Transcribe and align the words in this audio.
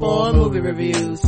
AIDS. 0.00 0.34
Movie 0.34 0.60
reviews. 0.60 1.22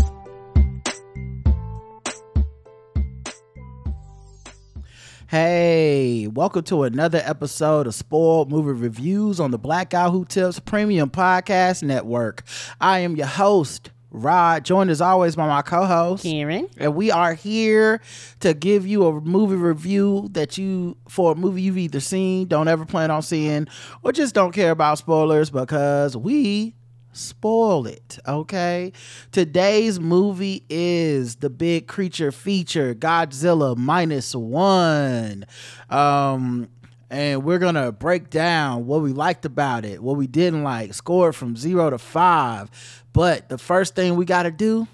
Hey, 5.29 6.27
welcome 6.27 6.63
to 6.65 6.83
another 6.83 7.23
episode 7.25 7.87
of 7.87 7.95
Spoiled 7.95 8.51
Movie 8.51 8.73
Reviews 8.81 9.39
on 9.39 9.53
the 9.53 9.59
Black 9.59 9.91
Guy 9.91 10.09
Who 10.09 10.25
Tips 10.25 10.59
Premium 10.59 11.09
Podcast 11.09 11.85
Network. 11.85 12.43
I 12.81 13.01
am 13.01 13.15
your 13.15 13.29
host, 13.29 13.91
Rod, 14.11 14.65
joined 14.65 14.91
as 14.91 15.01
always 15.01 15.37
by 15.37 15.47
my 15.47 15.63
co-host 15.63 16.25
Karen. 16.25 16.69
and 16.77 16.97
we 16.97 17.13
are 17.13 17.35
here 17.35 18.01
to 18.41 18.55
give 18.55 18.89
you 18.89 19.07
a 19.07 19.21
movie 19.21 19.55
review 19.55 20.29
that 20.33 20.59
you 20.59 20.97
for 21.09 21.33
a 21.33 21.35
movie 21.37 21.63
you've 21.63 21.79
either 21.79 22.01
seen, 22.01 22.49
don't 22.49 22.67
ever 22.67 22.85
plan 22.85 23.13
on 23.13 23.23
seeing, 23.23 23.69
or 24.03 24.11
just 24.11 24.35
don't 24.35 24.53
care 24.53 24.73
about 24.73 24.99
spoilers 24.99 25.51
because 25.51 26.17
we 26.17 26.75
spoil 27.13 27.87
it. 27.87 28.19
Okay, 28.27 28.93
today's 29.33 29.99
movie 30.01 30.65
is 30.69 31.37
the 31.37 31.51
big 31.51 31.87
creature 31.87 32.33
feature 32.33 32.95
Godzilla 32.95 33.77
minus 33.77 34.35
one. 34.35 35.47
Um, 35.89 36.69
and 37.11 37.43
we're 37.43 37.59
gonna 37.59 37.91
break 37.93 38.31
down 38.31 38.87
what 38.87 39.03
we 39.03 39.13
liked 39.13 39.45
about 39.45 39.85
it, 39.85 40.03
what 40.03 40.17
we 40.17 40.27
didn't 40.27 40.63
like, 40.63 40.95
score 40.95 41.33
from 41.33 41.57
zero 41.57 41.91
to 41.91 41.99
five. 41.99 42.71
But 43.13 43.49
the 43.49 43.59
first 43.59 43.97
thing 43.97 44.17
we 44.17 44.25
gotta 44.25 44.53
do 44.53 44.87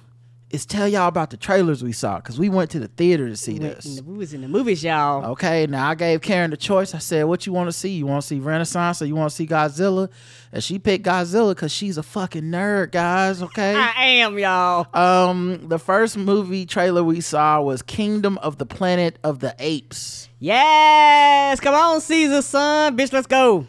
is 0.51 0.65
tell 0.65 0.87
y'all 0.87 1.09
about 1.09 1.31
the 1.31 1.37
trailers 1.37 1.83
we 1.83 1.93
saw 1.93 2.17
because 2.17 2.39
we 2.39 2.49
went 2.49 2.71
to 2.71 2.79
the 2.79 2.89
theater 2.89 3.29
to 3.29 3.37
see 3.37 3.57
in 3.57 3.63
this. 3.63 4.01
We 4.05 4.17
was 4.17 4.33
in 4.33 4.43
the 4.43 4.49
movies, 4.49 4.83
y'all. 4.85 5.25
Okay, 5.33 5.67
now 5.67 5.91
I 5.91 5.95
gave 5.95 6.21
Karen 6.23 6.51
the 6.51 6.57
choice. 6.57 6.95
I 6.95 6.99
said, 6.99 7.25
"What 7.25 7.47
you 7.47 7.53
want 7.53 7.69
to 7.69 7.73
see? 7.73 7.91
You 7.91 8.07
want 8.07 8.23
to 8.23 8.27
see 8.27 8.39
Renaissance 8.39 9.03
or 9.03 9.07
you 9.07 9.17
want 9.17 9.31
to 9.31 9.37
see 9.37 9.47
Godzilla?" 9.47 10.09
And 10.53 10.63
she 10.63 10.79
picked 10.79 11.05
Godzilla 11.05 11.51
because 11.51 11.73
she's 11.73 11.99
a 11.99 12.03
fucking 12.03 12.45
nerd, 12.45 12.93
guys. 12.93 13.43
Okay. 13.43 13.75
I 13.75 14.05
am, 14.05 14.39
y'all. 14.39 14.87
Um, 14.95 15.69
the 15.69 15.79
first 15.79 16.17
movie 16.17 16.65
trailer 16.65 17.03
we 17.03 17.21
saw 17.21 17.61
was 17.61 17.83
Kingdom 17.83 18.39
of 18.39 18.59
the 18.59 18.67
Planet 18.67 19.19
of 19.25 19.41
the 19.41 19.55
Apes. 19.59 20.29
Yes. 20.39 21.59
Come 21.61 21.75
on, 21.75 22.01
Caesar, 22.01 22.43
son. 22.43 22.97
Bitch, 22.97 23.13
let's 23.13 23.27
go. 23.27 23.67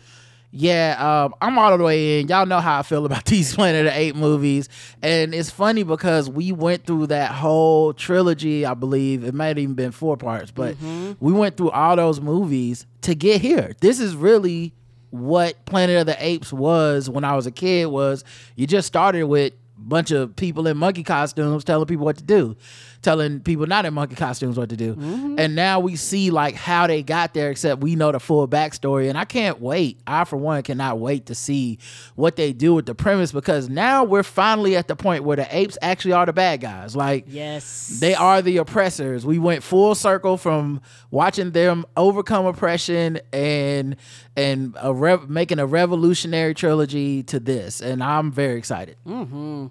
Yeah, 0.52 0.95
um, 1.26 1.36
I'm 1.42 1.58
all 1.59 1.78
the 1.78 1.84
way 1.84 2.20
in. 2.20 2.30
Y'all 2.30 2.45
know 2.45 2.59
how 2.59 2.80
I 2.80 2.84
feel 2.84 3.06
about 3.06 3.26
these 3.26 3.53
Planet 3.53 3.86
of 3.86 3.94
the 3.94 4.00
Ape 4.00 4.16
movies, 4.16 4.70
and 5.02 5.34
it's 5.36 5.50
funny 5.50 5.84
because 5.84 6.30
we 6.30 6.52
went 6.52 6.86
through 6.86 7.08
that 7.08 7.31
whole 7.31 7.94
trilogy. 7.94 8.66
I 8.66 8.73
believe 8.73 9.23
it 9.23 9.34
might 9.34 9.48
have 9.48 9.58
even 9.59 9.76
been 9.76 9.92
four 9.92 10.16
parts, 10.17 10.52
but 10.52 10.78
we 11.20 11.34
went 11.34 11.58
through 11.58 11.72
all 11.72 11.95
those 11.95 12.22
movies 12.22 12.86
to 13.02 13.14
get 13.14 13.42
here. 13.42 13.76
This 13.81 14.00
is 14.00 14.16
really 14.16 14.73
what 15.09 15.64
Planet 15.66 15.98
of 15.98 16.06
the 16.06 16.26
Apes 16.26 16.52
was 16.54 17.09
when 17.09 17.23
I 17.23 17.36
was 17.36 17.45
a 17.45 17.52
kid. 17.52 17.88
Was 17.88 18.23
you 18.56 18.67
just 18.67 18.88
started 18.88 19.23
with 19.26 19.54
a 19.54 19.82
bunch 19.82 20.11
of 20.11 20.36
people 20.36 20.66
in 20.67 20.78
monkey 20.78 21.04
costumes 21.04 21.64
telling 21.66 21.86
people 21.88 22.06
what 22.06 22.17
to 22.17 22.23
do 22.23 22.56
telling 23.02 23.40
people 23.40 23.66
not 23.67 23.86
in 23.86 23.94
monkey 23.94 24.16
costumes 24.16 24.58
what 24.58 24.70
to 24.70 24.76
do 24.76 24.94
and 25.38 25.56
now 25.56 25.80
we 25.80 25.95
see 25.95 26.31
like 26.31 26.56
how 26.56 26.88
they 26.88 27.02
got 27.04 27.33
there 27.33 27.49
except 27.52 27.82
we 27.82 27.95
know 27.95 28.11
the 28.11 28.20
full 28.20 28.48
backstory 28.48 29.08
and 29.10 29.17
i 29.17 29.23
can't 29.26 29.60
wait 29.61 29.99
i 30.08 30.23
for 30.23 30.38
one 30.38 30.61
cannot 30.64 30.99
wait 30.99 31.26
to 31.27 31.36
see 31.36 31.77
what 32.16 32.36
they 32.36 32.52
do 32.54 32.73
with 32.73 32.86
the 32.86 32.95
premise 32.95 33.32
because 33.32 33.70
now 33.70 34.04
we're 34.04 34.23
finally 34.23 34.76
at 34.76 34.88
the 34.88 34.95
point 34.95 35.23
where 35.23 35.36
the 35.38 35.55
apes 35.55 35.77
actually 35.82 36.11
are 36.14 36.26
the 36.26 36.33
bad 36.33 36.60
guys 36.61 36.95
like 36.95 37.26
Yes. 37.27 37.98
they 37.99 38.16
are 38.16 38.42
the 38.42 38.58
oppressors. 38.58 39.26
We 39.26 39.38
went 39.39 39.64
full 39.64 39.93
circle 39.95 40.38
from 40.38 40.82
watching 41.11 41.52
them 41.52 41.86
overcome 41.95 42.45
oppression 42.45 43.20
and 43.32 43.95
and 44.36 44.76
a 44.82 44.93
rev- 44.93 45.30
making 45.30 45.60
a 45.60 45.66
revolutionary 45.66 46.54
trilogy 46.54 47.23
to 47.23 47.39
this, 47.39 47.82
and 47.82 48.04
I'm 48.04 48.32
very 48.32 48.58
excited. 48.58 48.98
Mm-hmm. 49.08 49.67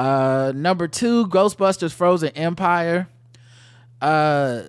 Uh, 0.00 0.52
number 0.54 0.88
two, 0.88 1.26
Ghostbusters: 1.28 1.92
Frozen 1.92 2.30
Empire. 2.30 3.08
Uh, 4.00 4.62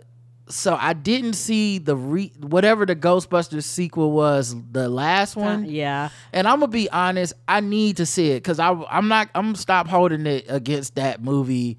so 0.50 0.78
I 0.78 0.92
didn't 0.94 1.34
see 1.34 1.78
the 1.78 1.96
re- 1.96 2.34
whatever 2.40 2.86
the 2.86 2.96
Ghostbusters 2.96 3.64
sequel 3.64 4.12
was, 4.12 4.54
the 4.72 4.90
last 4.90 5.36
one. 5.38 5.66
Yeah. 5.66 6.10
And 6.34 6.48
I'm 6.48 6.60
gonna 6.60 6.68
be 6.72 6.90
honest, 6.90 7.34
I 7.48 7.62
need 7.62 7.98
to 7.98 8.06
see 8.06 8.32
it 8.32 8.44
because 8.44 8.60
I 8.60 8.72
I'm 8.90 9.08
not 9.08 9.30
I'm 9.34 9.46
gonna 9.48 9.58
stop 9.58 9.88
holding 9.88 10.26
it 10.26 10.46
against 10.50 10.96
that 10.96 11.24
movie 11.24 11.78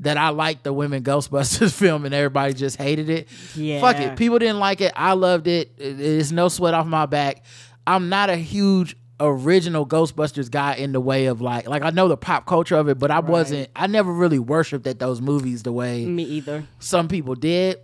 that 0.00 0.16
I 0.16 0.28
liked 0.28 0.62
the 0.64 0.72
women 0.72 1.02
Ghostbusters 1.02 1.72
film 1.78 2.04
and 2.04 2.14
everybody 2.14 2.52
just 2.54 2.76
hated 2.76 3.08
it. 3.08 3.28
Yeah. 3.56 3.80
Fuck 3.80 3.96
it. 3.98 4.16
People 4.16 4.38
didn't 4.38 4.58
like 4.60 4.80
it. 4.80 4.92
I 4.94 5.14
loved 5.14 5.48
it. 5.48 5.72
It- 5.78 6.00
It's 6.00 6.30
no 6.30 6.48
sweat 6.48 6.74
off 6.74 6.86
my 6.86 7.06
back. 7.06 7.42
I'm 7.86 8.08
not 8.08 8.30
a 8.30 8.36
huge 8.36 8.96
original 9.20 9.86
Ghostbusters 9.86 10.50
guy 10.50 10.74
in 10.74 10.92
the 10.92 11.00
way 11.00 11.26
of 11.26 11.40
like 11.40 11.68
like 11.68 11.82
I 11.82 11.90
know 11.90 12.08
the 12.08 12.16
pop 12.16 12.46
culture 12.46 12.76
of 12.76 12.88
it, 12.88 12.98
but 12.98 13.10
I 13.10 13.20
wasn't 13.20 13.70
I 13.76 13.86
never 13.86 14.12
really 14.12 14.38
worshipped 14.38 14.86
at 14.86 14.98
those 14.98 15.20
movies 15.20 15.62
the 15.62 15.72
way 15.72 16.04
Me 16.04 16.24
either. 16.24 16.66
some 16.80 17.08
people 17.08 17.34
did. 17.34 17.78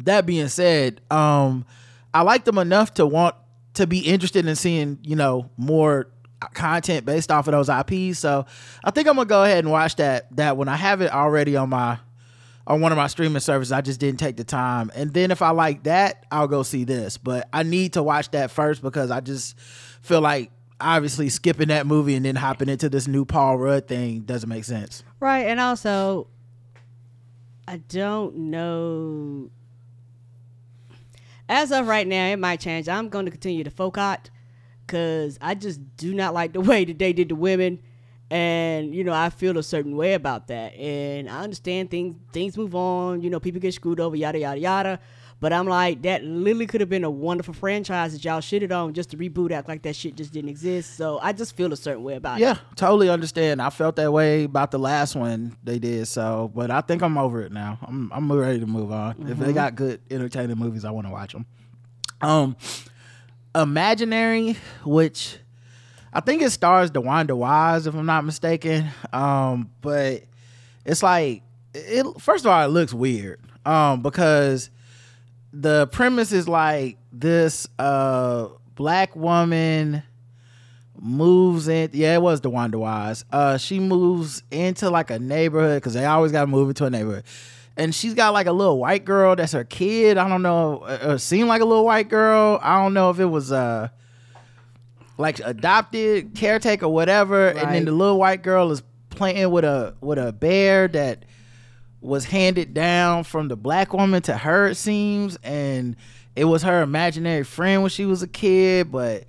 That 0.00 0.26
being 0.26 0.48
said, 0.48 1.00
um, 1.10 1.64
I 2.12 2.22
liked 2.22 2.44
them 2.44 2.58
enough 2.58 2.94
to 2.94 3.06
want 3.06 3.34
to 3.74 3.86
be 3.86 4.00
interested 4.00 4.46
in 4.46 4.56
seeing, 4.56 4.98
you 5.02 5.16
know, 5.16 5.50
more 5.56 6.08
content 6.54 7.06
based 7.06 7.30
off 7.30 7.48
of 7.48 7.52
those 7.52 7.68
IPs. 7.68 8.18
So 8.18 8.44
I 8.84 8.90
think 8.90 9.08
I'm 9.08 9.16
gonna 9.16 9.26
go 9.26 9.42
ahead 9.44 9.58
and 9.58 9.70
watch 9.70 9.96
that 9.96 10.34
that 10.36 10.56
when 10.56 10.68
I 10.68 10.76
have 10.76 11.00
it 11.00 11.12
already 11.12 11.56
on 11.56 11.70
my 11.70 11.98
on 12.66 12.80
one 12.80 12.92
of 12.92 12.96
my 12.96 13.06
streaming 13.06 13.40
services. 13.40 13.72
I 13.72 13.80
just 13.80 14.00
didn't 14.00 14.18
take 14.18 14.36
the 14.36 14.44
time. 14.44 14.90
And 14.94 15.12
then 15.14 15.30
if 15.30 15.40
I 15.40 15.50
like 15.50 15.84
that, 15.84 16.26
I'll 16.32 16.48
go 16.48 16.62
see 16.62 16.84
this. 16.84 17.16
But 17.16 17.48
I 17.52 17.62
need 17.62 17.92
to 17.92 18.02
watch 18.02 18.30
that 18.32 18.50
first 18.50 18.82
because 18.82 19.10
I 19.10 19.20
just 19.20 19.56
feel 20.06 20.20
like 20.20 20.50
obviously 20.80 21.28
skipping 21.28 21.68
that 21.68 21.86
movie 21.86 22.14
and 22.14 22.24
then 22.24 22.36
hopping 22.36 22.68
into 22.68 22.88
this 22.88 23.08
new 23.08 23.24
Paul 23.24 23.58
Rudd 23.58 23.88
thing 23.88 24.20
doesn't 24.20 24.48
make 24.48 24.64
sense. 24.64 25.02
Right, 25.20 25.46
and 25.46 25.58
also, 25.58 26.28
I 27.66 27.78
don't 27.78 28.36
know. 28.36 29.50
As 31.48 31.72
of 31.72 31.86
right 31.86 32.06
now, 32.06 32.26
it 32.26 32.38
might 32.38 32.60
change. 32.60 32.88
I'm 32.88 33.08
going 33.08 33.24
to 33.24 33.30
continue 33.30 33.64
to 33.64 33.70
Focot 33.70 34.30
because 34.86 35.38
I 35.40 35.54
just 35.54 35.96
do 35.96 36.14
not 36.14 36.34
like 36.34 36.52
the 36.52 36.60
way 36.70 36.84
that 36.84 36.98
they 36.98 37.12
did 37.12 37.28
the 37.28 37.36
women, 37.36 37.80
and 38.30 38.94
you 38.94 39.04
know 39.04 39.12
I 39.12 39.30
feel 39.30 39.56
a 39.58 39.62
certain 39.62 39.96
way 39.96 40.14
about 40.14 40.48
that. 40.48 40.74
And 40.74 41.28
I 41.28 41.42
understand 41.42 41.90
things 41.90 42.16
things 42.32 42.56
move 42.56 42.74
on. 42.74 43.22
You 43.22 43.30
know, 43.30 43.40
people 43.40 43.60
get 43.60 43.74
screwed 43.74 44.00
over, 44.00 44.16
yada 44.16 44.38
yada 44.38 44.60
yada. 44.60 45.00
But 45.38 45.52
I'm 45.52 45.66
like, 45.66 46.02
that 46.02 46.24
literally 46.24 46.66
could 46.66 46.80
have 46.80 46.88
been 46.88 47.04
a 47.04 47.10
wonderful 47.10 47.52
franchise 47.52 48.14
that 48.14 48.24
y'all 48.24 48.40
shitted 48.40 48.74
on 48.74 48.94
just 48.94 49.10
to 49.10 49.18
reboot, 49.18 49.50
act 49.50 49.68
like 49.68 49.82
that 49.82 49.94
shit 49.94 50.16
just 50.16 50.32
didn't 50.32 50.48
exist. 50.48 50.96
So 50.96 51.18
I 51.20 51.32
just 51.32 51.54
feel 51.54 51.70
a 51.74 51.76
certain 51.76 52.02
way 52.02 52.14
about 52.14 52.38
it. 52.38 52.44
Yeah, 52.44 52.56
totally 52.74 53.10
understand. 53.10 53.60
I 53.60 53.68
felt 53.68 53.96
that 53.96 54.10
way 54.10 54.44
about 54.44 54.70
the 54.70 54.78
last 54.78 55.14
one 55.14 55.54
they 55.62 55.78
did. 55.78 56.08
So, 56.08 56.50
but 56.54 56.70
I 56.70 56.80
think 56.80 57.02
I'm 57.02 57.18
over 57.18 57.42
it 57.42 57.52
now. 57.52 57.78
I'm 57.86 58.10
I'm 58.14 58.32
ready 58.32 58.60
to 58.60 58.66
move 58.66 58.90
on. 58.90 59.26
If 59.28 59.38
they 59.38 59.52
got 59.52 59.74
good 59.74 60.00
entertaining 60.10 60.56
movies, 60.56 60.86
I 60.86 60.90
want 60.90 61.06
to 61.06 61.12
watch 61.12 61.34
them. 61.34 61.44
Um, 62.22 62.56
Imaginary, 63.54 64.56
which 64.84 65.38
I 66.12 66.20
think 66.20 66.40
it 66.40 66.50
stars 66.50 66.90
DeWanda 66.90 67.36
Wise, 67.36 67.86
if 67.86 67.94
I'm 67.94 68.06
not 68.06 68.24
mistaken. 68.24 68.88
Um, 69.12 69.70
but 69.82 70.22
it's 70.86 71.02
like 71.02 71.42
it. 71.74 72.06
First 72.20 72.46
of 72.46 72.50
all, 72.50 72.64
it 72.64 72.68
looks 72.68 72.94
weird. 72.94 73.40
Um, 73.66 74.00
because 74.00 74.70
the 75.60 75.86
premise 75.86 76.32
is 76.32 76.46
like 76.48 76.98
this 77.12 77.66
uh 77.78 78.48
black 78.74 79.16
woman 79.16 80.02
moves 80.98 81.66
in 81.68 81.90
yeah 81.92 82.14
it 82.14 82.22
was 82.22 82.40
DeWanda 82.40 82.76
Wise. 82.76 83.24
Uh 83.32 83.56
she 83.56 83.80
moves 83.80 84.42
into 84.50 84.90
like 84.90 85.10
a 85.10 85.18
neighborhood 85.18 85.76
because 85.78 85.94
they 85.94 86.04
always 86.04 86.32
gotta 86.32 86.46
move 86.46 86.68
into 86.68 86.84
a 86.84 86.90
neighborhood. 86.90 87.24
And 87.78 87.94
she's 87.94 88.14
got 88.14 88.32
like 88.32 88.46
a 88.46 88.52
little 88.52 88.78
white 88.78 89.04
girl 89.04 89.36
that's 89.36 89.52
her 89.52 89.64
kid. 89.64 90.18
I 90.18 90.28
don't 90.28 90.42
know 90.42 90.80
uh, 90.80 90.98
uh, 91.02 91.18
seemed 91.18 91.48
like 91.48 91.62
a 91.62 91.66
little 91.66 91.84
white 91.84 92.08
girl. 92.08 92.58
I 92.62 92.82
don't 92.82 92.94
know 92.94 93.10
if 93.10 93.18
it 93.18 93.26
was 93.26 93.50
uh 93.50 93.88
like 95.18 95.38
adopted 95.40 96.34
caretaker 96.34 96.88
whatever. 96.88 97.48
And 97.48 97.74
then 97.74 97.84
the 97.86 97.92
little 97.92 98.18
white 98.18 98.42
girl 98.42 98.70
is 98.72 98.82
playing 99.08 99.50
with 99.50 99.64
a 99.64 99.94
with 100.02 100.18
a 100.18 100.32
bear 100.32 100.88
that 100.88 101.24
was 102.06 102.26
handed 102.26 102.72
down 102.72 103.24
from 103.24 103.48
the 103.48 103.56
black 103.56 103.92
woman 103.92 104.22
to 104.22 104.36
her 104.36 104.68
it 104.68 104.76
seems 104.76 105.36
and 105.42 105.96
it 106.34 106.44
was 106.44 106.62
her 106.62 106.82
imaginary 106.82 107.42
friend 107.42 107.82
when 107.82 107.90
she 107.90 108.04
was 108.06 108.22
a 108.22 108.28
kid 108.28 108.92
but 108.92 109.24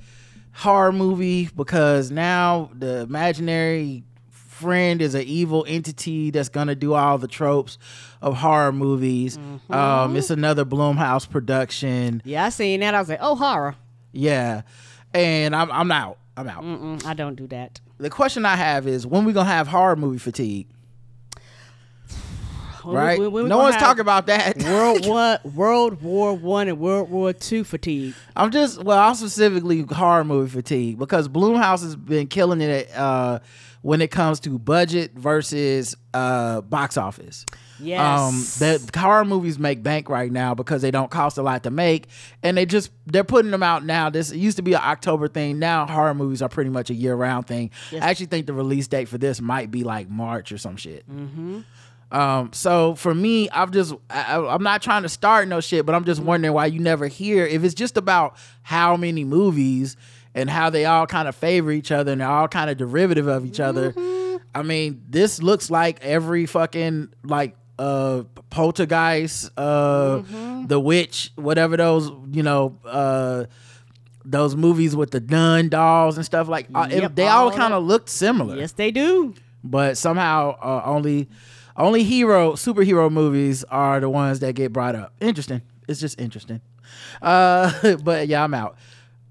horror 0.54 0.92
movie 0.92 1.50
because 1.56 2.12
now 2.12 2.70
the 2.74 3.02
imaginary 3.02 4.04
friend 4.58 5.02
is 5.02 5.14
an 5.14 5.22
evil 5.22 5.64
entity 5.68 6.32
that's 6.32 6.50
gonna 6.50 6.76
do 6.76 6.94
all 6.94 7.18
the 7.18 7.28
tropes 7.28 7.78
of 8.22 8.36
horror 8.38 8.72
movies. 8.72 9.38
Mm-hmm. 9.38 9.74
Um, 9.74 10.16
it's 10.16 10.32
another 10.32 10.66
Blumhouse 10.66 11.30
production. 11.30 12.22
Yeah, 12.26 12.46
I 12.46 12.50
seen 12.50 12.80
that. 12.80 12.96
I 12.96 13.00
was 13.00 13.08
like, 13.08 13.20
oh, 13.22 13.36
horror. 13.36 13.76
Yeah, 14.12 14.64
and 15.14 15.56
I'm 15.56 15.72
I'm 15.72 15.92
out. 15.92 16.18
I'm 16.36 16.50
out. 16.50 16.64
Mm-mm, 16.64 17.06
I 17.06 17.14
don't 17.14 17.36
do 17.36 17.48
that. 17.48 17.80
The 18.00 18.10
question 18.10 18.46
I 18.46 18.56
have 18.56 18.88
is 18.88 19.06
when 19.06 19.26
we 19.26 19.34
gonna 19.34 19.50
have 19.50 19.68
horror 19.68 19.96
movie 19.96 20.18
fatigue? 20.18 20.68
When 22.88 22.95
Right? 22.95 23.19
when 23.19 23.31
we 23.31 23.44
no 23.44 23.57
one's 23.57 23.75
talking 23.78 24.01
about 24.01 24.28
that. 24.28 24.57
World 24.63 25.06
War 25.06 25.38
World 25.44 26.01
War 26.01 26.34
One 26.34 26.68
and 26.68 26.80
World 26.80 27.10
War 27.10 27.34
Two 27.34 27.63
fatigue. 27.63 28.13
I'm 28.36 28.51
just 28.51 28.84
well, 28.84 28.98
I'm 28.98 29.16
specifically 29.16 29.81
horror 29.81 30.24
movie 30.24 30.50
fatigue 30.50 30.98
because 31.00 31.28
Blumhouse 31.28 31.81
has 31.84 31.95
been 31.95 32.28
killing 32.28 32.62
it 32.62 32.89
uh, 32.95 33.39
when 33.81 34.01
it 34.01 34.10
comes 34.12 34.39
to 34.42 34.57
budget 34.57 35.13
versus 35.13 35.95
uh, 36.13 36.62
box 36.62 36.98
office. 36.98 37.45
Yes. 37.80 38.00
Um, 38.01 38.80
the 38.90 39.00
horror 39.00 39.24
movies 39.24 39.60
make 39.60 39.83
bank 39.83 40.10
right 40.10 40.31
now 40.31 40.56
because 40.56 40.81
they 40.81 40.90
don't 40.90 41.12
cost 41.12 41.38
a 41.38 41.44
lot 41.44 41.62
to 41.62 41.69
make, 41.69 42.07
and 42.42 42.57
they 42.57 42.66
just 42.66 42.90
they're 43.06 43.24
putting 43.24 43.51
them 43.51 43.62
out 43.62 43.86
now. 43.86 44.10
This 44.10 44.33
used 44.33 44.57
to 44.57 44.63
be 44.63 44.74
an 44.74 44.81
October 44.83 45.28
thing. 45.28 45.60
Now 45.60 45.86
horror 45.86 46.16
movies 46.16 46.42
are 46.42 46.50
pretty 46.50 46.72
much 46.72 46.90
a 46.90 46.95
year 46.95 47.13
round 47.16 47.45
thing. 47.45 47.69
Yes. 47.92 48.01
I 48.01 48.10
actually 48.10 48.25
think 48.28 48.48
the 48.48 48.54
release 48.54 48.88
date 48.88 49.07
for 49.07 49.19
this 49.19 49.40
might 49.40 49.69
be 49.69 49.83
like 49.83 50.10
March 50.10 50.51
or 50.51 50.57
some 50.57 50.75
shit. 50.75 51.06
Um, 52.12 52.51
so 52.54 52.95
for 52.95 53.13
me, 53.13 53.50
I'm 53.51 53.71
just 53.71 53.94
I, 54.09 54.38
I'm 54.38 54.63
not 54.63 54.81
trying 54.81 55.04
to 55.04 55.09
start 55.09 55.48
no 55.48 55.59
shit, 55.59 55.86
but 55.86 55.94
I'm 55.94 56.06
just 56.06 56.21
wondering 56.21 56.54
why 56.54 56.68
you 56.68 56.80
never 56.80 57.07
hear 57.07 57.45
if 57.45 57.63
it's 57.63 57.74
just 57.74 57.98
about 57.98 58.36
how 58.63 58.95
many 58.95 59.24
movies 59.25 59.98
and 60.33 60.50
how 60.50 60.69
they 60.69 60.86
all 60.86 61.06
kind 61.07 61.27
of 61.27 61.36
favor 61.36 61.71
each 61.71 61.92
other 61.92 62.12
and 62.13 62.21
they're 62.21 62.27
all 62.30 62.48
kind 62.48 62.69
of 62.69 62.77
derivative 62.77 63.27
of 63.27 63.45
each 63.45 63.59
other. 63.59 63.94
I 64.56 64.63
mean, 64.63 65.04
this 65.09 65.42
looks 65.42 65.69
like 65.69 66.01
every 66.04 66.45
fucking 66.45 67.09
like 67.24 67.56
uh 67.77 68.24
poltergeist, 68.50 69.51
uh 69.57 70.21
the 70.68 70.80
witch, 70.80 71.31
whatever 71.36 71.75
those, 71.77 72.09
you 72.31 72.44
know, 72.44 72.77
uh 72.86 73.45
those 74.24 74.56
movies 74.56 74.95
with 74.95 75.12
the 75.12 75.19
nun 75.21 75.69
dolls 75.69 76.18
and 76.18 76.25
stuff 76.25 76.48
like 76.50 76.68
uh, 76.75 76.88
it- 76.92 77.15
they 77.15 77.27
all 77.27 77.45
all 77.45 77.51
kind 77.51 77.74
of 77.74 77.83
looked 77.83 78.09
similar 78.09 78.57
yes, 78.57 78.74
they 78.74 78.92
do. 78.92 79.33
but 79.63 79.98
somehow 79.98 80.57
uh, 80.62 80.81
only 80.86 81.30
only 81.78 82.04
hero 82.04 82.54
superhero 82.54 83.12
movies 83.12 83.64
are 83.66 84.00
the 84.00 84.10
ones 84.10 84.40
that 84.40 84.54
get 84.56 84.74
brought 84.74 84.96
up. 84.96 85.14
Interesting. 85.22 85.62
It's 85.88 86.00
just 86.00 86.20
interesting. 86.20 86.62
Uh, 87.22 87.96
but 88.04 88.28
yeah, 88.28 88.44
I'm 88.44 88.54
out. 88.54 88.78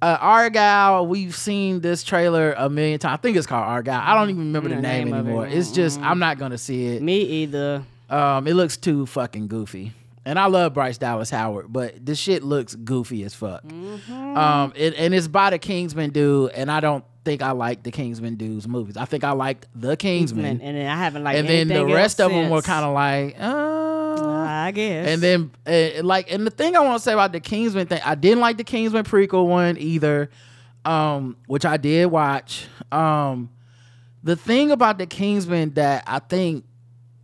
Uh, 0.03 0.17
Argyle, 0.21 1.07
we've 1.07 1.35
seen 1.35 1.81
this 1.81 2.05
trailer 2.05 2.53
a 2.57 2.69
million 2.69 2.99
times. 2.99 3.15
I 3.15 3.17
think 3.23 3.37
it's 3.37 3.47
called 3.47 3.65
Argyle. 3.65 4.01
I 4.05 4.15
don't 4.15 4.29
even 4.31 4.41
remember 4.43 4.69
the 4.69 4.75
Mm, 4.77 4.83
name, 4.83 5.05
name 5.07 5.15
of 5.15 5.27
it. 5.27 5.29
anymore. 5.31 5.47
It's 5.47 5.73
just 5.73 6.01
I'm 6.01 6.19
not 6.19 6.39
gonna 6.39 6.59
see 6.59 6.87
it. 6.89 7.03
Me 7.03 7.21
either. 7.23 7.83
Um, 8.11 8.47
it 8.47 8.55
looks 8.55 8.77
too 8.77 9.07
fucking 9.07 9.49
goofy. 9.49 9.93
And 10.25 10.39
I 10.39 10.47
love 10.47 10.75
Bryce 10.75 10.99
Dallas 10.99 11.31
Howard, 11.31 11.73
but 11.73 12.05
this 12.05 12.19
shit 12.19 12.43
looks 12.43 12.75
goofy 12.75 13.23
as 13.25 13.33
fuck. 13.33 13.63
Mm-hmm. 13.65 14.37
Um, 14.37 14.73
it, 14.77 14.95
and 14.97 15.15
it's 15.15 15.29
by 15.29 15.51
the 15.51 15.59
Kingsman 15.59 16.11
dude, 16.11 16.51
and 16.51 16.71
I 16.71 16.81
don't 16.81 17.05
think 17.27 17.43
I 17.43 17.51
liked 17.51 17.83
the 17.83 17.91
Kingsman 17.91 18.37
dude's 18.37 18.69
movies. 18.69 18.97
I 18.97 19.05
think 19.05 19.25
I 19.25 19.33
liked 19.33 19.67
the 19.75 19.97
Kingsman, 19.97 20.61
And, 20.63 20.77
then 20.77 20.87
I 20.87 20.95
haven't 20.95 21.25
liked. 21.25 21.41
and 21.41 21.49
then 21.49 21.67
the 21.67 21.85
rest 21.85 22.21
of 22.21 22.31
them 22.31 22.51
were 22.51 22.63
kind 22.63 22.85
of 22.85 22.95
like, 22.95 23.35
uh, 23.41 24.23
I 24.23 24.71
guess. 24.73 25.09
and 25.09 25.21
then 25.21 25.51
uh, 25.67 26.05
like, 26.05 26.33
and 26.33 26.47
the 26.47 26.53
thing 26.53 26.77
I 26.77 26.81
want 26.81 26.99
to 26.99 27.03
say 27.03 27.13
about 27.13 27.33
the 27.33 27.41
Kingsman 27.41 27.89
thing, 27.89 28.01
I 28.05 28.15
didn't 28.15 28.39
like 28.39 28.59
the 28.59 28.65
Kingsman 28.65 29.03
prequel 29.03 29.49
one 29.49 29.77
either, 29.77 30.31
um, 30.85 31.37
which 31.49 31.65
I 31.65 31.79
did 31.79 32.07
watch. 32.07 32.69
Um, 32.93 33.51
the 34.23 34.37
thing 34.37 34.71
about 34.71 34.99
the 34.99 35.07
Kingsman 35.07 35.75
that 35.75 36.05
I 36.07 36.21
think 36.21 36.65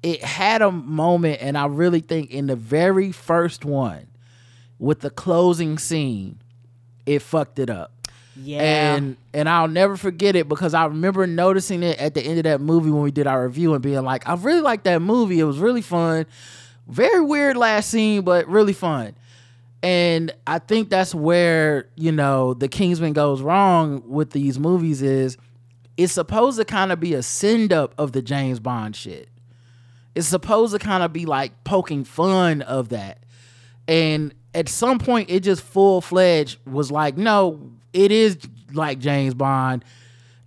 it 0.02 0.24
had 0.24 0.62
a 0.62 0.72
moment, 0.72 1.40
and 1.40 1.56
I 1.56 1.66
really 1.66 2.00
think 2.00 2.32
in 2.32 2.48
the 2.48 2.56
very 2.56 3.12
first 3.12 3.64
one, 3.64 4.08
with 4.80 4.98
the 4.98 5.10
closing 5.10 5.78
scene, 5.78 6.42
it 7.06 7.20
fucked 7.20 7.60
it 7.60 7.70
up 7.70 7.91
yeah. 8.36 8.94
and 8.94 9.16
and 9.34 9.48
I'll 9.48 9.68
never 9.68 9.96
forget 9.96 10.36
it 10.36 10.48
because 10.48 10.74
I 10.74 10.86
remember 10.86 11.26
noticing 11.26 11.82
it 11.82 11.98
at 11.98 12.14
the 12.14 12.22
end 12.22 12.38
of 12.38 12.44
that 12.44 12.60
movie 12.60 12.90
when 12.90 13.02
we 13.02 13.10
did 13.10 13.26
our 13.26 13.46
review 13.46 13.74
and 13.74 13.82
being 13.82 14.02
like, 14.02 14.28
I 14.28 14.34
really 14.34 14.60
like 14.60 14.84
that 14.84 15.00
movie. 15.02 15.40
It 15.40 15.44
was 15.44 15.58
really 15.58 15.82
fun. 15.82 16.26
Very 16.86 17.20
weird 17.20 17.56
last 17.56 17.90
scene, 17.90 18.22
but 18.22 18.48
really 18.48 18.72
fun. 18.72 19.14
And 19.82 20.32
I 20.46 20.58
think 20.60 20.90
that's 20.90 21.14
where, 21.14 21.88
you 21.96 22.12
know, 22.12 22.54
the 22.54 22.68
Kingsman 22.68 23.14
goes 23.14 23.42
wrong 23.42 24.02
with 24.06 24.30
these 24.30 24.58
movies 24.58 25.02
is 25.02 25.36
it's 25.96 26.12
supposed 26.12 26.58
to 26.58 26.64
kind 26.64 26.92
of 26.92 27.00
be 27.00 27.14
a 27.14 27.22
send 27.22 27.72
up 27.72 27.94
of 27.98 28.12
the 28.12 28.22
James 28.22 28.60
Bond 28.60 28.94
shit. 28.94 29.28
It's 30.14 30.28
supposed 30.28 30.72
to 30.72 30.78
kind 30.78 31.02
of 31.02 31.12
be 31.12 31.26
like 31.26 31.64
poking 31.64 32.04
fun 32.04 32.62
of 32.62 32.90
that. 32.90 33.18
And 33.88 34.34
at 34.54 34.68
some 34.68 34.98
point, 34.98 35.30
it 35.30 35.40
just 35.40 35.62
full 35.62 36.00
fledged 36.00 36.58
was 36.66 36.90
like, 36.90 37.16
no, 37.16 37.72
it 37.92 38.12
is 38.12 38.38
like 38.72 38.98
James 38.98 39.34
Bond, 39.34 39.84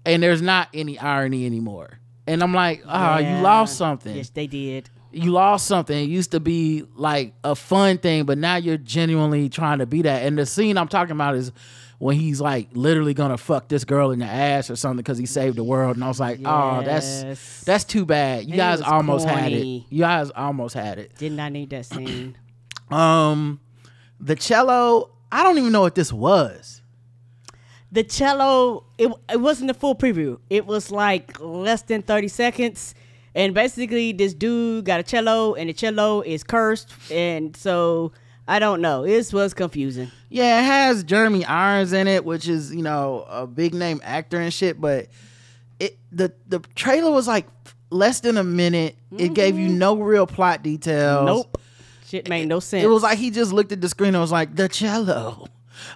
and 0.06 0.22
there's 0.24 0.42
not 0.42 0.70
any 0.74 0.98
irony 1.00 1.46
anymore. 1.46 2.00
And 2.28 2.42
I'm 2.42 2.54
like, 2.54 2.82
oh, 2.86 3.18
Yeah. 3.18 3.38
you 3.38 3.44
lost 3.44 3.78
something. 3.78 4.16
Yes, 4.16 4.30
they 4.30 4.48
did. 4.48 4.90
You 5.12 5.32
lost 5.32 5.68
something. 5.68 5.98
It 5.98 6.10
used 6.10 6.32
to 6.32 6.40
be 6.40 6.84
like 6.96 7.34
a 7.44 7.56
fun 7.56 8.00
thing, 8.00 8.26
but 8.26 8.38
now 8.38 8.56
you're 8.58 8.78
genuinely 8.78 9.48
trying 9.48 9.80
to 9.80 9.86
be 9.86 10.02
that. 10.02 10.24
And 10.24 10.38
the 10.38 10.46
scene 10.46 10.78
I'm 10.78 10.88
talking 10.90 11.12
about 11.14 11.36
is 11.36 11.52
when 12.00 12.18
he's 12.18 12.42
like 12.42 12.68
literally 12.74 13.14
gonna 13.14 13.38
fuck 13.38 13.70
this 13.70 13.86
girl 13.86 14.12
in 14.12 14.20
the 14.20 14.26
ass 14.26 14.70
or 14.70 14.76
something 14.76 14.98
because 14.98 15.18
he 15.18 15.26
saved 15.26 15.56
the 15.56 15.64
world. 15.64 15.96
And 15.96 16.04
I 16.04 16.10
was 16.10 16.20
like, 16.20 16.40
oh, 16.44 16.82
that's 16.84 17.64
that's 17.64 17.86
too 17.86 18.06
bad. 18.06 18.46
You 18.46 18.56
It 18.56 18.58
guys 18.58 18.82
almost 18.82 19.26
had 19.26 19.54
it. 19.54 19.66
You 19.90 20.00
guys 20.00 20.32
almost 20.32 20.74
had 20.76 21.00
it. 21.00 21.16
Did 21.18 21.32
not 21.32 21.44
I 21.46 21.50
need 21.50 21.70
that 21.70 21.86
scene. 21.86 22.36
Um, 22.92 23.60
the 24.20 24.36
cello. 24.36 25.12
I 25.32 25.44
don't 25.44 25.58
even 25.58 25.72
know 25.72 25.82
what 25.82 25.96
this 25.96 26.12
was. 26.12 26.82
The 27.96 28.04
cello 28.04 28.84
it, 28.98 29.12
it 29.30 29.42
wasn't 29.42 29.70
a 29.70 29.74
full 29.74 29.96
preview 29.96 30.38
it 30.50 30.66
was 30.66 30.92
like 30.92 31.40
less 31.40 31.82
than 31.82 32.02
30 32.02 32.28
seconds 32.28 32.94
and 33.34 33.54
basically 33.54 34.12
this 34.12 34.34
dude 34.34 34.86
got 34.86 35.00
a 35.00 35.04
cello 35.04 35.56
and 35.56 35.70
the 35.70 35.74
cello 35.74 36.22
is 36.22 36.44
cursed 36.44 36.94
and 37.12 37.56
so 37.56 38.12
i 38.48 38.60
don't 38.60 38.82
know 38.82 39.04
this 39.04 39.34
was 39.34 39.54
confusing 39.54 40.12
Yeah, 40.36 40.60
it 40.60 40.64
has 40.66 41.06
Jeremy 41.06 41.46
Irons 41.46 41.94
in 41.94 42.08
it, 42.10 42.26
which 42.26 42.50
is 42.50 42.76
you 42.76 42.82
know 42.82 43.26
a 43.30 43.48
big 43.48 43.74
name 43.74 44.02
actor 44.04 44.38
and 44.38 44.54
shit. 44.54 44.82
But 44.82 45.08
it 45.80 45.98
the 46.12 46.34
the 46.50 46.60
trailer 46.76 47.10
was 47.10 47.26
like 47.26 47.48
less 47.90 48.20
than 48.20 48.38
a 48.38 48.44
minute. 48.44 48.98
It 49.18 49.34
gave 49.34 49.58
you 49.58 49.70
mm-hmm. 49.70 49.78
no 49.78 49.96
real 49.96 50.28
plot 50.28 50.62
details. 50.62 51.26
nope 51.26 51.58
shit 52.06 52.28
made 52.28 52.50
no 52.50 52.60
sense 52.60 52.84
It 52.84 52.88
was 52.88 53.02
like 53.02 53.18
he 53.18 53.32
just 53.32 53.54
looked 53.54 53.72
at 53.72 53.80
the 53.80 53.88
screen 53.88 54.14
and 54.14 54.20
was 54.22 54.32
like, 54.32 54.58
"The 54.58 54.68
cello, 54.68 55.48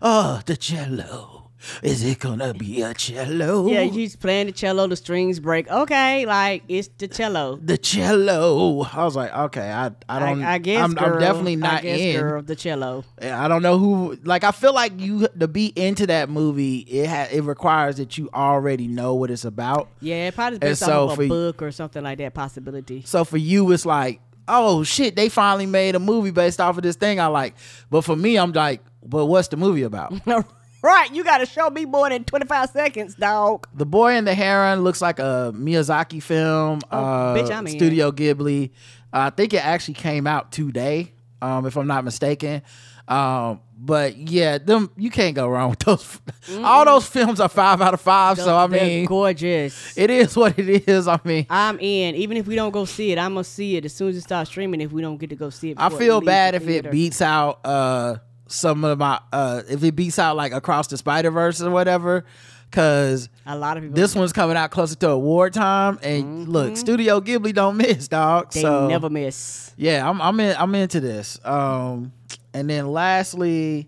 oh, 0.02 0.42
the 0.46 0.56
cello. 0.56 1.39
Is 1.84 2.04
it 2.04 2.20
gonna 2.20 2.54
be 2.54 2.82
a 2.82 2.94
cello? 2.94 3.68
yeah 3.70 3.84
he's 3.84 4.16
playing 4.16 4.48
the 4.48 4.52
cello 4.54 4.88
the 4.88 4.96
strings 4.96 5.40
break 5.40 5.70
okay 5.70 6.26
like 6.26 6.64
it's 6.68 6.90
the 6.98 7.08
cello 7.08 7.58
the 7.62 7.78
cello." 7.78 8.84
I 8.94 9.04
was 9.04 9.16
like, 9.16 9.34
"Okay, 9.36 9.70
I 9.72 9.92
I 10.08 10.20
don't. 10.20 10.44
I, 10.44 10.54
I 10.54 10.58
guess 10.58 10.84
I'm, 10.84 10.94
girl, 10.94 11.14
I'm 11.16 11.20
definitely 11.20 11.54
I 11.54 11.56
not 11.56 11.82
guess, 11.82 12.00
in. 12.00 12.20
girl, 12.20 12.42
the 12.42 12.56
cello 12.56 13.04
I 13.22 13.48
don't 13.48 13.62
know 13.62 13.78
who. 13.78 14.18
Like, 14.24 14.44
I 14.44 14.52
feel 14.52 14.74
like 14.74 15.00
you 15.00 15.28
to 15.40 15.48
be 15.48 15.68
into 15.76 16.08
that 16.08 16.30
movie, 16.30 16.80
it 16.80 17.08
ha- 17.08 17.28
it 17.32 17.44
requires 17.44 17.98
that 17.98 18.18
you 18.18 18.30
already 18.34 18.88
know 18.88 19.16
what 19.16 19.30
it's 19.32 19.46
about. 19.46 19.90
yeah 20.02 20.28
it 20.28 20.36
probably 20.36 20.60
based 20.60 20.84
off 20.84 21.12
of 21.14 21.20
a 21.20 21.28
book 21.28 21.62
or 21.62 21.72
something 21.72 22.04
like 22.04 22.18
that 22.20 22.34
possibility 22.34 23.04
So 23.06 23.24
for 23.26 23.38
you, 23.38 23.70
it's 23.72 23.86
like, 23.86 24.22
oh 24.48 24.84
shit, 24.84 25.16
they 25.16 25.30
finally 25.30 25.66
made 25.66 25.96
a 25.96 26.00
movie 26.00 26.32
based 26.32 26.60
off 26.62 26.78
of 26.78 26.84
this 26.84 26.96
thing 26.96 27.20
I 27.20 27.28
like. 27.28 27.56
But 27.90 28.02
for 28.02 28.16
me, 28.16 28.38
I'm 28.38 28.52
like, 28.52 28.82
but 29.06 29.26
what's 29.26 29.48
the 29.50 29.58
movie 29.58 29.84
about? 29.84 30.14
right 30.82 31.14
you 31.14 31.24
gotta 31.24 31.46
show 31.46 31.70
me 31.70 31.86
more 31.86 32.10
than 32.10 32.24
25 32.24 32.70
seconds 32.70 33.16
dog 33.16 33.68
the 33.74 33.86
Boy 33.86 34.14
and 34.14 34.26
the 34.28 34.34
Heron 34.34 34.84
looks 34.84 35.02
like 35.02 35.20
a 35.20 35.52
Miyazaki 35.56 36.22
film. 36.22 36.80
Oh, 36.92 36.98
uh, 36.98 37.36
bitch, 37.36 37.52
I'm 37.52 37.68
in. 37.68 37.74
Studio 37.74 38.12
Ghibli. 38.12 38.70
Uh, 39.12 39.18
I 39.18 39.30
think 39.32 39.54
it 39.54 39.66
actually 39.66 39.96
came 39.96 40.28
out 40.28 40.52
today, 40.52 41.14
um, 41.42 41.66
if 41.66 41.76
I'm 41.76 41.88
not 41.88 42.04
mistaken. 42.04 42.62
Um, 43.08 43.62
but 43.76 44.18
yeah, 44.18 44.60
them 44.60 44.92
you 44.98 45.10
can't 45.10 45.36
go 45.36 45.48
wrong 45.48 45.72
with 45.72 45.80
those. 45.80 46.20
All 46.64 46.86
those 46.86 47.08
films 47.08 47.40
are 47.40 47.50
five 47.50 47.82
out 47.82 47.94
of 47.94 48.02
five. 48.02 48.38
so 48.38 48.56
I 48.56 48.68
mean, 48.68 49.06
gorgeous 49.06 49.98
it 49.98 50.12
is 50.12 50.36
what 50.36 50.60
it 50.60 50.88
is. 50.88 51.08
I 51.08 51.20
mean, 51.24 51.48
I'm 51.50 51.80
in. 51.80 52.16
Even 52.16 52.38
if 52.38 52.46
we 52.46 52.56
don't 52.56 52.72
go 52.72 52.86
see 52.86 53.12
it, 53.12 53.18
I'm 53.18 53.34
gonna 53.34 53.44
see 53.44 53.78
it 53.78 53.86
as 53.86 53.94
soon 53.94 54.10
as 54.10 54.18
it 54.18 54.22
starts 54.22 54.52
streaming. 54.52 54.82
If 54.82 54.92
we 54.92 55.02
don't 55.02 55.18
get 55.18 55.32
to 55.32 55.36
go 55.36 55.50
see 55.50 55.72
it, 55.72 55.80
I 55.80 55.90
before 55.90 56.02
it 56.02 56.06
feel 56.06 56.16
leaves 56.18 56.26
bad 56.28 56.56
if 56.56 56.68
it 56.68 56.92
beats 56.92 57.22
out 57.22 57.66
uh 57.66 58.18
some 58.52 58.84
of 58.84 58.98
my 58.98 59.20
uh 59.32 59.62
if 59.70 59.84
it 59.84 59.96
beats 59.96 60.20
out 60.20 60.36
like 60.36 60.52
across 60.52 60.88
the 60.88 60.98
Spider 60.98 61.32
Verse 61.32 61.62
or 61.62 61.72
whatever, 61.72 62.26
because 62.70 63.30
a 63.46 63.58
lot 63.58 63.78
of 63.78 63.84
people. 63.84 63.96
this 63.96 64.16
one's 64.16 64.34
coming 64.34 64.58
out 64.58 64.72
closer 64.72 64.96
to 64.96 65.10
award 65.10 65.54
time. 65.54 66.00
And 66.04 66.50
look, 66.50 66.78
Studio 66.78 67.22
Ghibli 67.22 67.54
don't 67.54 67.78
miss, 67.78 68.08
dog. 68.08 68.50
Mm-hmm. 68.50 68.54
they 68.54 68.62
so 68.62 68.88
never 68.88 69.10
miss. 69.10 69.72
yeah, 69.78 70.08
I'm 70.08 70.22
I'm 70.22 70.40
in 70.40 70.56
I'm 70.58 70.74
into 70.76 71.00
this. 71.00 71.40
Um, 71.44 72.12
and 72.54 72.70
then 72.70 72.92
lastly, 72.92 73.88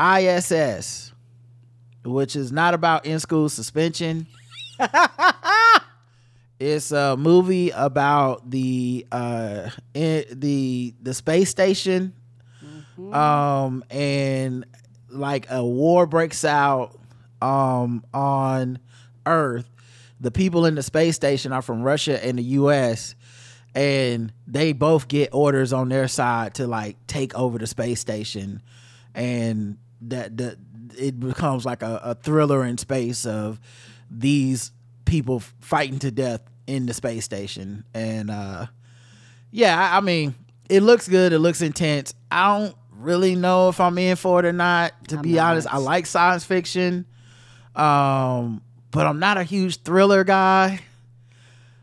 ISS, 0.00 1.12
which 2.04 2.36
is 2.36 2.52
not 2.52 2.74
about 2.74 3.06
in 3.06 3.20
school 3.20 3.48
suspension. 3.48 4.26
It's 6.64 6.92
a 6.92 7.16
movie 7.16 7.70
about 7.70 8.48
the 8.48 9.04
uh 9.10 9.68
in, 9.94 10.24
the 10.30 10.94
the 11.02 11.12
space 11.12 11.50
station, 11.50 12.14
um, 13.12 13.84
and 13.90 14.64
like 15.10 15.46
a 15.50 15.64
war 15.64 16.06
breaks 16.06 16.44
out 16.44 16.98
um 17.40 18.04
on 18.14 18.78
Earth. 19.26 19.68
The 20.20 20.30
people 20.30 20.66
in 20.66 20.76
the 20.76 20.82
space 20.82 21.16
station 21.16 21.52
are 21.52 21.62
from 21.62 21.82
Russia 21.82 22.24
and 22.24 22.38
the 22.38 22.44
U.S. 22.44 23.14
and 23.74 24.32
they 24.46 24.72
both 24.72 25.08
get 25.08 25.30
orders 25.32 25.72
on 25.72 25.88
their 25.88 26.06
side 26.06 26.54
to 26.54 26.66
like 26.66 26.96
take 27.06 27.34
over 27.34 27.58
the 27.58 27.66
space 27.66 28.00
station, 28.00 28.62
and 29.14 29.78
that 30.02 30.36
that 30.36 30.58
it 30.96 31.18
becomes 31.18 31.64
like 31.64 31.82
a, 31.82 32.00
a 32.04 32.14
thriller 32.14 32.64
in 32.64 32.78
space 32.78 33.26
of 33.26 33.60
these 34.10 34.72
people 35.04 35.40
fighting 35.60 35.98
to 36.00 36.10
death 36.10 36.42
in 36.66 36.86
the 36.86 36.94
space 36.94 37.24
station 37.24 37.84
and 37.92 38.30
uh 38.30 38.66
yeah 39.50 39.90
I, 39.92 39.96
I 39.96 40.00
mean 40.00 40.34
it 40.68 40.82
looks 40.82 41.08
good 41.08 41.32
it 41.32 41.38
looks 41.40 41.60
intense 41.60 42.14
i 42.30 42.58
don't 42.58 42.76
really 43.02 43.34
know 43.34 43.68
if 43.68 43.80
i'm 43.80 43.98
in 43.98 44.16
for 44.16 44.40
it 44.40 44.46
or 44.46 44.52
not 44.52 44.92
to 45.08 45.16
I'm 45.16 45.22
be 45.22 45.32
not. 45.34 45.52
honest 45.52 45.68
i 45.72 45.78
like 45.78 46.06
science 46.06 46.44
fiction 46.44 47.06
um 47.76 48.62
but 48.90 49.06
i'm 49.06 49.18
not 49.18 49.38
a 49.38 49.42
huge 49.44 49.82
thriller 49.82 50.24
guy 50.24 50.80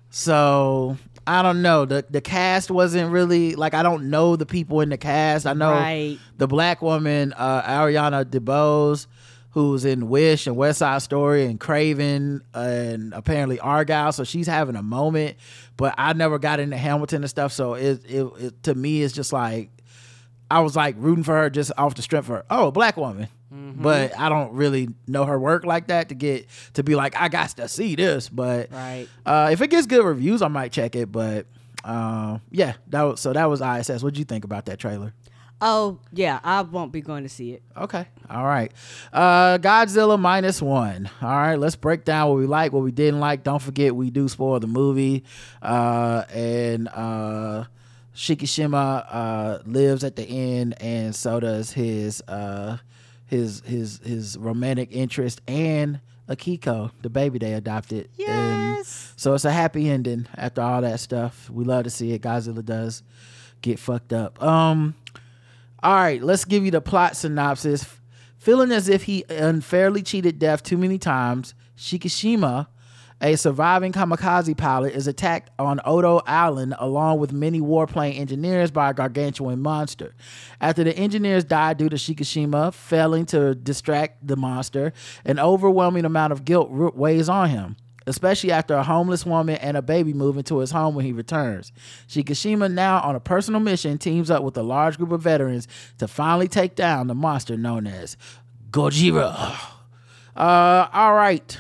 so 0.09 0.97
i 1.27 1.41
don't 1.41 1.61
know 1.61 1.85
the 1.85 2.05
the 2.09 2.21
cast 2.21 2.71
wasn't 2.71 3.11
really 3.11 3.55
like 3.55 3.73
i 3.73 3.83
don't 3.83 4.09
know 4.09 4.35
the 4.35 4.45
people 4.45 4.81
in 4.81 4.89
the 4.89 4.97
cast 4.97 5.45
i 5.45 5.53
know 5.53 5.71
Right. 5.71 6.17
the 6.37 6.47
black 6.47 6.81
woman 6.81 7.33
uh, 7.37 7.61
Ariana 7.63 8.25
DeBose, 8.25 9.07
who's 9.51 9.83
in 9.85 10.09
Wish 10.09 10.47
and 10.47 10.55
West 10.55 10.79
Side 10.79 11.01
Story 11.01 11.45
and 11.45 11.59
Kraven 11.59 12.41
and 12.53 13.13
apparently 13.15 13.59
Argyle. 13.59 14.11
So 14.11 14.23
she's 14.23 14.45
having 14.45 14.75
a 14.75 14.83
moment, 14.83 15.37
but 15.75 15.95
I 15.97 16.13
never 16.13 16.37
got 16.37 16.59
into 16.59 16.77
Hamilton 16.77 17.23
and 17.23 17.29
stuff. 17.29 17.51
So 17.51 17.73
it, 17.73 17.99
it, 18.07 18.23
it 18.39 18.63
to 18.63 18.75
me 18.75 19.01
it's 19.01 19.13
just 19.13 19.33
like 19.33 19.69
I 20.51 20.61
was 20.61 20.75
like 20.75 20.95
rooting 20.97 21.23
for 21.23 21.35
her 21.35 21.49
just 21.49 21.71
off 21.77 21.95
the 21.95 22.01
strength 22.01 22.29
of 22.29 22.35
her. 22.35 22.45
Oh, 22.49 22.67
a 22.67 22.71
black 22.71 22.97
woman. 22.97 23.27
But 23.51 24.17
I 24.19 24.27
don't 24.29 24.53
really 24.53 24.89
know 25.07 25.23
her 25.25 25.39
work 25.39 25.65
like 25.65 25.87
that 25.87 26.09
to 26.09 26.15
get 26.15 26.47
to 26.73 26.83
be 26.83 26.95
like 26.95 27.15
I 27.19 27.29
got 27.29 27.49
to 27.51 27.67
see 27.67 27.95
this. 27.95 28.27
But 28.29 28.71
Right. 28.71 29.07
uh, 29.25 29.49
if 29.51 29.61
it 29.61 29.69
gets 29.69 29.87
good 29.87 30.03
reviews, 30.03 30.41
I 30.41 30.49
might 30.49 30.71
check 30.73 30.95
it. 30.95 31.11
But 31.11 31.45
uh, 31.83 32.39
yeah, 32.51 32.73
that 32.87 33.01
was, 33.03 33.19
so 33.21 33.31
that 33.33 33.45
was 33.45 33.61
ISS. 33.61 33.89
What 33.89 34.03
would 34.03 34.17
you 34.17 34.25
think 34.25 34.43
about 34.43 34.65
that 34.65 34.79
trailer? 34.79 35.13
Oh 35.61 35.99
yeah, 36.13 36.39
I 36.43 36.61
won't 36.61 36.91
be 36.91 37.01
going 37.01 37.23
to 37.23 37.29
see 37.29 37.51
it. 37.53 37.63
Okay. 37.75 38.05
All 38.29 38.45
right. 38.45 38.71
Uh 39.13 39.57
Godzilla 39.59 40.19
minus 40.19 40.61
one. 40.61 41.09
All 41.21 41.29
right. 41.29 41.55
Let's 41.57 41.75
break 41.75 42.03
down 42.05 42.29
what 42.29 42.37
we 42.37 42.45
like, 42.45 42.71
what 42.73 42.83
we 42.83 42.91
didn't 42.91 43.19
like. 43.19 43.43
Don't 43.43 43.61
forget 43.61 43.95
we 43.95 44.09
do 44.09 44.27
spoil 44.29 44.59
the 44.59 44.67
movie. 44.67 45.23
Uh 45.61 46.23
and 46.33 46.87
uh 46.89 47.65
Shikishima 48.23 49.05
uh 49.09 49.59
lives 49.65 50.03
at 50.03 50.17
the 50.17 50.23
end 50.23 50.75
and 50.81 51.15
so 51.15 51.39
does 51.39 51.71
his 51.71 52.21
uh 52.27 52.75
his 53.27 53.61
his 53.65 54.01
his 54.03 54.37
romantic 54.37 54.89
interest 54.91 55.39
and 55.47 56.01
Akiko, 56.27 56.91
the 57.01 57.09
baby 57.09 57.39
they 57.39 57.53
adopted. 57.53 58.09
And 58.27 58.75
Yes. 58.75 59.13
so 59.15 59.33
it's 59.35 59.45
a 59.45 59.51
happy 59.53 59.89
ending 59.89 60.27
after 60.35 60.61
all 60.61 60.81
that 60.81 60.99
stuff. 60.99 61.49
We 61.49 61.63
love 61.63 61.85
to 61.85 61.89
see 61.89 62.11
it. 62.11 62.21
Godzilla 62.21 62.63
does 62.63 63.03
get 63.61 63.79
fucked 63.79 64.11
up. 64.11 64.43
Um 64.43 64.95
all 65.81 65.95
right, 65.95 66.21
let's 66.21 66.43
give 66.43 66.65
you 66.65 66.71
the 66.71 66.81
plot 66.81 67.15
synopsis. 67.15 67.85
Feeling 68.37 68.71
as 68.73 68.89
if 68.89 69.03
he 69.03 69.23
unfairly 69.29 70.03
cheated 70.03 70.39
death 70.39 70.61
too 70.61 70.77
many 70.77 70.97
times, 70.97 71.53
Shikishima, 71.77 72.67
a 73.21 73.35
surviving 73.35 73.91
kamikaze 73.91 74.55
pilot, 74.55 74.95
is 74.95 75.07
attacked 75.07 75.51
on 75.59 75.79
Odo 75.85 76.21
Island 76.25 76.75
along 76.79 77.19
with 77.19 77.33
many 77.33 77.59
warplane 77.59 78.17
engineers 78.17 78.71
by 78.71 78.89
a 78.89 78.93
gargantuan 78.93 79.61
monster. 79.61 80.13
After 80.61 80.83
the 80.83 80.95
engineers 80.95 81.43
die 81.43 81.73
due 81.73 81.89
to 81.89 81.95
Shikishima 81.95 82.73
failing 82.73 83.25
to 83.27 83.55
distract 83.55 84.25
the 84.25 84.35
monster, 84.35 84.93
an 85.25 85.39
overwhelming 85.39 86.05
amount 86.05 86.33
of 86.33 86.45
guilt 86.45 86.69
weighs 86.71 87.29
on 87.29 87.49
him 87.49 87.75
especially 88.07 88.51
after 88.51 88.73
a 88.73 88.83
homeless 88.83 89.23
woman 89.23 89.55
and 89.57 89.77
a 89.77 89.83
baby 89.83 90.13
move 90.13 90.35
into 90.35 90.57
his 90.57 90.71
home 90.71 90.95
when 90.95 91.05
he 91.05 91.11
returns. 91.11 91.71
Shikishima, 92.07 92.71
now 92.71 92.99
on 93.01 93.15
a 93.15 93.19
personal 93.19 93.59
mission, 93.59 93.99
teams 93.99 94.31
up 94.31 94.43
with 94.43 94.57
a 94.57 94.63
large 94.63 94.97
group 94.97 95.11
of 95.11 95.21
veterans 95.21 95.67
to 95.99 96.07
finally 96.07 96.47
take 96.47 96.75
down 96.75 97.05
the 97.05 97.13
monster 97.13 97.55
known 97.55 97.85
as 97.85 98.17
Gojira. 98.71 99.55
Uh, 100.35 100.87
all 100.91 101.13
right. 101.13 101.59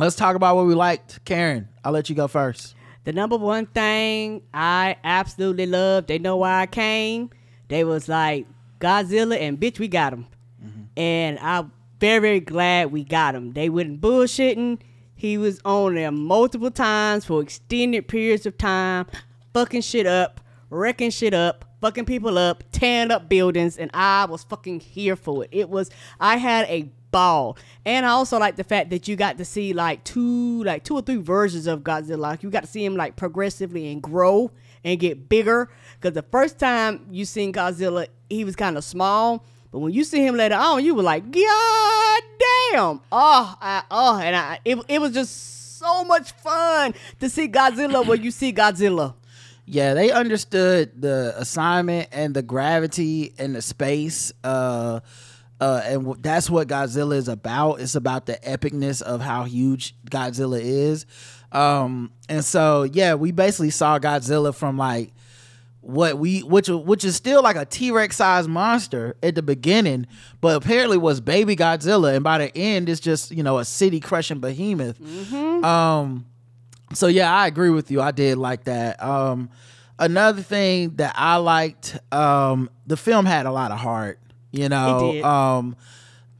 Let's 0.00 0.16
talk 0.16 0.34
about 0.34 0.56
what 0.56 0.64
we 0.64 0.74
liked. 0.74 1.22
Karen, 1.26 1.68
I'll 1.84 1.92
let 1.92 2.08
you 2.08 2.16
go 2.16 2.26
first. 2.26 2.74
The 3.04 3.12
number 3.12 3.36
one 3.36 3.66
thing 3.66 4.40
I 4.54 4.96
absolutely 5.04 5.66
love, 5.66 6.06
they 6.06 6.18
know 6.18 6.38
why 6.38 6.62
I 6.62 6.66
came. 6.66 7.28
They 7.68 7.84
was 7.84 8.08
like 8.08 8.46
Godzilla 8.78 9.38
and 9.38 9.60
bitch, 9.60 9.78
we 9.78 9.88
got 9.88 10.14
him. 10.14 10.26
Mm-hmm. 10.64 10.82
And 10.96 11.38
I'm 11.40 11.72
very, 11.98 12.18
very 12.18 12.40
glad 12.40 12.92
we 12.92 13.04
got 13.04 13.34
him. 13.34 13.52
They 13.52 13.68
wasn't 13.68 14.00
bullshitting. 14.00 14.78
He 15.14 15.36
was 15.36 15.60
on 15.66 15.96
there 15.96 16.10
multiple 16.10 16.70
times 16.70 17.26
for 17.26 17.42
extended 17.42 18.08
periods 18.08 18.46
of 18.46 18.56
time, 18.56 19.06
fucking 19.52 19.82
shit 19.82 20.06
up, 20.06 20.40
wrecking 20.70 21.10
shit 21.10 21.34
up, 21.34 21.66
fucking 21.82 22.06
people 22.06 22.38
up, 22.38 22.64
tearing 22.72 23.10
up 23.10 23.28
buildings, 23.28 23.76
and 23.76 23.90
I 23.92 24.24
was 24.24 24.44
fucking 24.44 24.80
here 24.80 25.16
for 25.16 25.44
it. 25.44 25.50
It 25.52 25.68
was 25.68 25.90
I 26.18 26.38
had 26.38 26.66
a 26.68 26.90
ball. 27.10 27.56
And 27.84 28.06
I 28.06 28.10
also 28.10 28.38
like 28.38 28.56
the 28.56 28.64
fact 28.64 28.90
that 28.90 29.08
you 29.08 29.16
got 29.16 29.38
to 29.38 29.44
see 29.44 29.72
like 29.72 30.04
two 30.04 30.62
like 30.64 30.84
two 30.84 30.94
or 30.94 31.02
three 31.02 31.16
versions 31.16 31.66
of 31.66 31.80
Godzilla. 31.80 32.18
Like 32.18 32.42
you 32.42 32.50
got 32.50 32.62
to 32.62 32.68
see 32.68 32.84
him 32.84 32.96
like 32.96 33.16
progressively 33.16 33.90
and 33.90 34.02
grow 34.02 34.50
and 34.84 34.98
get 34.98 35.28
bigger. 35.28 35.70
Cause 36.00 36.12
the 36.12 36.22
first 36.22 36.58
time 36.58 37.06
you 37.10 37.24
seen 37.24 37.52
Godzilla, 37.52 38.06
he 38.28 38.44
was 38.44 38.56
kind 38.56 38.76
of 38.76 38.84
small. 38.84 39.44
But 39.72 39.80
when 39.80 39.92
you 39.92 40.02
see 40.02 40.26
him 40.26 40.36
later 40.36 40.56
on, 40.56 40.84
you 40.84 40.94
were 40.94 41.02
like, 41.02 41.30
God 41.30 42.22
damn. 42.72 43.00
Oh, 43.12 43.56
I, 43.60 43.82
oh, 43.90 44.18
and 44.18 44.34
I 44.34 44.60
it, 44.64 44.78
it 44.88 45.00
was 45.00 45.12
just 45.12 45.78
so 45.78 46.04
much 46.04 46.32
fun 46.32 46.94
to 47.20 47.28
see 47.28 47.48
Godzilla 47.48 48.06
where 48.06 48.18
you 48.18 48.30
see 48.30 48.52
Godzilla. 48.52 49.14
Yeah, 49.64 49.94
they 49.94 50.10
understood 50.10 51.00
the 51.00 51.32
assignment 51.36 52.08
and 52.10 52.34
the 52.34 52.42
gravity 52.42 53.32
and 53.38 53.54
the 53.54 53.62
space. 53.62 54.32
Uh, 54.42 54.98
uh, 55.60 55.82
and 55.84 56.00
w- 56.04 56.18
that's 56.20 56.48
what 56.48 56.68
Godzilla 56.68 57.14
is 57.16 57.28
about. 57.28 57.80
It's 57.80 57.94
about 57.94 58.26
the 58.26 58.38
epicness 58.42 59.02
of 59.02 59.20
how 59.20 59.44
huge 59.44 59.94
Godzilla 60.10 60.60
is. 60.60 61.06
Um, 61.52 62.12
and 62.28 62.44
so, 62.44 62.84
yeah, 62.84 63.14
we 63.14 63.32
basically 63.32 63.70
saw 63.70 63.98
Godzilla 63.98 64.54
from 64.54 64.78
like 64.78 65.12
what 65.82 66.18
we 66.18 66.40
which 66.40 66.68
which 66.68 67.04
is 67.04 67.16
still 67.16 67.42
like 67.42 67.56
a 67.56 67.64
T-Rex 67.64 68.16
sized 68.16 68.48
monster 68.48 69.16
at 69.22 69.34
the 69.34 69.42
beginning, 69.42 70.06
but 70.40 70.56
apparently 70.56 70.98
was 70.98 71.20
baby 71.20 71.56
Godzilla, 71.56 72.14
and 72.14 72.22
by 72.22 72.38
the 72.38 72.56
end 72.56 72.88
it's 72.88 73.00
just 73.00 73.30
you 73.30 73.42
know 73.42 73.58
a 73.58 73.64
city 73.64 73.98
crushing 74.00 74.40
behemoth. 74.40 75.00
Um, 75.64 76.26
so 76.92 77.06
yeah, 77.06 77.34
I 77.34 77.46
agree 77.46 77.70
with 77.70 77.90
you. 77.90 78.00
I 78.00 78.10
did 78.10 78.36
like 78.38 78.64
that. 78.64 79.02
Um, 79.02 79.48
another 79.98 80.42
thing 80.42 80.96
that 80.96 81.14
I 81.16 81.36
liked, 81.36 81.98
um, 82.12 82.68
the 82.86 82.96
film 82.96 83.24
had 83.26 83.46
a 83.46 83.52
lot 83.52 83.70
of 83.70 83.78
heart. 83.78 84.18
You 84.52 84.68
know, 84.68 85.22
um, 85.24 85.76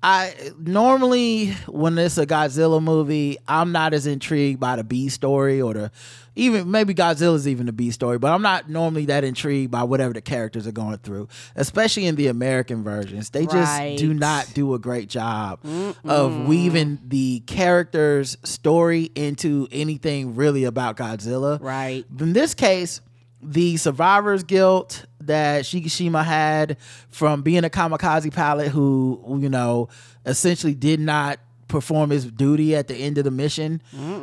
I 0.02 0.34
normally 0.58 1.50
when 1.66 1.98
it's 1.98 2.16
a 2.18 2.26
Godzilla 2.26 2.82
movie, 2.82 3.36
I'm 3.46 3.72
not 3.72 3.92
as 3.92 4.06
intrigued 4.06 4.58
by 4.58 4.76
the 4.76 4.84
B 4.84 5.08
story 5.08 5.60
or 5.60 5.74
the 5.74 5.90
even 6.36 6.70
maybe 6.70 6.94
Godzilla's 6.94 7.46
even 7.46 7.66
the 7.66 7.72
B 7.72 7.90
story, 7.90 8.18
but 8.18 8.32
I'm 8.32 8.40
not 8.40 8.70
normally 8.70 9.06
that 9.06 9.24
intrigued 9.24 9.70
by 9.70 9.82
whatever 9.82 10.14
the 10.14 10.22
characters 10.22 10.66
are 10.66 10.72
going 10.72 10.96
through, 10.98 11.28
especially 11.54 12.06
in 12.06 12.16
the 12.16 12.28
American 12.28 12.82
versions. 12.82 13.30
They 13.30 13.44
just 13.46 13.98
do 13.98 14.14
not 14.14 14.50
do 14.54 14.72
a 14.72 14.78
great 14.78 15.08
job 15.08 15.60
of 16.04 16.46
weaving 16.46 17.00
the 17.06 17.40
character's 17.40 18.38
story 18.42 19.10
into 19.14 19.68
anything 19.70 20.34
really 20.34 20.64
about 20.64 20.96
Godzilla. 20.96 21.60
Right. 21.60 22.06
In 22.18 22.32
this 22.32 22.54
case, 22.54 23.02
the 23.42 23.76
survivor's 23.76 24.44
guilt 24.44 25.04
that 25.30 25.64
Shikishima 25.64 26.24
had 26.24 26.76
from 27.08 27.42
being 27.42 27.64
a 27.64 27.70
kamikaze 27.70 28.32
pilot 28.34 28.68
who, 28.68 29.38
you 29.40 29.48
know, 29.48 29.88
essentially 30.26 30.74
did 30.74 31.00
not 31.00 31.38
perform 31.68 32.10
his 32.10 32.24
duty 32.26 32.76
at 32.76 32.88
the 32.88 32.94
end 32.94 33.16
of 33.18 33.24
the 33.24 33.30
mission. 33.30 33.80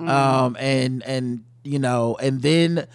Um, 0.08 0.56
and, 0.60 1.04
and, 1.04 1.44
you 1.64 1.80
know, 1.80 2.16
and 2.22 2.42
then 2.42 2.88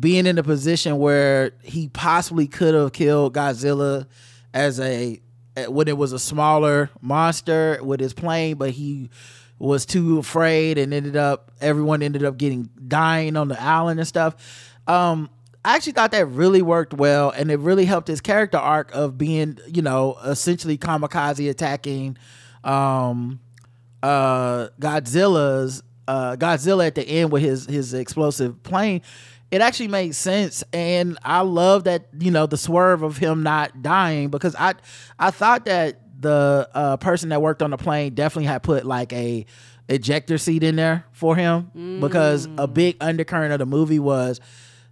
being 0.00 0.26
in 0.26 0.36
a 0.38 0.42
position 0.42 0.98
where 0.98 1.52
he 1.62 1.88
possibly 1.88 2.46
could 2.46 2.74
have 2.74 2.92
killed 2.92 3.34
Godzilla 3.34 4.06
as 4.52 4.80
a 4.80 5.20
when 5.68 5.88
it 5.88 5.96
was 5.96 6.12
a 6.12 6.18
smaller 6.18 6.90
monster 7.00 7.78
with 7.82 8.00
his 8.00 8.12
plane, 8.12 8.56
but 8.56 8.70
he 8.70 9.08
was 9.58 9.86
too 9.86 10.18
afraid 10.18 10.76
and 10.76 10.92
ended 10.92 11.16
up 11.16 11.50
everyone 11.60 12.02
ended 12.02 12.24
up 12.24 12.36
getting 12.36 12.68
dying 12.88 13.36
on 13.36 13.48
the 13.48 13.62
island 13.62 13.98
and 14.00 14.08
stuff. 14.08 14.34
Um, 14.86 15.30
I 15.66 15.74
actually 15.74 15.94
thought 15.94 16.12
that 16.12 16.26
really 16.26 16.62
worked 16.62 16.94
well, 16.94 17.30
and 17.30 17.50
it 17.50 17.58
really 17.58 17.86
helped 17.86 18.06
his 18.06 18.20
character 18.20 18.56
arc 18.56 18.94
of 18.94 19.18
being, 19.18 19.58
you 19.66 19.82
know, 19.82 20.16
essentially 20.24 20.78
kamikaze 20.78 21.50
attacking 21.50 22.16
um, 22.62 23.40
uh, 24.00 24.68
Godzilla's 24.80 25.82
uh, 26.06 26.36
Godzilla 26.36 26.86
at 26.86 26.94
the 26.94 27.02
end 27.02 27.32
with 27.32 27.42
his 27.42 27.66
his 27.66 27.94
explosive 27.94 28.62
plane, 28.62 29.02
it 29.50 29.60
actually 29.60 29.88
made 29.88 30.14
sense, 30.14 30.62
and 30.72 31.18
I 31.24 31.40
love 31.40 31.82
that 31.84 32.06
you 32.16 32.30
know 32.30 32.46
the 32.46 32.56
swerve 32.56 33.02
of 33.02 33.16
him 33.16 33.42
not 33.42 33.82
dying 33.82 34.28
because 34.28 34.54
I 34.56 34.74
I 35.18 35.32
thought 35.32 35.64
that 35.64 36.00
the 36.20 36.68
uh, 36.74 36.96
person 36.98 37.30
that 37.30 37.42
worked 37.42 37.60
on 37.60 37.70
the 37.70 37.76
plane 37.76 38.14
definitely 38.14 38.46
had 38.46 38.62
put 38.62 38.86
like 38.86 39.12
a 39.12 39.44
ejector 39.88 40.38
seat 40.38 40.62
in 40.62 40.76
there 40.76 41.06
for 41.10 41.34
him 41.34 41.72
mm. 41.76 42.00
because 42.00 42.48
a 42.56 42.68
big 42.68 42.96
undercurrent 43.00 43.52
of 43.52 43.58
the 43.58 43.66
movie 43.66 43.98
was 43.98 44.40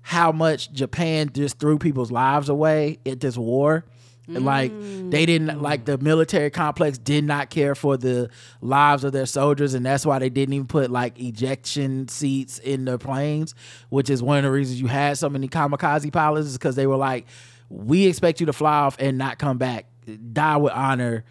how 0.06 0.30
much 0.30 0.70
Japan 0.70 1.30
just 1.32 1.58
threw 1.58 1.78
people's 1.78 2.12
lives 2.12 2.50
away 2.50 2.98
at 3.06 3.20
this 3.20 3.38
war. 3.38 3.86
Mm. 4.28 4.44
Like 4.44 4.72
they 5.10 5.24
didn't 5.24 5.62
like 5.62 5.86
the 5.86 5.96
military 5.96 6.50
complex 6.50 6.98
did 6.98 7.24
not 7.24 7.48
care 7.48 7.74
for 7.74 7.96
the 7.96 8.28
lives 8.60 9.02
of 9.02 9.12
their 9.12 9.24
soldiers, 9.24 9.72
and 9.72 9.84
that's 9.84 10.04
why 10.04 10.18
they 10.18 10.28
didn't 10.28 10.52
even 10.52 10.66
put 10.66 10.90
like 10.90 11.18
ejection 11.18 12.06
seats 12.08 12.58
in 12.58 12.84
the 12.84 12.98
planes, 12.98 13.54
which 13.88 14.10
is 14.10 14.22
one 14.22 14.36
of 14.36 14.44
the 14.44 14.50
reasons 14.50 14.78
you 14.78 14.88
had 14.88 15.16
so 15.16 15.30
many 15.30 15.48
kamikaze 15.48 16.12
pilots, 16.12 16.48
is 16.48 16.58
because 16.58 16.76
they 16.76 16.86
were 16.86 16.96
like, 16.96 17.26
we 17.70 18.06
expect 18.06 18.40
you 18.40 18.46
to 18.46 18.52
fly 18.52 18.80
off 18.80 18.96
and 18.98 19.16
not 19.16 19.38
come 19.38 19.56
back, 19.56 19.86
die 20.32 20.58
with 20.58 20.74
honor. 20.74 21.24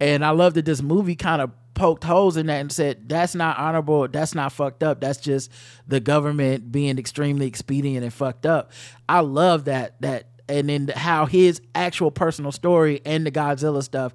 And 0.00 0.22
I 0.22 0.30
love 0.30 0.52
that 0.54 0.66
this 0.66 0.82
movie 0.82 1.16
kind 1.16 1.40
of 1.40 1.50
poked 1.78 2.04
holes 2.04 2.36
in 2.36 2.46
that 2.46 2.60
and 2.60 2.72
said 2.72 3.08
that's 3.08 3.34
not 3.34 3.56
honorable. 3.56 4.08
That's 4.08 4.34
not 4.34 4.52
fucked 4.52 4.82
up. 4.82 5.00
That's 5.00 5.18
just 5.18 5.50
the 5.86 6.00
government 6.00 6.72
being 6.72 6.98
extremely 6.98 7.46
expedient 7.46 8.02
and 8.02 8.12
fucked 8.12 8.44
up. 8.44 8.72
I 9.08 9.20
love 9.20 9.64
that 9.66 10.00
that 10.02 10.26
and 10.48 10.68
then 10.68 10.88
how 10.88 11.26
his 11.26 11.60
actual 11.74 12.10
personal 12.10 12.52
story 12.52 13.00
and 13.04 13.24
the 13.24 13.30
Godzilla 13.30 13.82
stuff 13.82 14.12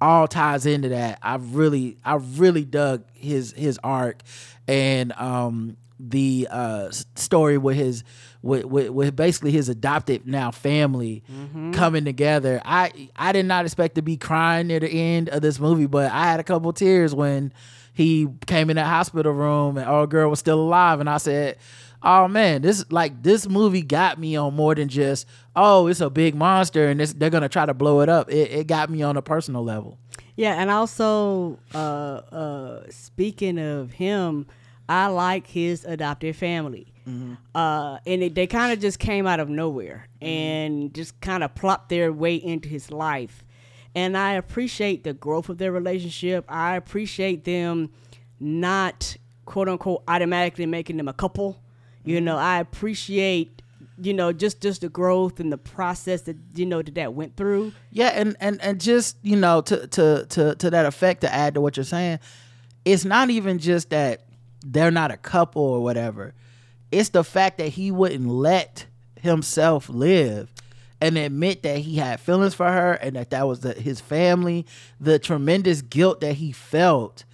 all 0.00 0.26
ties 0.26 0.66
into 0.66 0.88
that. 0.90 1.18
I 1.22 1.36
really, 1.36 1.98
I 2.04 2.16
really 2.16 2.64
dug 2.64 3.04
his 3.12 3.52
his 3.52 3.78
arc 3.82 4.22
and 4.66 5.12
um, 5.12 5.76
the 6.00 6.48
uh, 6.50 6.90
story 7.14 7.58
with 7.58 7.76
his 7.76 8.02
with, 8.44 8.64
with, 8.66 8.90
with, 8.90 9.16
basically 9.16 9.50
his 9.50 9.68
adopted 9.68 10.26
now 10.26 10.50
family 10.50 11.22
mm-hmm. 11.30 11.72
coming 11.72 12.04
together. 12.04 12.60
I 12.64 13.08
I 13.16 13.32
did 13.32 13.46
not 13.46 13.64
expect 13.64 13.94
to 13.96 14.02
be 14.02 14.16
crying 14.16 14.66
near 14.66 14.80
the 14.80 14.90
end 14.90 15.28
of 15.30 15.42
this 15.42 15.58
movie, 15.58 15.86
but 15.86 16.12
I 16.12 16.24
had 16.24 16.40
a 16.40 16.44
couple 16.44 16.72
tears 16.72 17.14
when 17.14 17.52
he 17.92 18.28
came 18.46 18.70
in 18.70 18.76
that 18.76 18.86
hospital 18.86 19.32
room 19.32 19.78
and 19.78 19.88
our 19.88 20.06
girl 20.06 20.30
was 20.30 20.38
still 20.38 20.60
alive, 20.60 21.00
and 21.00 21.08
I 21.08 21.18
said 21.18 21.56
oh 22.04 22.28
man, 22.28 22.62
this 22.62 22.84
like 22.92 23.22
this 23.22 23.48
movie 23.48 23.82
got 23.82 24.18
me 24.18 24.36
on 24.36 24.54
more 24.54 24.74
than 24.74 24.88
just 24.88 25.26
oh, 25.56 25.86
it's 25.86 26.00
a 26.00 26.10
big 26.10 26.34
monster 26.34 26.88
and 26.88 27.00
they're 27.00 27.30
gonna 27.30 27.48
try 27.48 27.66
to 27.66 27.74
blow 27.74 28.00
it 28.00 28.08
up. 28.08 28.30
It, 28.30 28.50
it 28.50 28.66
got 28.66 28.90
me 28.90 29.02
on 29.02 29.16
a 29.16 29.22
personal 29.22 29.64
level. 29.64 29.98
Yeah, 30.36 30.60
and 30.60 30.70
also 30.70 31.58
uh, 31.74 31.78
uh, 31.78 32.82
speaking 32.90 33.58
of 33.58 33.92
him, 33.92 34.46
I 34.88 35.06
like 35.06 35.46
his 35.46 35.84
adopted 35.84 36.36
family. 36.36 36.93
Mm-hmm. 37.08 37.34
Uh, 37.54 37.98
and 38.06 38.22
it, 38.22 38.34
they 38.34 38.46
kind 38.46 38.72
of 38.72 38.80
just 38.80 38.98
came 38.98 39.26
out 39.26 39.40
of 39.40 39.48
nowhere 39.48 40.08
mm-hmm. 40.16 40.26
and 40.26 40.94
just 40.94 41.20
kind 41.20 41.44
of 41.44 41.54
plopped 41.54 41.88
their 41.88 42.12
way 42.12 42.36
into 42.36 42.68
his 42.68 42.90
life. 42.90 43.44
And 43.94 44.16
I 44.16 44.32
appreciate 44.32 45.04
the 45.04 45.12
growth 45.12 45.48
of 45.48 45.58
their 45.58 45.70
relationship. 45.70 46.44
I 46.48 46.76
appreciate 46.76 47.44
them 47.44 47.90
not 48.40 49.16
quote 49.44 49.68
unquote 49.68 50.02
automatically 50.08 50.66
making 50.66 50.96
them 50.96 51.06
a 51.06 51.12
couple 51.12 51.60
you 52.04 52.20
know, 52.20 52.36
I 52.36 52.60
appreciate 52.60 53.62
you 53.96 54.12
know 54.12 54.32
just 54.32 54.60
just 54.60 54.80
the 54.80 54.88
growth 54.88 55.38
and 55.38 55.52
the 55.52 55.58
process 55.58 56.22
that 56.22 56.36
you 56.54 56.66
know 56.66 56.82
that 56.82 56.94
that 56.94 57.14
went 57.14 57.36
through. 57.36 57.72
Yeah, 57.90 58.08
and 58.08 58.36
and 58.40 58.60
and 58.60 58.80
just 58.80 59.16
you 59.22 59.36
know 59.36 59.62
to 59.62 59.86
to 59.86 60.26
to 60.26 60.54
to 60.54 60.70
that 60.70 60.86
effect 60.86 61.22
to 61.22 61.32
add 61.32 61.54
to 61.54 61.60
what 61.60 61.76
you're 61.76 61.84
saying, 61.84 62.20
it's 62.84 63.04
not 63.04 63.30
even 63.30 63.58
just 63.58 63.90
that 63.90 64.26
they're 64.64 64.90
not 64.90 65.10
a 65.10 65.16
couple 65.16 65.62
or 65.62 65.82
whatever. 65.82 66.34
It's 66.94 67.10
the 67.10 67.24
fact 67.24 67.58
that 67.58 67.68
he 67.68 67.90
wouldn't 67.90 68.28
let 68.28 68.86
himself 69.20 69.88
live 69.88 70.52
and 71.00 71.18
admit 71.18 71.62
that 71.62 71.78
he 71.78 71.96
had 71.96 72.20
feelings 72.20 72.54
for 72.54 72.70
her 72.70 72.92
and 72.94 73.16
that 73.16 73.30
that 73.30 73.46
was 73.46 73.60
the, 73.60 73.74
his 73.74 74.00
family. 74.00 74.66
The 75.00 75.18
tremendous 75.18 75.82
guilt 75.82 76.20
that 76.20 76.34
he 76.34 76.52
felt 76.52 77.24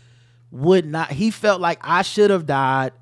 would 0.50 0.86
not. 0.86 1.12
He 1.12 1.30
felt 1.30 1.60
like 1.60 1.78
I 1.82 2.02
should 2.02 2.30
have 2.30 2.46
died 2.46 2.92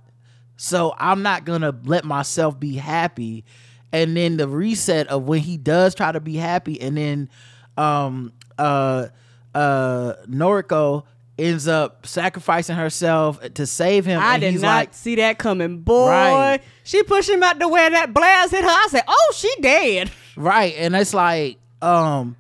so 0.61 0.93
I'm 0.99 1.23
not 1.23 1.45
gonna 1.45 1.73
let 1.85 2.05
myself 2.05 2.59
be 2.59 2.75
happy. 2.75 3.45
And 3.93 4.17
then 4.17 4.37
the 4.37 4.49
reset 4.49 5.07
of 5.07 5.23
when 5.23 5.39
he 5.39 5.57
does 5.57 5.95
try 5.95 6.11
to 6.13 6.21
be 6.21 6.35
happy, 6.37 6.81
and 6.81 6.97
then 6.97 7.31
um 7.79 8.33
uh 8.59 9.07
uh 9.55 10.15
Noriko 10.29 11.05
ends 11.39 11.69
up 11.69 12.07
sacrificing 12.07 12.77
herself 12.77 13.41
to 13.55 13.67
save 13.67 14.05
him. 14.05 14.21
I 14.21 14.39
did 14.39 14.55
not 14.55 14.63
like, 14.63 14.95
see 14.95 15.15
that 15.17 15.39
coming, 15.39 15.81
boy. 15.81 16.09
Right. 16.09 16.61
She 16.85 17.03
pushed 17.03 17.29
him 17.29 17.43
out 17.43 17.61
to 17.61 17.69
where 17.69 17.89
that 17.91 18.13
blast 18.13 18.53
hit 18.53 18.65
her. 18.65 18.71
I 18.71 18.87
said, 18.91 19.05
"Oh, 19.07 19.33
she 19.35 19.53
dead." 19.61 20.11
Right, 20.37 20.75
and 20.77 20.95
it's 20.95 21.15
like, 21.15 21.59
um, 21.83 22.37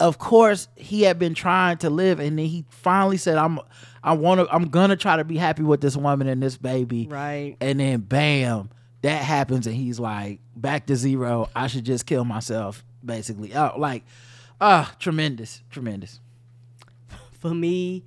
of 0.00 0.18
course 0.18 0.68
he 0.76 1.02
had 1.02 1.18
been 1.18 1.34
trying 1.34 1.78
to 1.78 1.90
live, 1.90 2.20
and 2.20 2.38
then 2.38 2.46
he 2.46 2.64
finally 2.70 3.16
said, 3.16 3.36
"I'm." 3.36 3.58
I 4.04 4.14
want 4.14 4.40
to. 4.40 4.52
I'm 4.52 4.68
gonna 4.68 4.96
try 4.96 5.16
to 5.16 5.24
be 5.24 5.36
happy 5.36 5.62
with 5.62 5.80
this 5.80 5.96
woman 5.96 6.26
and 6.26 6.42
this 6.42 6.56
baby. 6.56 7.06
Right. 7.08 7.56
And 7.60 7.78
then 7.78 8.00
bam, 8.00 8.70
that 9.02 9.22
happens, 9.22 9.66
and 9.66 9.76
he's 9.76 10.00
like 10.00 10.40
back 10.56 10.86
to 10.86 10.96
zero. 10.96 11.48
I 11.54 11.68
should 11.68 11.84
just 11.84 12.06
kill 12.06 12.24
myself, 12.24 12.84
basically. 13.04 13.54
Oh, 13.54 13.74
like, 13.78 14.04
ah, 14.60 14.90
uh, 14.90 14.94
tremendous, 14.98 15.62
tremendous. 15.70 16.20
For 17.38 17.54
me, 17.54 18.04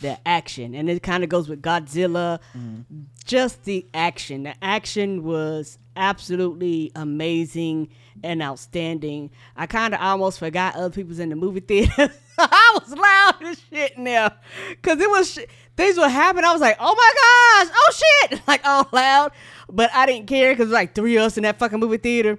the 0.00 0.18
action, 0.26 0.74
and 0.74 0.88
it 0.88 1.02
kind 1.02 1.22
of 1.22 1.30
goes 1.30 1.48
with 1.48 1.62
Godzilla. 1.62 2.40
Mm. 2.56 2.84
Just 3.24 3.64
the 3.64 3.86
action. 3.94 4.44
The 4.44 4.54
action 4.62 5.22
was 5.22 5.78
absolutely 5.96 6.90
amazing 6.94 7.88
and 8.22 8.42
outstanding. 8.42 9.30
I 9.56 9.66
kind 9.66 9.94
of 9.94 10.00
almost 10.00 10.38
forgot 10.38 10.74
other 10.74 10.90
people's 10.90 11.18
in 11.18 11.28
the 11.28 11.36
movie 11.36 11.60
theater. 11.60 12.12
I 12.38 12.78
was 12.80 12.96
loud 12.96 13.50
as 13.50 13.60
shit 13.70 13.92
in 13.96 14.04
there 14.04 14.32
because 14.70 14.98
it 15.00 15.10
was 15.10 15.32
sh- 15.32 15.50
things 15.76 15.98
were 15.98 16.08
happening. 16.08 16.44
I 16.44 16.52
was 16.52 16.60
like, 16.60 16.76
oh 16.80 16.94
my 16.94 17.64
gosh, 17.64 17.76
oh 17.76 17.92
shit, 18.30 18.42
like 18.48 18.64
all 18.64 18.88
loud. 18.92 19.32
But 19.68 19.90
I 19.94 20.06
didn't 20.06 20.26
care 20.26 20.52
because 20.54 20.70
like 20.70 20.94
three 20.94 21.16
of 21.16 21.24
us 21.24 21.36
in 21.36 21.42
that 21.42 21.58
fucking 21.58 21.78
movie 21.78 21.98
theater. 21.98 22.38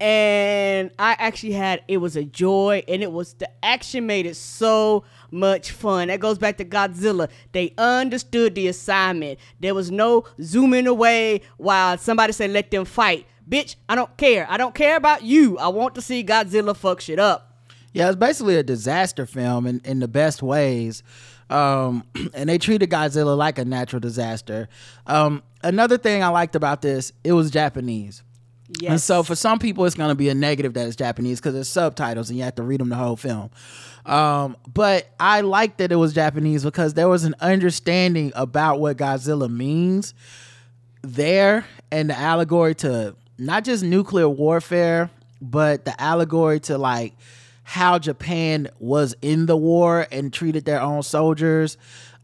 And 0.00 0.90
I 0.98 1.14
actually 1.18 1.52
had 1.52 1.82
it 1.86 1.98
was 1.98 2.16
a 2.16 2.24
joy, 2.24 2.82
and 2.88 3.02
it 3.02 3.12
was 3.12 3.34
the 3.34 3.48
action 3.64 4.06
made 4.06 4.26
it 4.26 4.36
so 4.36 5.04
much 5.34 5.72
fun. 5.72 6.08
That 6.08 6.20
goes 6.20 6.38
back 6.38 6.56
to 6.58 6.64
Godzilla. 6.64 7.28
They 7.52 7.74
understood 7.76 8.54
the 8.54 8.68
assignment. 8.68 9.38
There 9.60 9.74
was 9.74 9.90
no 9.90 10.24
zooming 10.40 10.86
away 10.86 11.42
while 11.58 11.98
somebody 11.98 12.32
said 12.32 12.50
let 12.50 12.70
them 12.70 12.84
fight. 12.84 13.26
Bitch, 13.48 13.76
I 13.88 13.94
don't 13.94 14.16
care. 14.16 14.46
I 14.48 14.56
don't 14.56 14.74
care 14.74 14.96
about 14.96 15.22
you. 15.22 15.58
I 15.58 15.68
want 15.68 15.94
to 15.96 16.00
see 16.00 16.24
Godzilla 16.24 16.74
fuck 16.74 17.00
shit 17.00 17.18
up. 17.18 17.50
Yeah, 17.92 18.08
it's 18.08 18.16
basically 18.16 18.56
a 18.56 18.64
disaster 18.64 19.24
film 19.24 19.66
in, 19.66 19.80
in 19.84 20.00
the 20.00 20.08
best 20.08 20.42
ways. 20.42 21.04
Um, 21.48 22.04
and 22.34 22.48
they 22.48 22.58
treated 22.58 22.90
Godzilla 22.90 23.36
like 23.36 23.58
a 23.58 23.64
natural 23.64 24.00
disaster. 24.00 24.68
Um, 25.06 25.42
another 25.62 25.96
thing 25.96 26.22
I 26.22 26.28
liked 26.28 26.56
about 26.56 26.82
this, 26.82 27.12
it 27.22 27.32
was 27.32 27.52
Japanese. 27.52 28.23
Yes. 28.68 28.90
And 28.90 29.00
so 29.00 29.22
for 29.22 29.34
some 29.34 29.58
people, 29.58 29.84
it's 29.84 29.94
going 29.94 30.08
to 30.08 30.14
be 30.14 30.28
a 30.30 30.34
negative 30.34 30.72
that 30.74 30.86
it's 30.86 30.96
Japanese 30.96 31.38
because 31.38 31.54
it's 31.54 31.68
subtitles 31.68 32.30
and 32.30 32.38
you 32.38 32.44
have 32.44 32.54
to 32.54 32.62
read 32.62 32.80
them 32.80 32.88
the 32.88 32.96
whole 32.96 33.16
film. 33.16 33.50
Um, 34.06 34.56
but 34.72 35.08
I 35.20 35.42
liked 35.42 35.78
that 35.78 35.92
it 35.92 35.96
was 35.96 36.14
Japanese 36.14 36.64
because 36.64 36.94
there 36.94 37.08
was 37.08 37.24
an 37.24 37.34
understanding 37.40 38.32
about 38.34 38.80
what 38.80 38.96
Godzilla 38.96 39.50
means 39.50 40.14
there 41.02 41.66
and 41.90 42.08
the 42.10 42.18
allegory 42.18 42.74
to 42.76 43.16
not 43.38 43.64
just 43.64 43.84
nuclear 43.84 44.28
warfare, 44.28 45.10
but 45.40 45.84
the 45.84 46.00
allegory 46.00 46.60
to 46.60 46.78
like 46.78 47.14
how 47.62 47.98
Japan 47.98 48.68
was 48.78 49.14
in 49.22 49.46
the 49.46 49.56
war 49.56 50.06
and 50.10 50.32
treated 50.32 50.64
their 50.64 50.80
own 50.80 51.02
soldiers. 51.02 51.76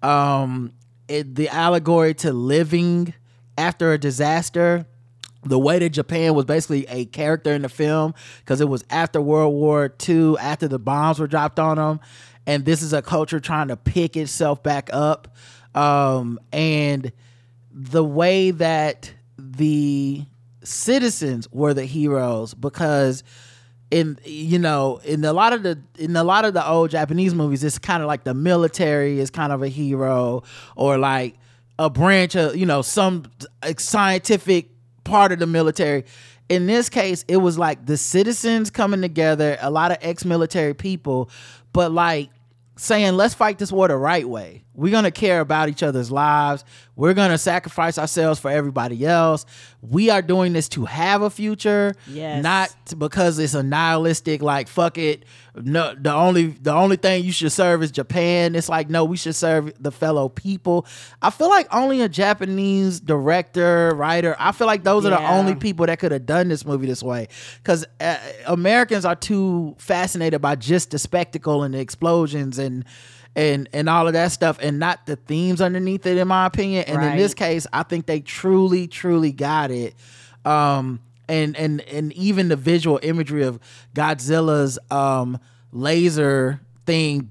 Um, 0.03 0.73
it, 1.09 1.35
the 1.35 1.49
allegory 1.49 2.15
to 2.15 2.33
living 2.33 3.15
after 3.59 3.93
a 3.93 3.99
disaster. 3.99 4.87
The 5.43 5.59
way 5.59 5.79
that 5.79 5.91
Japan 5.91 6.35
was 6.35 6.45
basically 6.45 6.87
a 6.89 7.07
character 7.07 7.53
in 7.53 7.63
the 7.63 7.69
film 7.69 8.15
because 8.41 8.61
it 8.61 8.69
was 8.69 8.85
after 8.91 9.21
World 9.21 9.55
War 9.55 9.93
II, 10.07 10.37
after 10.39 10.69
the 10.69 10.79
bombs 10.79 11.19
were 11.19 11.27
dropped 11.27 11.59
on 11.59 11.77
them, 11.77 12.01
and 12.47 12.65
this 12.65 12.83
is 12.83 12.93
a 12.93 13.01
culture 13.01 13.41
trying 13.41 13.69
to 13.69 13.77
pick 13.77 14.17
itself 14.17 14.63
back 14.63 14.91
up. 14.93 15.35
Um, 15.75 16.39
and 16.53 17.13
the 17.73 18.05
way 18.05 18.51
that 18.51 19.13
the 19.39 20.25
citizens 20.63 21.51
were 21.51 21.73
the 21.73 21.85
heroes 21.85 22.53
because 22.55 23.23
in 23.91 24.19
you 24.25 24.59
know 24.59 25.01
in 25.05 25.25
a 25.25 25.33
lot 25.33 25.53
of 25.53 25.63
the 25.63 25.81
in 25.99 26.15
a 26.17 26.25
lot 26.25 26.45
of 26.45 26.55
the 26.55 26.67
old 26.67 26.91
Japanese 26.91 27.35
movies, 27.35 27.65
it's 27.65 27.79
kind 27.79 28.03
of 28.03 28.07
like 28.07 28.25
the 28.25 28.35
military 28.35 29.19
is 29.19 29.31
kind 29.31 29.53
of 29.53 29.63
a 29.63 29.69
hero 29.69 30.43
or 30.77 30.99
like 30.99 31.37
a 31.79 31.91
branch 31.91 32.37
of 32.37 32.57
you 32.57 32.67
know 32.67 32.83
some 32.83 33.25
scientific 33.79 34.71
part 35.11 35.33
of 35.33 35.39
the 35.39 35.47
military. 35.47 36.05
In 36.49 36.67
this 36.67 36.89
case, 36.89 37.25
it 37.29 37.39
was 37.39 37.59
like 37.59 37.85
the 37.87 37.97
citizens 37.97 38.71
coming 38.71 39.01
together, 39.01 39.59
a 39.61 39.71
lot 39.71 39.91
of 39.91 39.99
ex-military 40.01 40.75
people, 40.75 41.31
but 41.73 41.93
like 41.93 42.31
saying 42.77 43.15
let's 43.15 43.35
fight 43.35 43.59
this 43.59 43.71
war 43.71 43.89
the 43.89 43.97
right 43.97 44.27
way 44.27 44.65
We're 44.81 44.91
gonna 44.93 45.11
care 45.11 45.41
about 45.41 45.69
each 45.69 45.83
other's 45.83 46.11
lives. 46.11 46.65
We're 46.97 47.13
gonna 47.13 47.37
sacrifice 47.37 47.99
ourselves 47.99 48.41
for 48.41 48.51
everybody 48.51 49.05
else. 49.05 49.45
We 49.83 50.09
are 50.09 50.23
doing 50.23 50.55
this 50.55 50.71
to 50.71 50.87
have 50.87 51.21
a 51.21 51.29
future, 51.29 51.95
Yes. 52.09 52.43
not 52.43 52.75
because 52.99 53.39
it's 53.39 53.53
a 53.53 53.63
nihilistic 53.63 54.41
like 54.41 54.69
fuck 54.69 54.97
it. 54.97 55.27
No, 55.55 55.95
the 55.95 56.13
only 56.15 56.47
the 56.47 56.73
only 56.73 56.97
thing 56.97 57.25
you 57.25 57.33
should 57.33 57.53
serve 57.53 57.83
is 57.83 57.91
Japan. 57.91 58.55
It's 58.55 58.71
like 58.71 58.89
no, 58.89 59.05
we 59.05 59.19
should 59.19 59.35
serve 59.35 59.71
the 59.79 59.93
fellow 59.93 60.31
people. 60.31 60.87
I 61.21 61.29
feel 61.29 61.51
like 61.51 61.69
only 61.75 62.01
a 62.01 62.09
Japanese 62.09 63.01
director, 63.01 63.95
writer. 63.95 64.35
I 64.39 64.53
feel 64.53 64.67
like 64.67 64.83
those 64.83 65.05
are 65.05 65.11
the 65.11 65.31
only 65.31 65.57
people 65.57 65.85
that 65.87 65.99
could 65.99 66.13
have 66.13 66.25
done 66.25 66.49
this 66.49 66.65
movie 66.65 66.87
this 66.87 67.03
way 67.03 67.29
because 67.63 67.85
uh, 68.01 68.17
Americans 68.47 69.05
are 69.05 69.17
too 69.17 69.75
fascinated 69.79 70.41
by 70.41 70.55
just 70.57 70.91
the 70.93 70.99
spectacle 70.99 71.65
and 71.65 71.75
the 71.75 71.81
explosions 71.81 72.59
and 72.59 72.87
and 73.37 73.69
and 73.73 73.89
all 73.89 74.07
of 74.07 74.13
that 74.15 74.33
stuff 74.33 74.59
and 74.61 74.79
not 74.79 75.07
the 75.07 75.17
themes 75.17 75.61
underneath 75.61 76.05
it 76.07 76.17
in 76.17 76.27
my 76.29 76.47
opinion 76.47 76.85
and 76.87 77.03
in 77.03 77.17
this 77.17 77.35
case 77.35 77.67
I 77.73 77.83
think 77.85 78.07
they 78.07 78.21
truly 78.21 78.89
truly 78.89 79.33
got 79.33 79.71
it 79.71 79.95
um 80.45 81.01
and 81.29 81.57
and 81.57 81.81
and 81.83 82.13
even 82.15 82.49
the 82.49 82.57
visual 82.57 82.99
imagery 83.03 83.45
of 83.45 83.61
Godzilla's 83.95 84.79
um 84.91 85.39
laser 85.73 86.61
thing 86.87 87.31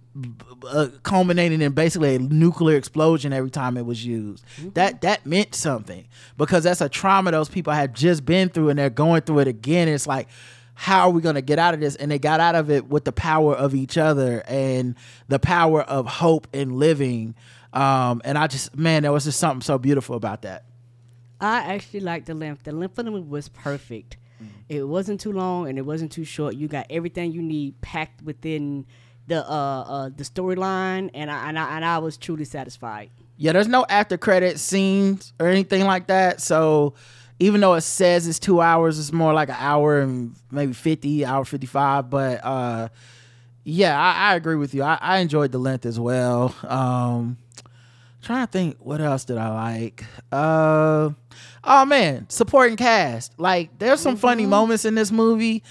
uh, 0.67 0.88
culminating 1.03 1.62
in 1.62 1.71
basically 1.73 2.15
a 2.15 2.19
nuclear 2.19 2.77
explosion 2.77 3.33
every 3.33 3.49
time 3.49 3.77
it 3.77 3.85
was 3.85 4.05
used. 4.05 4.43
That 4.73 5.01
that 5.01 5.25
meant 5.25 5.55
something 5.55 6.05
because 6.38 6.63
that's 6.63 6.81
a 6.81 6.89
trauma 6.89 7.31
those 7.31 7.49
people 7.49 7.73
have 7.73 7.93
just 7.93 8.25
been 8.25 8.49
through 8.49 8.69
and 8.69 8.79
they're 8.79 8.89
going 8.89 9.21
through 9.21 9.39
it 9.39 9.47
again. 9.47 9.88
It's 9.88 10.07
like 10.07 10.27
how 10.81 11.01
are 11.01 11.09
we 11.09 11.21
going 11.21 11.35
to 11.35 11.41
get 11.41 11.59
out 11.59 11.73
of 11.73 11.81
this? 11.81 11.97
And 11.97 12.09
they 12.09 12.19
got 12.19 12.39
out 12.39 12.55
of 12.55 12.71
it 12.71 12.87
with 12.87 13.03
the 13.03 13.11
power 13.11 13.53
of 13.53 13.75
each 13.75 13.97
other 13.97 14.41
and 14.47 14.95
the 15.27 15.37
power 15.37 15.81
of 15.81 16.05
hope 16.05 16.47
and 16.53 16.77
living. 16.77 17.35
Um, 17.73 18.21
and 18.23 18.37
I 18.37 18.47
just, 18.47 18.77
man, 18.77 19.03
there 19.03 19.11
was 19.11 19.25
just 19.25 19.41
something 19.41 19.61
so 19.61 19.77
beautiful 19.77 20.15
about 20.15 20.43
that. 20.43 20.63
I 21.41 21.75
actually 21.75 21.99
liked 21.99 22.27
the 22.27 22.33
length. 22.33 22.63
The 22.63 22.71
length 22.71 22.97
of 22.97 23.03
the 23.03 23.11
movie 23.11 23.27
was 23.27 23.49
perfect. 23.49 24.15
It 24.69 24.87
wasn't 24.87 25.19
too 25.19 25.33
long 25.33 25.67
and 25.67 25.77
it 25.77 25.81
wasn't 25.81 26.13
too 26.13 26.23
short. 26.23 26.55
You 26.55 26.69
got 26.69 26.85
everything 26.89 27.33
you 27.33 27.41
need 27.41 27.81
packed 27.81 28.21
within 28.21 28.85
the 29.27 29.45
uh, 29.45 29.81
uh 29.81 30.09
the 30.15 30.23
storyline, 30.23 31.09
and 31.13 31.29
I, 31.29 31.49
and 31.49 31.59
I 31.59 31.75
and 31.75 31.83
I 31.83 31.97
was 31.97 32.15
truly 32.17 32.45
satisfied. 32.45 33.09
Yeah, 33.35 33.51
there's 33.51 33.67
no 33.67 33.85
after 33.89 34.17
credit 34.17 34.59
scenes 34.59 35.33
or 35.39 35.47
anything 35.47 35.85
like 35.85 36.07
that. 36.07 36.39
So 36.41 36.93
even 37.39 37.62
though 37.62 37.73
it 37.73 37.82
says 37.82 38.28
it's 38.28 38.39
two 38.39 38.62
hours, 38.62 38.99
it's 38.99 39.13
more 39.13 39.34
like 39.34 39.49
an 39.49 39.56
hour 39.58 40.02
and 40.02 40.36
maybe 40.52 40.73
50, 40.73 41.25
hour 41.25 41.45
55. 41.45 42.10
But 42.10 42.43
uh, 42.43 42.89
yeah, 43.63 43.99
I, 43.99 44.32
I 44.32 44.36
agree 44.36 44.56
with 44.56 44.73
you. 44.73 44.84
I, 44.84 44.97
I 45.02 45.17
enjoyed 45.19 45.52
the 45.52 45.58
length 45.58 45.86
as 45.86 45.99
well. 45.99 46.54
Um, 46.63 47.38
trying 48.21 48.45
to 48.45 48.52
think 48.52 48.78
what 48.80 48.99
else 48.99 49.23
did 49.23 49.38
I 49.38 49.49
like. 49.73 50.04
Uh, 50.32 51.12
oh 51.63 51.86
man, 51.86 52.30
supporting 52.30 52.75
cast. 52.75 53.39
Like 53.39 53.78
there's 53.80 54.02
some 54.02 54.17
funny 54.17 54.45
moments 54.45 54.86
in 54.86 54.95
this 54.95 55.12
movie. 55.12 55.63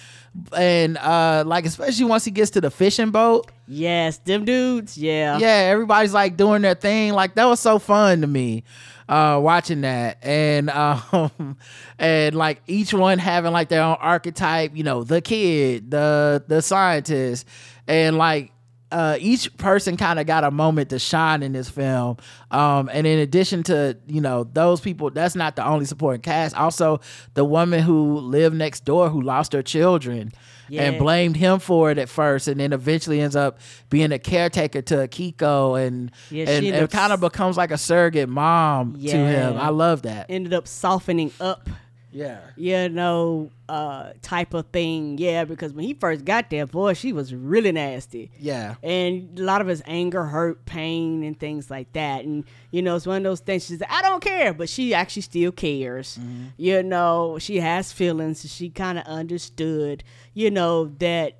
And 0.56 0.96
uh 0.98 1.42
like 1.46 1.64
especially 1.66 2.04
once 2.04 2.24
he 2.24 2.30
gets 2.30 2.50
to 2.52 2.60
the 2.60 2.70
fishing 2.70 3.10
boat 3.10 3.50
Yes, 3.70 4.16
them 4.18 4.44
dudes. 4.46 4.96
Yeah. 4.96 5.36
yeah, 5.38 5.68
everybody's 5.70 6.14
like 6.14 6.36
doing 6.38 6.62
their 6.62 6.74
thing. 6.74 7.12
Like 7.12 7.34
that 7.34 7.44
was 7.44 7.60
so 7.60 7.78
fun 7.78 8.22
to 8.22 8.26
me, 8.26 8.64
uh, 9.10 9.38
watching 9.42 9.82
that, 9.82 10.16
and 10.22 10.70
um, 11.12 11.58
and 11.98 12.34
like 12.34 12.62
each 12.66 12.94
one 12.94 13.18
having 13.18 13.52
like 13.52 13.68
their 13.68 13.82
own 13.82 13.98
archetype. 14.00 14.74
You 14.74 14.84
know, 14.84 15.04
the 15.04 15.20
kid, 15.20 15.90
the 15.90 16.42
the 16.46 16.62
scientist, 16.62 17.46
and 17.86 18.16
like 18.16 18.52
uh, 18.90 19.16
each 19.20 19.54
person 19.58 19.96
kind 19.96 20.18
of 20.18 20.26
got 20.26 20.44
a 20.44 20.50
moment 20.50 20.90
to 20.90 20.98
shine 20.98 21.42
in 21.42 21.52
this 21.52 21.68
film. 21.68 22.16
Um, 22.50 22.88
and 22.92 23.06
in 23.06 23.18
addition 23.18 23.62
to 23.64 23.96
you 24.06 24.20
know 24.20 24.44
those 24.44 24.80
people, 24.80 25.10
that's 25.10 25.34
not 25.34 25.56
the 25.56 25.66
only 25.66 25.84
supporting 25.84 26.22
cast. 26.22 26.56
Also, 26.56 27.00
the 27.34 27.44
woman 27.44 27.82
who 27.82 28.18
lived 28.18 28.56
next 28.56 28.84
door 28.84 29.10
who 29.10 29.20
lost 29.20 29.52
her 29.52 29.62
children 29.62 30.32
and 30.70 30.98
blamed 30.98 31.36
him 31.36 31.58
for 31.60 31.90
it 31.90 31.98
at 31.98 32.08
first, 32.10 32.46
and 32.48 32.60
then 32.60 32.72
eventually 32.72 33.20
ends 33.20 33.36
up 33.36 33.58
being 33.88 34.12
a 34.12 34.18
caretaker 34.18 34.82
to 34.82 34.96
Akiko, 34.96 35.80
and 35.86 36.10
Yeah, 36.30 36.48
and, 36.48 36.66
and 36.66 36.90
kind 36.90 37.12
of 37.12 37.20
becomes 37.20 37.56
like 37.56 37.70
a 37.70 37.78
surrogate 37.78 38.28
mom 38.28 38.94
to 38.94 39.16
him. 39.26 39.56
I 39.56 39.68
love 39.68 40.02
that. 40.02 40.26
Ended 40.28 40.52
up 40.54 40.68
softening 40.68 41.32
up, 41.40 41.68
yeah, 42.10 42.40
you 42.56 42.88
know, 42.88 43.50
uh, 43.68 44.12
type 44.22 44.54
of 44.54 44.66
thing. 44.68 45.18
Yeah, 45.18 45.44
because 45.44 45.72
when 45.72 45.84
he 45.84 45.94
first 45.94 46.24
got 46.24 46.50
there, 46.50 46.66
boy, 46.66 46.94
she 46.94 47.12
was 47.12 47.34
really 47.34 47.72
nasty. 47.72 48.30
yeah, 48.38 48.76
and 48.82 49.38
a 49.38 49.42
lot 49.42 49.60
of 49.60 49.66
his 49.66 49.82
anger, 49.86 50.24
hurt, 50.24 50.64
pain, 50.64 51.22
and 51.22 51.38
things 51.38 51.70
like 51.70 51.92
that. 51.92 52.24
And 52.24 52.44
you 52.70 52.82
know, 52.82 52.96
it's 52.96 53.06
one 53.06 53.18
of 53.18 53.22
those 53.24 53.40
things. 53.40 53.66
She's 53.66 53.80
like, 53.80 53.92
I 53.92 54.02
don't 54.02 54.22
care, 54.22 54.52
but 54.54 54.68
she 54.68 54.94
actually 54.94 55.22
still 55.22 55.52
cares. 55.52 56.18
You 56.56 56.82
know, 56.82 57.38
she 57.38 57.60
has 57.60 57.92
feelings. 57.92 58.50
She 58.50 58.70
kind 58.70 58.98
of 58.98 59.04
understood. 59.04 60.02
You 60.34 60.50
know 60.50 60.86
that 60.98 61.38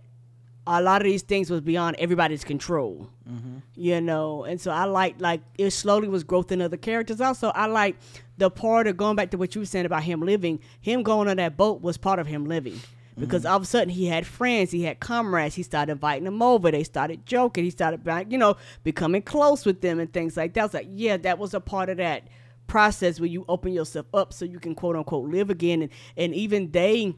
a 0.66 0.83
lot 0.83 1.00
of 1.00 1.07
these 1.07 1.22
things 1.22 1.50
was 1.50 1.62
beyond 1.62 1.96
everybody's 1.98 2.44
control. 2.44 3.09
Mm-hmm. 3.31 3.59
You 3.75 4.01
know, 4.01 4.45
and 4.45 4.61
so 4.61 4.71
I 4.71 4.85
like 4.85 5.21
like 5.21 5.43
it 5.59 5.71
slowly 5.71 6.09
was 6.09 6.25
growth 6.25 6.51
in 6.51 6.62
other 6.62 6.79
characters. 6.79 7.21
Also, 7.21 7.49
I 7.51 7.67
like 7.67 7.97
the 8.38 8.51
part 8.51 8.87
of 8.87 8.97
going 8.97 9.17
back 9.17 9.31
to 9.33 9.37
what 9.37 9.55
you 9.55 9.61
were 9.61 9.67
saying 9.67 9.87
about 9.87 10.03
him 10.03 10.21
living. 10.23 10.61
Him 10.81 11.03
going 11.03 11.29
on 11.29 11.37
that 11.37 11.57
boat 11.57 11.83
was 11.83 11.99
part 11.99 12.19
of 12.19 12.27
him 12.27 12.47
living 12.47 12.81
because 13.19 13.43
mm-hmm. 13.43 13.51
all 13.51 13.57
of 13.57 13.64
a 13.64 13.67
sudden 13.67 13.91
he 13.91 14.07
had 14.07 14.27
friends, 14.27 14.71
he 14.71 14.83
had 14.83 15.01
comrades. 15.01 15.55
He 15.55 15.62
started 15.62 15.93
inviting 15.93 16.25
them 16.25 16.41
over. 16.41 16.71
They 16.71 16.85
started 16.85 17.27
joking. 17.27 17.64
He 17.64 17.71
started, 17.71 18.03
back, 18.03 18.31
you 18.31 18.38
know, 18.38 18.57
becoming 18.83 19.23
close 19.23 19.67
with 19.67 19.81
them 19.83 20.01
and 20.01 20.11
things 20.12 20.37
like 20.37 20.55
that. 20.55 20.61
I 20.61 20.64
was 20.64 20.75
like, 20.75 20.88
yeah, 20.91 21.17
that 21.19 21.38
was 21.38 21.53
a 21.53 21.61
part 21.61 21.91
of 21.91 21.99
that 21.99 22.29
process 22.67 23.19
where 23.19 23.29
you 23.29 23.45
open 23.49 23.73
yourself 23.73 24.07
up 24.14 24.33
so 24.33 24.45
you 24.45 24.61
can 24.61 24.75
quote 24.75 24.97
unquote 24.97 25.31
live 25.31 25.51
again. 25.51 25.83
And 25.83 25.91
and 26.17 26.35
even 26.35 26.71
they 26.71 27.14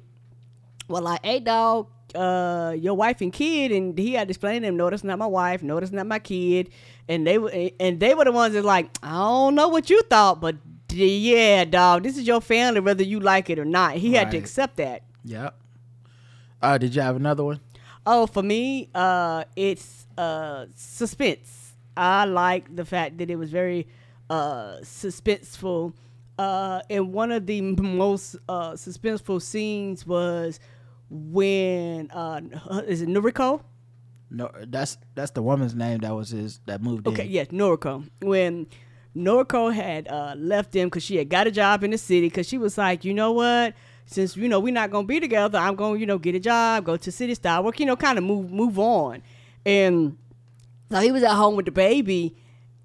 well, 0.90 1.02
like, 1.02 1.24
hey, 1.24 1.38
dog, 1.38 1.86
uh, 2.14 2.74
your 2.76 2.94
wife 2.94 3.20
and 3.20 3.32
kid, 3.32 3.72
and 3.72 3.96
he 3.98 4.12
had 4.14 4.28
to 4.28 4.32
explain 4.32 4.62
to 4.62 4.68
them, 4.68 4.76
no, 4.76 4.90
that's 4.90 5.04
not 5.04 5.18
my 5.18 5.26
wife, 5.26 5.62
no, 5.62 5.78
that's 5.80 5.92
not 5.92 6.06
my 6.06 6.18
kid, 6.18 6.70
and 7.08 7.26
they 7.26 7.38
were, 7.38 7.50
and 7.78 8.00
they 8.00 8.14
were 8.14 8.24
the 8.24 8.32
ones 8.32 8.54
that 8.54 8.64
like, 8.64 8.90
I 9.02 9.12
don't 9.12 9.54
know 9.54 9.68
what 9.68 9.90
you 9.90 10.02
thought, 10.02 10.40
but 10.40 10.56
d- 10.88 11.32
yeah, 11.34 11.64
dog, 11.64 12.02
this 12.02 12.16
is 12.16 12.26
your 12.26 12.40
family, 12.40 12.80
whether 12.80 13.02
you 13.02 13.20
like 13.20 13.50
it 13.50 13.58
or 13.58 13.64
not. 13.64 13.94
He 13.94 14.14
had 14.14 14.30
to 14.32 14.36
accept 14.38 14.76
that. 14.76 15.02
yep. 15.24 15.54
Uh, 16.62 16.76
did 16.76 16.94
you 16.94 17.00
have 17.00 17.16
another 17.16 17.42
one? 17.42 17.58
Oh, 18.06 18.26
for 18.26 18.42
me, 18.42 18.90
uh, 18.94 19.44
it's 19.56 20.06
uh 20.18 20.66
suspense. 20.74 21.74
I 21.96 22.24
like 22.26 22.74
the 22.74 22.84
fact 22.84 23.18
that 23.18 23.30
it 23.30 23.36
was 23.36 23.50
very 23.50 23.86
uh 24.28 24.76
suspenseful. 24.82 25.94
Uh, 26.38 26.80
and 26.88 27.12
one 27.12 27.32
of 27.32 27.46
the 27.46 27.60
most 27.60 28.36
uh 28.48 28.72
suspenseful 28.72 29.40
scenes 29.40 30.06
was 30.06 30.60
when 31.10 32.10
uh 32.12 32.40
is 32.86 33.02
it 33.02 33.08
Noriko? 33.08 33.60
No, 34.30 34.50
that's 34.68 34.96
that's 35.14 35.32
the 35.32 35.42
woman's 35.42 35.74
name 35.74 35.98
that 35.98 36.14
was 36.14 36.30
his 36.30 36.60
that 36.66 36.82
moved 36.82 37.06
Okay, 37.08 37.24
in. 37.24 37.30
yes, 37.30 37.46
Noriko. 37.48 38.08
When 38.22 38.66
Noriko 39.16 39.74
had 39.74 40.06
uh, 40.06 40.34
left 40.38 40.70
them 40.70 40.86
because 40.86 41.02
she 41.02 41.16
had 41.16 41.28
got 41.28 41.48
a 41.48 41.50
job 41.50 41.82
in 41.82 41.90
the 41.90 41.98
city 41.98 42.28
because 42.28 42.46
she 42.46 42.56
was 42.58 42.78
like, 42.78 43.04
you 43.04 43.12
know 43.12 43.32
what? 43.32 43.74
Since 44.06 44.36
you 44.36 44.48
know 44.48 44.60
we're 44.60 44.72
not 44.72 44.90
gonna 44.92 45.06
be 45.06 45.18
together, 45.18 45.58
I'm 45.58 45.74
gonna 45.74 45.98
you 45.98 46.06
know 46.06 46.18
get 46.18 46.36
a 46.36 46.40
job, 46.40 46.84
go 46.84 46.96
to 46.96 47.10
city 47.12 47.34
style 47.34 47.64
work, 47.64 47.80
you 47.80 47.86
know, 47.86 47.96
kind 47.96 48.18
of 48.18 48.24
move 48.24 48.52
move 48.52 48.78
on. 48.78 49.22
And 49.66 50.16
so 50.92 50.98
he 51.00 51.10
was 51.12 51.22
at 51.24 51.34
home 51.34 51.56
with 51.56 51.66
the 51.66 51.72
baby, 51.72 52.36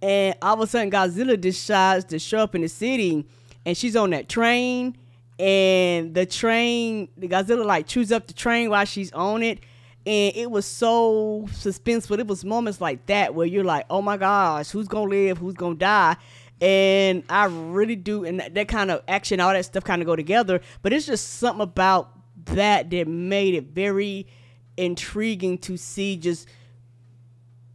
and 0.01 0.35
all 0.41 0.55
of 0.55 0.59
a 0.61 0.67
sudden 0.67 0.89
Godzilla 0.91 1.39
decides 1.39 2.05
to 2.05 2.17
show 2.19 2.39
up 2.39 2.55
in 2.55 2.61
the 2.61 2.69
city, 2.69 3.25
and 3.65 3.77
she's 3.77 3.95
on 3.95 4.09
that 4.11 4.27
train, 4.29 4.95
and 5.37 6.13
the 6.13 6.25
train, 6.25 7.09
the 7.17 7.27
Godzilla 7.27 7.65
like 7.65 7.87
chews 7.87 8.11
up 8.11 8.27
the 8.27 8.33
train 8.33 8.69
while 8.69 8.85
she's 8.85 9.11
on 9.11 9.43
it, 9.43 9.59
and 10.05 10.35
it 10.35 10.49
was 10.49 10.65
so 10.65 11.45
suspenseful. 11.51 12.19
It 12.19 12.27
was 12.27 12.45
moments 12.45 12.79
like 12.79 13.05
that 13.07 13.35
where 13.35 13.45
you're 13.45 13.63
like, 13.63 13.85
oh 13.89 14.01
my 14.01 14.17
gosh, 14.17 14.69
who's 14.69 14.87
gonna 14.87 15.09
live, 15.09 15.37
who's 15.37 15.55
gonna 15.55 15.75
die, 15.75 16.15
and 16.61 17.23
I 17.29 17.45
really 17.45 17.97
do, 17.97 18.23
and 18.23 18.39
that, 18.39 18.53
that 18.53 18.67
kind 18.67 18.91
of 18.91 19.03
action, 19.07 19.39
all 19.39 19.51
that 19.51 19.65
stuff 19.65 19.83
kind 19.83 20.01
of 20.01 20.05
go 20.05 20.15
together. 20.15 20.61
But 20.81 20.93
it's 20.93 21.05
just 21.05 21.33
something 21.33 21.61
about 21.61 22.11
that 22.45 22.89
that 22.91 23.07
made 23.07 23.55
it 23.55 23.65
very 23.65 24.27
intriguing 24.77 25.57
to 25.57 25.77
see 25.77 26.15
just 26.15 26.47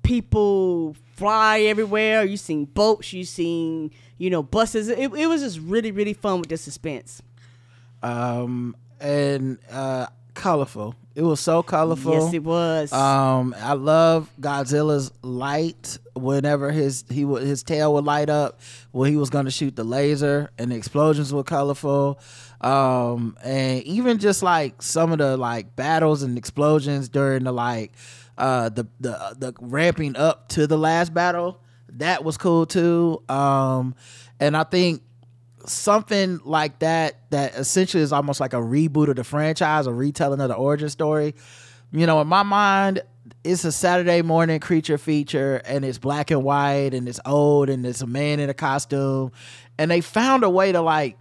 people 0.02 0.96
fly 1.16 1.60
everywhere. 1.60 2.24
You 2.24 2.38
seen 2.38 2.64
boats, 2.64 3.12
you 3.12 3.24
seen 3.24 3.90
you 4.16 4.30
know 4.30 4.42
buses. 4.42 4.88
It, 4.88 5.12
it 5.14 5.26
was 5.26 5.42
just 5.42 5.58
really 5.58 5.92
really 5.92 6.14
fun 6.14 6.40
with 6.40 6.48
the 6.48 6.56
suspense. 6.56 7.20
Um, 8.02 8.76
and 9.00 9.58
uh, 9.70 10.06
colorful. 10.34 10.94
It 11.14 11.22
was 11.22 11.40
so 11.40 11.62
colorful. 11.62 12.12
Yes, 12.14 12.32
it 12.32 12.44
was. 12.44 12.92
Um, 12.92 13.54
I 13.58 13.72
love 13.74 14.30
Godzilla's 14.40 15.12
light. 15.22 15.98
Whenever 16.14 16.70
his 16.70 17.04
he 17.10 17.24
would 17.24 17.42
his 17.42 17.62
tail 17.62 17.94
would 17.94 18.04
light 18.04 18.30
up, 18.30 18.60
when 18.92 19.10
he 19.10 19.16
was 19.16 19.28
going 19.28 19.44
to 19.46 19.50
shoot 19.50 19.74
the 19.76 19.84
laser, 19.84 20.50
and 20.56 20.70
the 20.70 20.76
explosions 20.76 21.32
were 21.32 21.42
colorful. 21.42 22.20
Um, 22.60 23.36
and 23.42 23.82
even 23.84 24.18
just 24.18 24.42
like 24.42 24.82
some 24.82 25.12
of 25.12 25.18
the 25.18 25.36
like 25.36 25.74
battles 25.76 26.22
and 26.22 26.38
explosions 26.38 27.08
during 27.08 27.44
the 27.44 27.52
like 27.52 27.92
uh 28.38 28.68
the 28.68 28.86
the 29.00 29.12
the 29.38 29.52
ramping 29.60 30.16
up 30.16 30.48
to 30.50 30.66
the 30.66 30.78
last 30.78 31.12
battle. 31.12 31.60
that 31.94 32.22
was 32.24 32.36
cool 32.36 32.66
too. 32.66 33.22
Um, 33.28 33.94
and 34.38 34.56
I 34.56 34.64
think 34.64 35.02
something 35.66 36.40
like 36.44 36.78
that 36.80 37.30
that 37.30 37.54
essentially 37.54 38.02
is 38.02 38.12
almost 38.12 38.40
like 38.40 38.52
a 38.52 38.58
reboot 38.58 39.08
of 39.08 39.16
the 39.16 39.24
franchise, 39.24 39.86
a 39.86 39.92
retelling 39.92 40.40
of 40.40 40.48
the 40.48 40.54
origin 40.54 40.88
story. 40.88 41.34
You 41.92 42.06
know, 42.06 42.20
in 42.20 42.28
my 42.28 42.42
mind, 42.42 43.02
it's 43.44 43.64
a 43.64 43.72
Saturday 43.72 44.22
morning 44.22 44.60
creature 44.60 44.98
feature 44.98 45.60
and 45.64 45.84
it's 45.84 45.98
black 45.98 46.30
and 46.30 46.44
white 46.44 46.94
and 46.94 47.08
it's 47.08 47.20
old 47.26 47.68
and 47.68 47.84
it's 47.84 48.02
a 48.02 48.06
man 48.06 48.40
in 48.40 48.50
a 48.50 48.54
costume. 48.54 49.32
And 49.78 49.90
they 49.90 50.00
found 50.00 50.44
a 50.44 50.50
way 50.50 50.72
to 50.72 50.80
like 50.80 51.18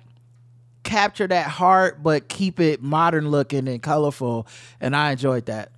capture 0.83 1.27
that 1.27 1.47
heart 1.47 2.01
but 2.01 2.29
keep 2.29 2.59
it 2.59 2.81
modern 2.81 3.29
looking 3.29 3.67
and 3.67 3.81
colorful. 3.81 4.47
And 4.79 4.95
I 4.95 5.11
enjoyed 5.11 5.45
that. 5.47 5.71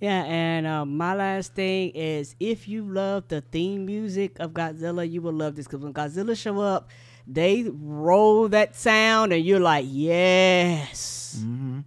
Yeah, 0.00 0.24
and 0.24 0.66
um, 0.66 0.96
my 0.96 1.14
last 1.14 1.54
thing 1.54 1.90
is 1.90 2.34
if 2.40 2.66
you 2.66 2.82
love 2.82 3.28
the 3.28 3.40
theme 3.40 3.86
music 3.86 4.36
of 4.40 4.50
Godzilla, 4.50 5.08
you 5.08 5.22
will 5.22 5.32
love 5.32 5.54
this 5.54 5.68
because 5.68 5.78
when 5.78 5.94
Godzilla 5.94 6.36
show 6.36 6.60
up, 6.60 6.90
they 7.26 7.66
roll 7.72 8.48
that 8.48 8.76
sound 8.76 9.32
and 9.32 9.44
you're 9.44 9.60
like, 9.60 9.86
yes. 9.88 11.38
Mm-hmm. 11.40 11.80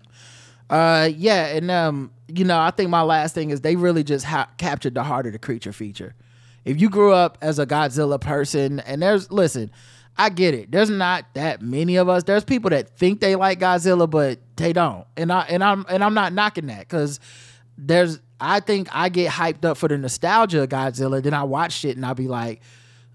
Uh, 0.69 1.09
yeah, 1.15 1.47
and 1.47 1.69
um, 1.69 2.11
you 2.27 2.43
know, 2.43 2.59
I 2.59 2.71
think 2.71 2.89
my 2.89 3.03
last 3.03 3.35
thing 3.35 3.51
is 3.51 3.61
they 3.61 3.75
really 3.75 4.03
just 4.03 4.25
ha- 4.25 4.49
captured 4.57 4.95
the 4.95 5.03
heart 5.03 5.27
of 5.27 5.33
the 5.33 5.39
creature 5.39 5.71
feature. 5.71 6.15
If 6.63 6.81
you 6.81 6.89
grew 6.89 7.13
up 7.13 7.37
as 7.41 7.59
a 7.59 7.67
Godzilla 7.67 8.19
person, 8.19 8.79
and 8.79 9.01
there's 9.01 9.31
listen, 9.31 9.69
I 10.17 10.29
get 10.29 10.55
it. 10.55 10.71
There's 10.71 10.89
not 10.89 11.25
that 11.35 11.61
many 11.61 11.97
of 11.97 12.09
us. 12.09 12.23
There's 12.23 12.43
people 12.43 12.71
that 12.71 12.89
think 12.97 13.19
they 13.19 13.35
like 13.35 13.59
Godzilla, 13.59 14.09
but 14.09 14.39
they 14.55 14.73
don't. 14.73 15.05
And 15.15 15.31
I 15.31 15.41
and 15.41 15.63
I'm 15.63 15.85
and 15.87 16.03
I'm 16.03 16.15
not 16.15 16.33
knocking 16.33 16.67
that 16.67 16.79
because 16.79 17.19
there's 17.77 18.19
I 18.39 18.59
think 18.59 18.87
I 18.91 19.09
get 19.09 19.31
hyped 19.31 19.65
up 19.65 19.77
for 19.77 19.87
the 19.87 19.97
nostalgia 19.97 20.63
of 20.63 20.69
Godzilla. 20.69 21.21
Then 21.21 21.33
I 21.35 21.43
watch 21.43 21.85
it 21.85 21.95
and 21.95 22.05
I'll 22.05 22.15
be 22.15 22.27
like, 22.27 22.61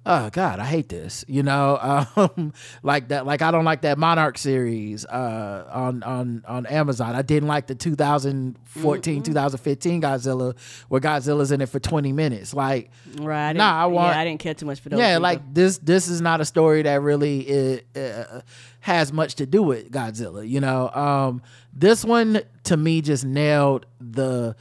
oh 0.06 0.30
god 0.30 0.58
i 0.58 0.64
hate 0.64 0.88
this 0.88 1.24
you 1.28 1.42
know 1.42 2.06
um, 2.16 2.52
like 2.82 3.08
that 3.08 3.26
like 3.26 3.42
i 3.42 3.50
don't 3.50 3.64
like 3.64 3.82
that 3.82 3.98
monarch 3.98 4.38
series 4.38 5.04
uh, 5.04 5.68
on 5.70 6.02
on 6.02 6.42
on 6.46 6.66
amazon 6.66 7.14
i 7.14 7.22
didn't 7.22 7.48
like 7.48 7.66
the 7.66 7.74
2014 7.74 9.14
mm-hmm. 9.14 9.22
2015 9.22 10.02
godzilla 10.02 10.56
where 10.88 11.00
godzilla's 11.00 11.52
in 11.52 11.60
it 11.60 11.68
for 11.68 11.78
20 11.78 12.12
minutes 12.12 12.54
like 12.54 12.90
right 13.18 13.50
I 13.50 13.52
nah 13.52 13.82
i 13.82 13.86
want 13.86 14.14
yeah, 14.14 14.20
i 14.20 14.24
didn't 14.24 14.40
care 14.40 14.54
too 14.54 14.66
much 14.66 14.80
for 14.80 14.88
those 14.88 14.98
yeah 14.98 15.12
either. 15.12 15.20
like 15.20 15.54
this 15.54 15.78
this 15.78 16.08
is 16.08 16.20
not 16.20 16.40
a 16.40 16.44
story 16.44 16.82
that 16.82 17.02
really 17.02 17.82
uh, 17.94 17.98
uh, 17.98 18.40
has 18.80 19.12
much 19.12 19.34
to 19.36 19.46
do 19.46 19.62
with 19.62 19.90
godzilla 19.90 20.48
you 20.48 20.60
know 20.60 20.88
um, 20.90 21.42
this 21.74 22.04
one 22.04 22.40
to 22.64 22.76
me 22.76 23.02
just 23.02 23.24
nailed 23.24 23.84
the 24.00 24.56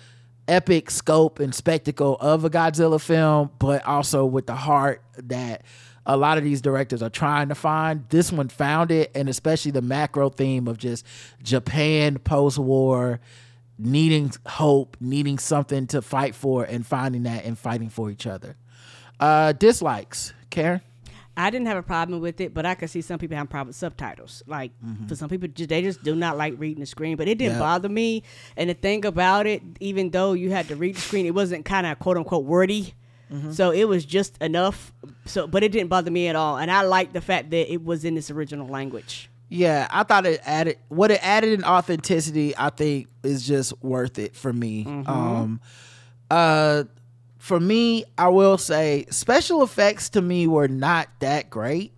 epic 0.49 0.89
scope 0.91 1.39
and 1.39 1.53
spectacle 1.53 2.17
of 2.19 2.43
a 2.43 2.49
Godzilla 2.49 2.99
film, 2.99 3.51
but 3.59 3.85
also 3.85 4.25
with 4.25 4.47
the 4.47 4.55
heart 4.55 5.01
that 5.17 5.63
a 6.05 6.17
lot 6.17 6.38
of 6.38 6.43
these 6.43 6.62
directors 6.62 7.03
are 7.03 7.09
trying 7.09 7.49
to 7.49 7.55
find. 7.55 8.03
This 8.09 8.31
one 8.31 8.49
found 8.49 8.91
it, 8.91 9.12
and 9.13 9.29
especially 9.29 9.71
the 9.71 9.81
macro 9.81 10.29
theme 10.29 10.67
of 10.67 10.77
just 10.77 11.05
Japan 11.43 12.17
post 12.17 12.57
war, 12.57 13.19
needing 13.77 14.31
hope, 14.45 14.97
needing 14.99 15.38
something 15.38 15.88
to 15.88 16.01
fight 16.01 16.33
for, 16.33 16.63
and 16.63 16.85
finding 16.85 17.23
that 17.23 17.45
and 17.45 17.57
fighting 17.57 17.89
for 17.89 18.09
each 18.09 18.25
other. 18.25 18.57
Uh, 19.19 19.51
dislikes, 19.53 20.33
Karen? 20.49 20.81
I 21.39 21.49
didn't 21.52 21.67
have 21.67 21.78
a 21.78 21.84
problem 21.84 22.19
with 22.19 22.41
it, 22.41 22.54
but 22.54 22.65
I 22.65 22.75
could 22.75 22.89
see 22.89 22.99
some 22.99 23.17
people 23.17 23.38
having 23.38 23.47
problems 23.47 23.75
with 23.75 23.78
subtitles. 23.78 24.43
Like 24.45 24.73
mm-hmm. 24.86 25.08
for 25.08 25.15
some 25.15 25.30
people, 25.30 25.47
they 25.56 25.82
just 25.82 26.04
do 26.04 26.13
not 26.13 26.38
like 26.38 26.56
reading 26.58 26.82
the 26.82 26.86
screen. 26.86 27.15
But 27.15 27.30
it 27.30 27.38
didn't 27.38 27.54
yep. 27.54 27.62
bother 27.62 27.88
me. 27.88 28.23
And 28.58 28.69
the 28.69 28.73
thing 28.73 29.06
about 29.06 29.47
it, 29.47 29.62
even 29.80 30.10
though 30.10 30.34
you 30.34 30.52
had 30.52 30.67
to 30.67 30.75
read 30.75 30.97
the 30.97 31.02
screen, 31.02 31.25
it 31.25 31.34
wasn't 31.34 31.63
kind 31.63 31.88
of 31.88 31.97
quote 31.97 32.17
unquote 32.17 32.43
wordy. 32.43 32.93
Mm-hmm. 33.32 33.54
So 33.54 33.71
it 33.71 33.86
was 33.86 34.04
just 34.04 34.38
enough. 34.41 34.91
So, 35.25 35.47
but 35.47 35.63
it 35.63 35.71
didn't 35.71 35.88
bother 35.88 36.12
me 36.12 36.28
at 36.28 36.36
all. 36.36 36.58
And 36.58 36.69
I 36.69 36.82
liked 36.82 37.13
the 37.13 37.21
fact 37.21 37.52
that 37.52 37.71
it 37.71 37.86
was 37.86 38.04
in 38.04 38.17
its 38.17 38.30
original 38.30 38.67
language. 38.67 39.30
Yeah, 39.47 39.88
I 39.89 40.04
thought 40.04 40.25
it 40.25 40.41
added 40.43 40.78
what 40.89 41.10
it 41.10 41.25
added 41.25 41.54
in 41.54 41.63
authenticity. 41.63 42.54
I 42.58 42.69
think 42.69 43.08
is 43.23 43.47
just 43.47 43.73
worth 43.82 44.19
it 44.19 44.36
for 44.36 44.52
me. 44.52 44.84
Mm-hmm. 44.84 45.10
Um, 45.10 45.62
uh, 46.30 46.84
for 47.39 47.60
me, 47.60 48.04
I 48.17 48.28
will 48.28 48.58
say 48.58 49.06
special 49.10 49.63
effects 49.63 50.10
to 50.10 50.21
me 50.21 50.45
were 50.45 50.67
not 50.67 51.08
that 51.19 51.49
great. 51.49 51.93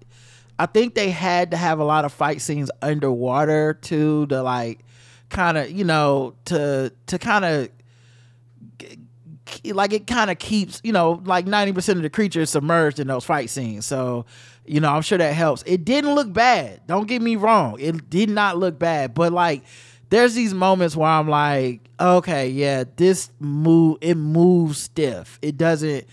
I 0.58 0.68
think 0.68 0.94
they 0.94 1.10
had 1.10 1.52
to 1.52 1.58
have 1.58 1.80
a 1.80 1.84
lot 1.84 2.06
of 2.06 2.14
fight 2.14 2.42
scenes 2.42 2.70
underwater 2.82 3.74
too 3.74 4.28
to 4.28 4.44
like 4.44 4.86
kind 5.30 5.58
of, 5.58 5.72
you 5.72 5.84
know, 5.84 6.36
to 6.46 6.94
to 7.08 7.18
kind 7.18 7.44
of 7.44 7.70
like 9.66 9.94
it 9.94 10.06
kind 10.06 10.30
of 10.30 10.38
keeps, 10.38 10.80
you 10.84 10.94
know, 10.94 11.22
like 11.26 11.46
90% 11.48 11.96
of 11.96 12.04
the 12.04 12.10
creatures 12.10 12.52
submerged 12.52 13.00
in 13.00 13.08
those 13.08 13.26
fight 13.26 13.50
scenes. 13.50 13.86
So, 13.86 14.26
you 14.66 14.80
know, 14.80 14.90
I'm 14.90 15.02
sure 15.02 15.18
that 15.18 15.34
helps. 15.34 15.64
It 15.66 15.84
didn't 15.84 16.14
look 16.14 16.32
bad. 16.32 16.82
Don't 16.88 17.08
get 17.08 17.22
me 17.22 17.36
wrong. 17.36 17.80
It 17.80 18.10
did 18.10 18.30
not 18.30 18.58
look 18.58 18.78
bad, 18.78 19.16
but 19.16 19.34
like 19.34 19.64
there's 20.12 20.36
these 20.36 20.54
moments 20.54 20.96
where 20.96 21.10
I'm 21.10 21.28
like, 21.28 21.90
okay, 22.00 22.50
yeah, 22.50 22.84
this 22.98 23.32
move 23.40 23.98
it 24.02 24.16
moves 24.16 24.84
stiff. 24.84 25.40
It 25.42 25.58
doesn't 25.58 26.06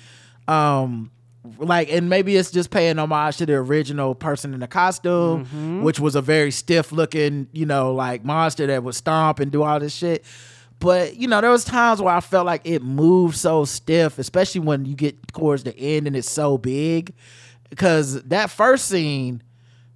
um 0.47 1.11
like 1.59 1.91
and 1.91 2.09
maybe 2.09 2.37
it's 2.37 2.51
just 2.51 2.71
paying 2.71 2.99
homage 2.99 3.39
to 3.39 3.47
the 3.47 3.55
original 3.55 4.15
person 4.15 4.55
in 4.55 4.61
the 4.61 4.69
costume, 4.69 5.45
mm-hmm. 5.45 5.83
which 5.83 5.99
was 5.99 6.15
a 6.15 6.23
very 6.23 6.53
stiff 6.53 6.93
looking, 6.93 7.49
you 7.53 7.67
know, 7.67 7.93
like 7.93 8.25
monster 8.25 8.69
that 8.69 8.85
would 8.85 8.95
stomp 8.95 9.41
and 9.41 9.51
do 9.51 9.65
all 9.65 9.81
this 9.81 9.95
shit. 9.95 10.25
But 10.79 11.17
you 11.17 11.27
know, 11.27 11.41
there 11.41 11.51
was 11.51 11.65
times 11.65 12.01
where 12.01 12.15
I 12.15 12.21
felt 12.21 12.47
like 12.47 12.63
it 12.65 12.83
moved 12.83 13.37
so 13.37 13.65
stiff, 13.65 14.21
especially 14.21 14.61
when 14.61 14.85
you 14.85 14.95
get 14.95 15.17
towards 15.33 15.65
the 15.65 15.77
end 15.77 16.07
and 16.07 16.15
it's 16.15 16.31
so 16.31 16.57
big. 16.57 17.15
Because 17.69 18.23
that 18.23 18.49
first 18.49 18.87
scene, 18.87 19.43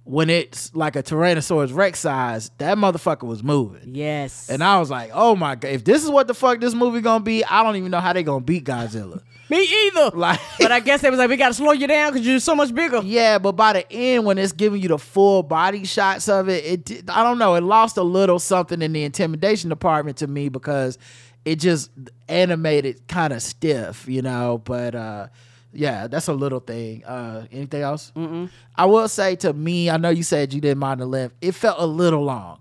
when 0.05 0.29
it's 0.29 0.75
like 0.75 0.95
a 0.95 1.03
Tyrannosaurus 1.03 1.73
Rex 1.73 1.99
size, 1.99 2.51
that 2.57 2.77
motherfucker 2.77 3.23
was 3.23 3.41
moving. 3.41 3.95
Yes. 3.95 4.49
And 4.49 4.63
I 4.63 4.79
was 4.79 4.89
like, 4.89 5.11
oh 5.13 5.35
my 5.35 5.55
god, 5.55 5.69
if 5.69 5.83
this 5.85 6.03
is 6.03 6.09
what 6.09 6.27
the 6.27 6.33
fuck 6.33 6.59
this 6.59 6.73
movie 6.73 7.01
gonna 7.01 7.23
be, 7.23 7.43
I 7.45 7.63
don't 7.63 7.77
even 7.77 7.91
know 7.91 7.99
how 7.99 8.11
they 8.11 8.23
gonna 8.23 8.43
beat 8.43 8.65
Godzilla. 8.65 9.21
Me 9.49 9.87
either. 9.87 10.09
Like, 10.15 10.39
but 10.59 10.71
I 10.71 10.79
guess 10.79 11.01
they 11.01 11.09
was 11.09 11.19
like, 11.19 11.29
we 11.29 11.37
gotta 11.37 11.53
slow 11.53 11.71
you 11.71 11.87
down 11.87 12.11
because 12.11 12.27
you're 12.27 12.39
so 12.39 12.55
much 12.55 12.73
bigger. 12.75 13.01
Yeah, 13.03 13.39
but 13.39 13.53
by 13.53 13.73
the 13.73 13.91
end, 13.91 14.25
when 14.25 14.37
it's 14.37 14.51
giving 14.51 14.81
you 14.81 14.89
the 14.89 14.97
full 14.97 15.41
body 15.41 15.85
shots 15.85 16.27
of 16.27 16.49
it, 16.49 16.89
it 16.91 17.09
I 17.09 17.23
don't 17.23 17.37
know, 17.37 17.55
it 17.55 17.61
lost 17.61 17.95
a 17.95 18.03
little 18.03 18.39
something 18.39 18.81
in 18.81 18.91
the 18.91 19.03
intimidation 19.03 19.69
department 19.69 20.17
to 20.17 20.27
me 20.27 20.49
because 20.49 20.97
it 21.45 21.57
just 21.57 21.91
animated 22.27 23.07
kind 23.07 23.31
of 23.31 23.41
stiff, 23.41 24.05
you 24.07 24.21
know. 24.21 24.61
But 24.63 24.95
uh 24.95 25.27
yeah, 25.73 26.07
that's 26.07 26.27
a 26.27 26.33
little 26.33 26.59
thing. 26.59 27.03
Uh, 27.03 27.47
anything 27.51 27.81
else? 27.81 28.11
Mm-mm. 28.15 28.49
I 28.75 28.85
will 28.85 29.07
say 29.07 29.35
to 29.37 29.53
me, 29.53 29.89
I 29.89 29.97
know 29.97 30.09
you 30.09 30.23
said 30.23 30.53
you 30.53 30.61
didn't 30.61 30.79
mind 30.79 31.01
the 31.01 31.05
length. 31.05 31.35
It 31.41 31.53
felt 31.53 31.77
a 31.79 31.85
little 31.85 32.23
long, 32.23 32.59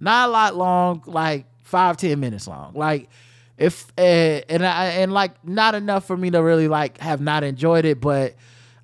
not 0.00 0.28
a 0.28 0.32
lot 0.32 0.56
long, 0.56 1.02
like 1.06 1.46
five 1.62 1.96
ten 1.96 2.20
minutes 2.20 2.46
long. 2.46 2.72
Like 2.74 3.08
if 3.56 3.86
uh, 3.96 4.00
and 4.00 4.66
I 4.66 4.86
and 4.86 5.12
like 5.12 5.44
not 5.46 5.74
enough 5.74 6.06
for 6.06 6.16
me 6.16 6.30
to 6.30 6.42
really 6.42 6.68
like 6.68 6.98
have 6.98 7.20
not 7.20 7.44
enjoyed 7.44 7.84
it, 7.84 8.00
but 8.00 8.34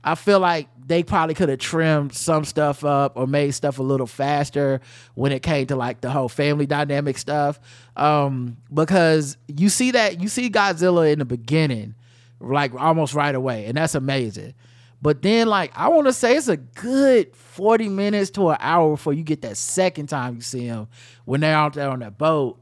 I 0.03 0.15
feel 0.15 0.41
like 0.41 0.69
they 0.87 1.03
probably 1.03 1.35
could 1.35 1.49
have 1.49 1.59
trimmed 1.59 2.15
some 2.15 2.45
stuff 2.45 2.85
up 2.85 3.13
or 3.17 3.27
made 3.27 3.53
stuff 3.53 3.79
a 3.79 3.83
little 3.83 4.09
faster 4.09 4.81
when 5.15 5.31
it 5.31 5.41
came 5.41 5.67
to 5.69 5.77
like 5.77 6.01
the 6.01 6.11
whole 6.11 6.29
family 6.29 6.67
dynamic 6.67 7.17
stuff. 7.17 7.61
Um, 7.97 8.57
because 8.73 9.37
you 9.47 9.69
see 9.69 9.93
that 9.93 10.21
you 10.21 10.29
see 10.29 10.51
Godzilla 10.51 11.13
in 11.13 11.21
the 11.21 11.25
beginning 11.25 11.95
like 12.41 12.75
almost 12.75 13.15
right 13.15 13.35
away, 13.35 13.67
and 13.67 13.77
that's 13.77 13.95
amazing. 13.95 14.55
But 15.03 15.23
then, 15.23 15.49
like, 15.49 15.73
I 15.75 15.89
want 15.89 16.07
to 16.09 16.13
say 16.13 16.37
it's 16.37 16.49
a 16.49 16.59
good 16.59 17.35
40 17.35 17.89
minutes 17.89 18.31
to 18.33 18.51
an 18.51 18.59
hour 18.61 18.91
before 18.91 19.15
you 19.15 19.23
get 19.23 19.43
that 19.43 19.57
second 19.57 20.09
time 20.09 20.37
you 20.37 20.41
see 20.43 20.67
him 20.67 20.89
when 21.25 21.41
they're 21.41 21.55
out 21.55 21.75
there 21.75 21.89
on 21.89 22.01
that 22.01 22.19
boat. 22.19 22.61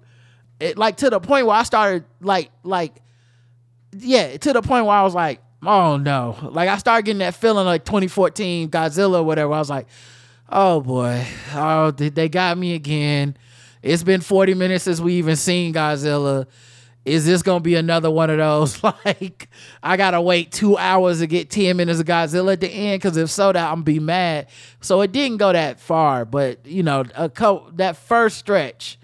It 0.60 0.78
like 0.78 0.98
to 0.98 1.10
the 1.10 1.20
point 1.20 1.46
where 1.46 1.56
I 1.56 1.62
started 1.62 2.04
like 2.20 2.50
like 2.62 3.00
yeah, 3.96 4.36
to 4.36 4.52
the 4.52 4.62
point 4.62 4.86
where 4.86 4.94
I 4.94 5.02
was 5.02 5.14
like, 5.14 5.40
oh 5.64 5.96
no. 5.96 6.36
Like 6.42 6.68
I 6.68 6.78
started 6.78 7.04
getting 7.06 7.20
that 7.20 7.34
feeling 7.34 7.64
like 7.64 7.84
2014 7.84 8.70
Godzilla 8.70 9.20
or 9.20 9.22
whatever. 9.24 9.52
I 9.52 9.58
was 9.58 9.70
like, 9.70 9.88
oh 10.48 10.80
boy, 10.80 11.24
oh 11.54 11.90
they 11.90 12.28
got 12.28 12.58
me 12.58 12.74
again. 12.74 13.36
It's 13.82 14.02
been 14.02 14.20
40 14.20 14.54
minutes 14.54 14.84
since 14.84 15.00
we 15.00 15.14
even 15.14 15.36
seen 15.36 15.72
Godzilla 15.72 16.46
is 17.08 17.26
this 17.26 17.42
gonna 17.42 17.60
be 17.60 17.74
another 17.74 18.10
one 18.10 18.30
of 18.30 18.38
those 18.38 18.82
like 19.04 19.48
I 19.82 19.96
gotta 19.96 20.20
wait 20.20 20.52
two 20.52 20.76
hours 20.76 21.20
to 21.20 21.26
get 21.26 21.50
10 21.50 21.76
minutes 21.76 22.00
of 22.00 22.06
Godzilla 22.06 22.52
at 22.52 22.60
the 22.60 22.68
end? 22.68 23.00
Because 23.00 23.16
if 23.16 23.30
so, 23.30 23.52
that 23.52 23.68
I'm 23.68 23.76
gonna 23.76 23.84
be 23.84 23.98
mad. 23.98 24.48
So 24.80 25.00
it 25.00 25.12
didn't 25.12 25.38
go 25.38 25.52
that 25.52 25.80
far, 25.80 26.24
but 26.24 26.64
you 26.66 26.82
know, 26.82 27.04
a 27.14 27.28
co- 27.28 27.70
that 27.74 27.96
first 27.96 28.38
stretch 28.38 28.98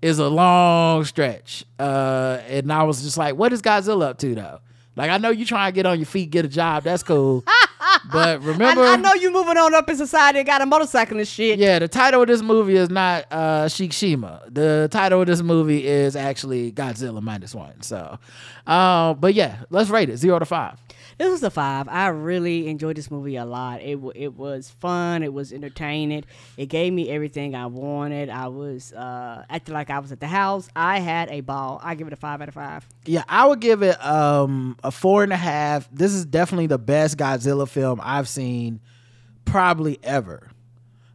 is 0.00 0.18
a 0.18 0.28
long 0.28 1.04
stretch. 1.04 1.64
Uh, 1.78 2.40
and 2.48 2.72
I 2.72 2.82
was 2.82 3.02
just 3.02 3.16
like, 3.16 3.36
what 3.36 3.52
is 3.52 3.62
Godzilla 3.62 4.02
up 4.10 4.18
to 4.18 4.34
though? 4.34 4.60
Like 4.96 5.10
I 5.10 5.18
know 5.18 5.30
you 5.30 5.44
trying 5.44 5.72
to 5.72 5.74
get 5.74 5.86
on 5.86 5.98
your 5.98 6.06
feet, 6.06 6.30
get 6.30 6.44
a 6.44 6.48
job. 6.48 6.84
That's 6.84 7.02
cool. 7.02 7.44
but 8.12 8.42
remember, 8.42 8.82
I, 8.82 8.94
I, 8.94 8.96
know 8.96 9.14
you 9.14 9.32
moving 9.32 9.56
on 9.56 9.74
up 9.74 9.88
in 9.88 9.96
society 9.96 10.38
and 10.38 10.46
got 10.46 10.60
a 10.60 10.66
motorcycle 10.66 11.18
and 11.18 11.26
shit. 11.26 11.58
Yeah, 11.58 11.78
the 11.78 11.88
title 11.88 12.22
of 12.22 12.28
this 12.28 12.42
movie 12.42 12.76
is 12.76 12.90
not 12.90 13.26
uh, 13.30 13.64
Shikishima. 13.66 14.52
The 14.52 14.88
title 14.90 15.20
of 15.20 15.26
this 15.26 15.42
movie 15.42 15.86
is 15.86 16.16
actually 16.16 16.72
Godzilla 16.72 17.22
minus 17.22 17.54
one. 17.54 17.82
So, 17.82 18.18
uh, 18.66 19.14
but 19.14 19.34
yeah, 19.34 19.64
let's 19.70 19.90
rate 19.90 20.10
it 20.10 20.16
zero 20.16 20.38
to 20.38 20.46
five. 20.46 20.78
This 21.22 21.30
was 21.30 21.42
a 21.44 21.50
five. 21.50 21.86
I 21.88 22.08
really 22.08 22.66
enjoyed 22.66 22.96
this 22.96 23.08
movie 23.08 23.36
a 23.36 23.44
lot. 23.44 23.80
It 23.80 23.94
w- 23.94 24.12
it 24.12 24.34
was 24.34 24.70
fun. 24.70 25.22
It 25.22 25.32
was 25.32 25.52
entertaining. 25.52 26.24
It 26.56 26.66
gave 26.66 26.92
me 26.92 27.10
everything 27.10 27.54
I 27.54 27.66
wanted. 27.66 28.28
I 28.28 28.48
was 28.48 28.92
uh, 28.92 29.44
acting 29.48 29.72
like 29.72 29.88
I 29.88 30.00
was 30.00 30.10
at 30.10 30.18
the 30.18 30.26
house. 30.26 30.68
I 30.74 30.98
had 30.98 31.30
a 31.30 31.40
ball. 31.40 31.80
I 31.80 31.94
give 31.94 32.08
it 32.08 32.12
a 32.12 32.16
five 32.16 32.42
out 32.42 32.48
of 32.48 32.54
five. 32.54 32.84
Yeah, 33.06 33.22
I 33.28 33.46
would 33.46 33.60
give 33.60 33.84
it 33.84 34.04
um 34.04 34.76
a 34.82 34.90
four 34.90 35.22
and 35.22 35.32
a 35.32 35.36
half. 35.36 35.88
This 35.92 36.12
is 36.12 36.24
definitely 36.24 36.66
the 36.66 36.78
best 36.78 37.18
Godzilla 37.18 37.68
film 37.68 38.00
I've 38.02 38.28
seen 38.28 38.80
probably 39.44 40.00
ever. 40.02 40.48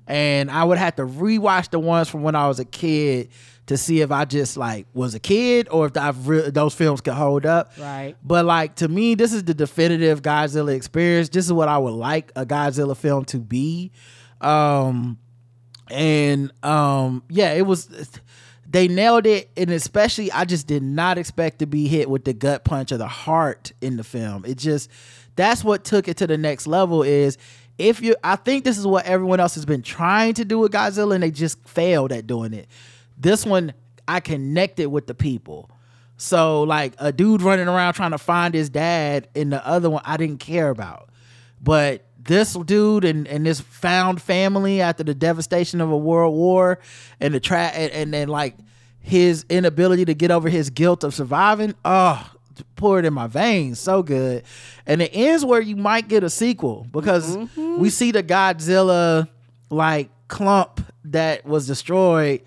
And 0.07 0.49
I 0.49 0.63
would 0.63 0.77
have 0.77 0.95
to 0.95 1.01
rewatch 1.05 1.69
the 1.69 1.79
ones 1.79 2.07
from 2.07 2.23
when 2.23 2.33
I 2.33 2.47
was 2.47 2.61
a 2.61 2.65
kid 2.65 3.27
to 3.67 3.77
see 3.77 4.01
if 4.01 4.11
I 4.11 4.25
just 4.25 4.57
like 4.57 4.87
was 4.93 5.13
a 5.13 5.19
kid 5.19 5.67
or 5.69 5.85
if 5.87 5.97
I've 5.97 6.27
re- 6.27 6.49
those 6.49 6.73
films 6.73 7.01
could 7.01 7.13
hold 7.13 7.45
up. 7.45 7.73
Right. 7.77 8.15
But 8.23 8.45
like 8.45 8.75
to 8.75 8.87
me, 8.87 9.15
this 9.15 9.33
is 9.33 9.43
the 9.43 9.53
definitive 9.53 10.21
Godzilla 10.21 10.73
experience. 10.73 11.29
This 11.29 11.45
is 11.45 11.53
what 11.53 11.67
I 11.67 11.77
would 11.77 11.93
like 11.93 12.31
a 12.35 12.45
Godzilla 12.45 12.95
film 12.97 13.25
to 13.25 13.37
be. 13.37 13.91
Um 14.41 15.19
and 15.89 16.51
um 16.63 17.23
yeah, 17.29 17.53
it 17.53 17.65
was 17.65 17.89
they 18.69 18.87
nailed 18.87 19.25
it 19.25 19.49
and 19.57 19.69
especially 19.69 20.31
I 20.31 20.45
just 20.45 20.67
did 20.67 20.83
not 20.83 21.17
expect 21.17 21.59
to 21.59 21.65
be 21.65 21.87
hit 21.87 22.09
with 22.09 22.23
the 22.23 22.33
gut 22.33 22.63
punch 22.63 22.91
of 22.93 22.99
the 22.99 23.07
heart 23.07 23.73
in 23.81 23.97
the 23.97 24.03
film. 24.03 24.45
It 24.45 24.57
just 24.57 24.89
that's 25.35 25.63
what 25.63 25.83
took 25.83 26.07
it 26.07 26.17
to 26.17 26.27
the 26.27 26.37
next 26.37 26.67
level 26.67 27.03
is 27.03 27.37
if 27.77 28.01
you 28.01 28.15
I 28.23 28.37
think 28.37 28.63
this 28.63 28.77
is 28.77 28.87
what 28.87 29.05
everyone 29.05 29.41
else 29.41 29.55
has 29.55 29.65
been 29.65 29.81
trying 29.81 30.35
to 30.35 30.45
do 30.45 30.59
with 30.59 30.71
Godzilla 30.71 31.15
and 31.15 31.23
they 31.23 31.31
just 31.31 31.67
failed 31.67 32.13
at 32.13 32.27
doing 32.27 32.53
it. 32.53 32.67
This 33.17 33.45
one 33.45 33.73
I 34.07 34.19
connected 34.19 34.89
with 34.89 35.07
the 35.07 35.15
people. 35.15 35.69
So 36.17 36.63
like 36.63 36.93
a 36.97 37.11
dude 37.11 37.41
running 37.41 37.67
around 37.67 37.93
trying 37.93 38.11
to 38.11 38.17
find 38.17 38.53
his 38.53 38.69
dad 38.69 39.27
in 39.35 39.49
the 39.49 39.65
other 39.65 39.89
one 39.89 40.01
I 40.05 40.17
didn't 40.17 40.39
care 40.39 40.69
about. 40.69 41.09
But 41.61 42.05
this 42.17 42.53
dude 42.53 43.05
and, 43.05 43.27
and 43.27 43.45
this 43.45 43.61
found 43.61 44.21
family 44.21 44.81
after 44.81 45.03
the 45.03 45.13
devastation 45.13 45.79
of 45.81 45.91
a 45.91 45.97
world 45.97 46.35
war 46.35 46.79
and 47.19 47.33
the 47.33 47.39
tra- 47.39 47.67
and, 47.67 47.91
and 47.91 48.13
then 48.13 48.27
like 48.27 48.55
his 48.99 49.45
inability 49.49 50.05
to 50.05 50.13
get 50.13 50.31
over 50.31 50.49
his 50.49 50.69
guilt 50.69 51.03
of 51.03 51.13
surviving, 51.13 51.73
oh, 51.85 52.29
pour 52.75 52.99
it 52.99 53.05
in 53.05 53.13
my 53.13 53.27
veins. 53.27 53.79
So 53.79 54.03
good. 54.03 54.43
And 54.85 55.01
it 55.01 55.11
ends 55.13 55.45
where 55.45 55.61
you 55.61 55.75
might 55.75 56.07
get 56.07 56.23
a 56.23 56.29
sequel 56.29 56.87
because 56.91 57.37
mm-hmm. 57.37 57.79
we 57.79 57.89
see 57.89 58.11
the 58.11 58.23
Godzilla 58.23 59.27
like 59.69 60.09
clump 60.27 60.81
that 61.05 61.45
was 61.45 61.67
destroyed 61.67 62.41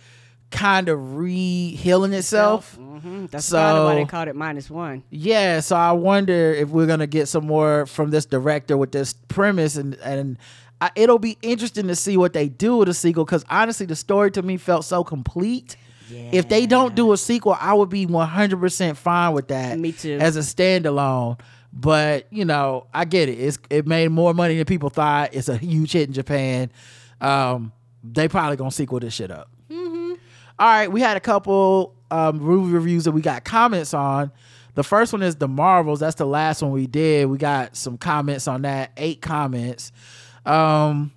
kind 0.50 0.88
of 0.88 1.16
re 1.16 1.70
healing 1.76 2.12
itself. 2.12 2.74
hmm 2.74 3.26
That's 3.26 3.50
probably 3.50 3.84
why 3.84 3.94
they 3.96 4.04
called 4.04 4.28
it 4.28 4.36
minus 4.36 4.68
one. 4.68 5.02
Yeah, 5.10 5.60
so 5.60 5.76
I 5.76 5.92
wonder 5.92 6.52
if 6.52 6.68
we're 6.70 6.86
gonna 6.86 7.06
get 7.06 7.28
some 7.28 7.46
more 7.46 7.86
from 7.86 8.10
this 8.10 8.26
director 8.26 8.76
with 8.76 8.92
this 8.92 9.12
premise, 9.28 9.76
and 9.76 9.94
and 9.96 10.38
I, 10.80 10.90
it'll 10.96 11.18
be 11.18 11.38
interesting 11.42 11.86
to 11.88 11.94
see 11.96 12.16
what 12.16 12.32
they 12.32 12.48
do 12.48 12.78
with 12.78 12.88
a 12.88 12.94
sequel. 12.94 13.24
Because 13.24 13.44
honestly, 13.50 13.86
the 13.86 13.96
story 13.96 14.30
to 14.32 14.42
me 14.42 14.56
felt 14.56 14.84
so 14.84 15.04
complete. 15.04 15.76
If 16.32 16.48
they 16.48 16.66
don't 16.66 16.96
do 16.96 17.12
a 17.12 17.16
sequel, 17.16 17.56
I 17.60 17.72
would 17.72 17.88
be 17.88 18.04
one 18.06 18.26
hundred 18.26 18.58
percent 18.58 18.98
fine 18.98 19.32
with 19.32 19.46
that. 19.48 19.78
Me 19.78 19.92
too. 19.92 20.18
As 20.20 20.36
a 20.36 20.40
standalone, 20.40 21.38
but 21.72 22.26
you 22.32 22.44
know, 22.44 22.88
I 22.92 23.04
get 23.04 23.28
it. 23.28 23.38
It's 23.38 23.58
it 23.70 23.86
made 23.86 24.08
more 24.08 24.34
money 24.34 24.56
than 24.56 24.64
people 24.64 24.90
thought. 24.90 25.32
It's 25.32 25.48
a 25.48 25.56
huge 25.56 25.92
hit 25.92 26.08
in 26.08 26.12
Japan. 26.12 26.72
Um, 27.20 27.70
they 28.02 28.26
probably 28.26 28.56
gonna 28.56 28.72
sequel 28.72 28.98
this 28.98 29.14
shit 29.14 29.30
up. 29.30 29.48
All 30.60 30.66
right, 30.66 30.92
we 30.92 31.00
had 31.00 31.16
a 31.16 31.20
couple 31.20 31.96
um, 32.10 32.36
movie 32.36 32.74
reviews 32.74 33.04
that 33.04 33.12
we 33.12 33.22
got 33.22 33.44
comments 33.44 33.94
on. 33.94 34.30
The 34.74 34.84
first 34.84 35.10
one 35.10 35.22
is 35.22 35.36
the 35.36 35.48
Marvels. 35.48 36.00
That's 36.00 36.16
the 36.16 36.26
last 36.26 36.60
one 36.60 36.70
we 36.70 36.86
did. 36.86 37.28
We 37.28 37.38
got 37.38 37.76
some 37.76 37.96
comments 37.96 38.46
on 38.46 38.60
that. 38.62 38.92
Eight 38.98 39.22
comments. 39.22 39.90
Um, 40.44 41.12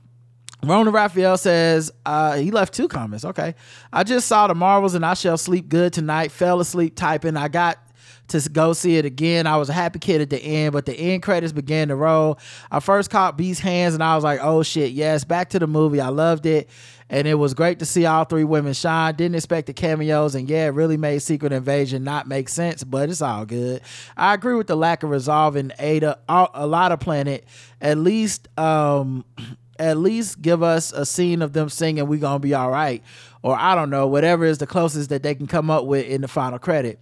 Rona 0.63 0.91
Raphael 0.91 1.35
says 1.35 1.91
uh, 2.05 2.37
he 2.37 2.51
left 2.51 2.73
two 2.73 2.87
comments. 2.87 3.25
Okay, 3.25 3.53
I 3.91 4.05
just 4.05 4.29
saw 4.29 4.47
the 4.47 4.55
Marvels 4.55 4.95
and 4.95 5.05
I 5.05 5.13
shall 5.13 5.37
sleep 5.37 5.67
good 5.67 5.91
tonight. 5.91 6.31
Fell 6.31 6.61
asleep 6.61 6.95
typing. 6.95 7.35
I 7.35 7.49
got 7.49 7.82
to 8.33 8.49
go 8.49 8.73
see 8.73 8.97
it 8.97 9.05
again. 9.05 9.47
I 9.47 9.57
was 9.57 9.69
a 9.69 9.73
happy 9.73 9.99
kid 9.99 10.21
at 10.21 10.29
the 10.29 10.41
end, 10.41 10.73
but 10.73 10.85
the 10.85 10.93
end 10.93 11.23
credits 11.23 11.53
began 11.53 11.87
to 11.87 11.95
roll. 11.95 12.39
I 12.71 12.79
first 12.79 13.09
caught 13.09 13.37
Beast's 13.37 13.61
hands 13.61 13.93
and 13.93 14.03
I 14.03 14.15
was 14.15 14.23
like, 14.23 14.39
oh 14.41 14.63
shit, 14.63 14.91
yes. 14.91 15.23
Back 15.23 15.49
to 15.51 15.59
the 15.59 15.67
movie. 15.67 16.01
I 16.01 16.09
loved 16.09 16.45
it. 16.45 16.69
And 17.09 17.27
it 17.27 17.35
was 17.35 17.53
great 17.53 17.77
to 17.79 17.85
see 17.85 18.05
all 18.07 18.23
three 18.23 18.43
women 18.43 18.73
shine. 18.73 19.13
Didn't 19.15 19.35
expect 19.35 19.67
the 19.67 19.73
cameos, 19.73 20.33
and 20.33 20.49
yeah, 20.49 20.65
it 20.65 20.69
really 20.69 20.97
made 20.97 21.19
Secret 21.19 21.51
Invasion 21.51 22.03
not 22.03 22.27
make 22.27 22.49
sense, 22.49 22.83
but 22.83 23.07
it's 23.07 23.21
all 23.21 23.45
good. 23.45 23.81
I 24.17 24.33
agree 24.33 24.55
with 24.55 24.65
the 24.65 24.75
lack 24.75 25.03
of 25.03 25.11
resolve 25.11 25.55
in 25.55 25.73
Ada, 25.77 26.17
a 26.27 26.65
lot 26.65 26.91
of 26.91 26.99
Planet. 26.99 27.45
At 27.81 27.99
least, 27.99 28.47
um, 28.57 29.25
at 29.79 29.97
least 29.97 30.41
give 30.41 30.63
us 30.63 30.91
a 30.91 31.05
scene 31.05 31.43
of 31.43 31.53
them 31.53 31.69
singing 31.69 32.07
"We 32.07 32.17
Gonna 32.17 32.39
Be 32.39 32.55
All 32.55 32.71
Right," 32.71 33.03
or 33.43 33.55
I 33.55 33.75
don't 33.75 33.91
know, 33.91 34.07
whatever 34.07 34.45
is 34.45 34.57
the 34.57 34.67
closest 34.67 35.09
that 35.09 35.21
they 35.21 35.35
can 35.35 35.45
come 35.45 35.69
up 35.69 35.85
with 35.85 36.07
in 36.07 36.21
the 36.21 36.27
final 36.27 36.57
credit. 36.57 36.99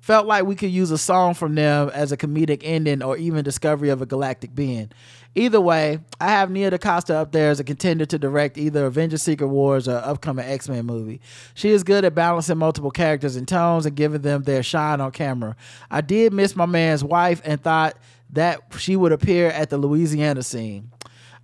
Felt 0.00 0.26
like 0.26 0.46
we 0.46 0.54
could 0.54 0.70
use 0.70 0.90
a 0.90 0.98
song 0.98 1.34
from 1.34 1.54
them 1.54 1.90
as 1.92 2.10
a 2.10 2.16
comedic 2.16 2.62
ending 2.64 3.02
or 3.02 3.18
even 3.18 3.44
discovery 3.44 3.90
of 3.90 4.00
a 4.00 4.06
galactic 4.06 4.54
being. 4.54 4.90
Either 5.34 5.60
way, 5.60 6.00
I 6.18 6.28
have 6.28 6.50
Nia 6.50 6.70
DaCosta 6.70 7.14
up 7.14 7.32
there 7.32 7.50
as 7.50 7.60
a 7.60 7.64
contender 7.64 8.06
to 8.06 8.18
direct 8.18 8.56
either 8.56 8.86
Avengers 8.86 9.22
Secret 9.22 9.48
Wars 9.48 9.86
or 9.86 9.96
upcoming 9.96 10.46
X 10.46 10.68
Men 10.68 10.86
movie. 10.86 11.20
She 11.54 11.68
is 11.70 11.84
good 11.84 12.04
at 12.04 12.14
balancing 12.14 12.58
multiple 12.58 12.90
characters 12.90 13.36
and 13.36 13.46
tones 13.46 13.84
and 13.84 13.94
giving 13.94 14.22
them 14.22 14.42
their 14.42 14.62
shine 14.62 15.00
on 15.00 15.12
camera. 15.12 15.54
I 15.90 16.00
did 16.00 16.32
miss 16.32 16.56
my 16.56 16.66
man's 16.66 17.04
wife 17.04 17.42
and 17.44 17.62
thought 17.62 17.96
that 18.32 18.62
she 18.78 18.96
would 18.96 19.12
appear 19.12 19.48
at 19.50 19.70
the 19.70 19.76
Louisiana 19.76 20.42
scene. 20.42 20.90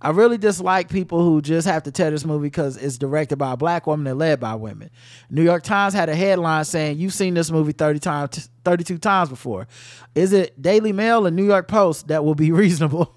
I 0.01 0.11
really 0.11 0.37
dislike 0.37 0.89
people 0.89 1.23
who 1.23 1.41
just 1.41 1.67
have 1.67 1.83
to 1.83 1.91
tell 1.91 2.11
this 2.11 2.23
movie 2.23 2.47
because 2.47 2.77
it's 2.77 2.97
directed 2.97 3.37
by 3.37 3.53
a 3.53 3.57
black 3.57 3.87
woman 3.87 4.05
and 4.05 4.19
led 4.19 4.39
by 4.39 4.53
women. 4.53 4.91
New 5.29 5.43
York 5.43 5.63
Times 5.63 5.93
had 5.93 6.07
a 6.07 6.15
headline 6.15 6.65
saying, 6.65 6.99
"You've 6.99 7.13
seen 7.13 7.33
this 7.33 7.49
movie 7.49 7.71
thirty 7.71 7.99
times, 7.99 8.49
thirty-two 8.63 8.99
times 8.99 9.29
before." 9.29 9.67
Is 10.13 10.33
it 10.33 10.61
Daily 10.61 10.93
Mail 10.93 11.25
and 11.25 11.35
New 11.35 11.45
York 11.45 11.67
Post 11.67 12.09
that 12.09 12.23
will 12.23 12.35
be 12.35 12.51
reasonable? 12.63 13.15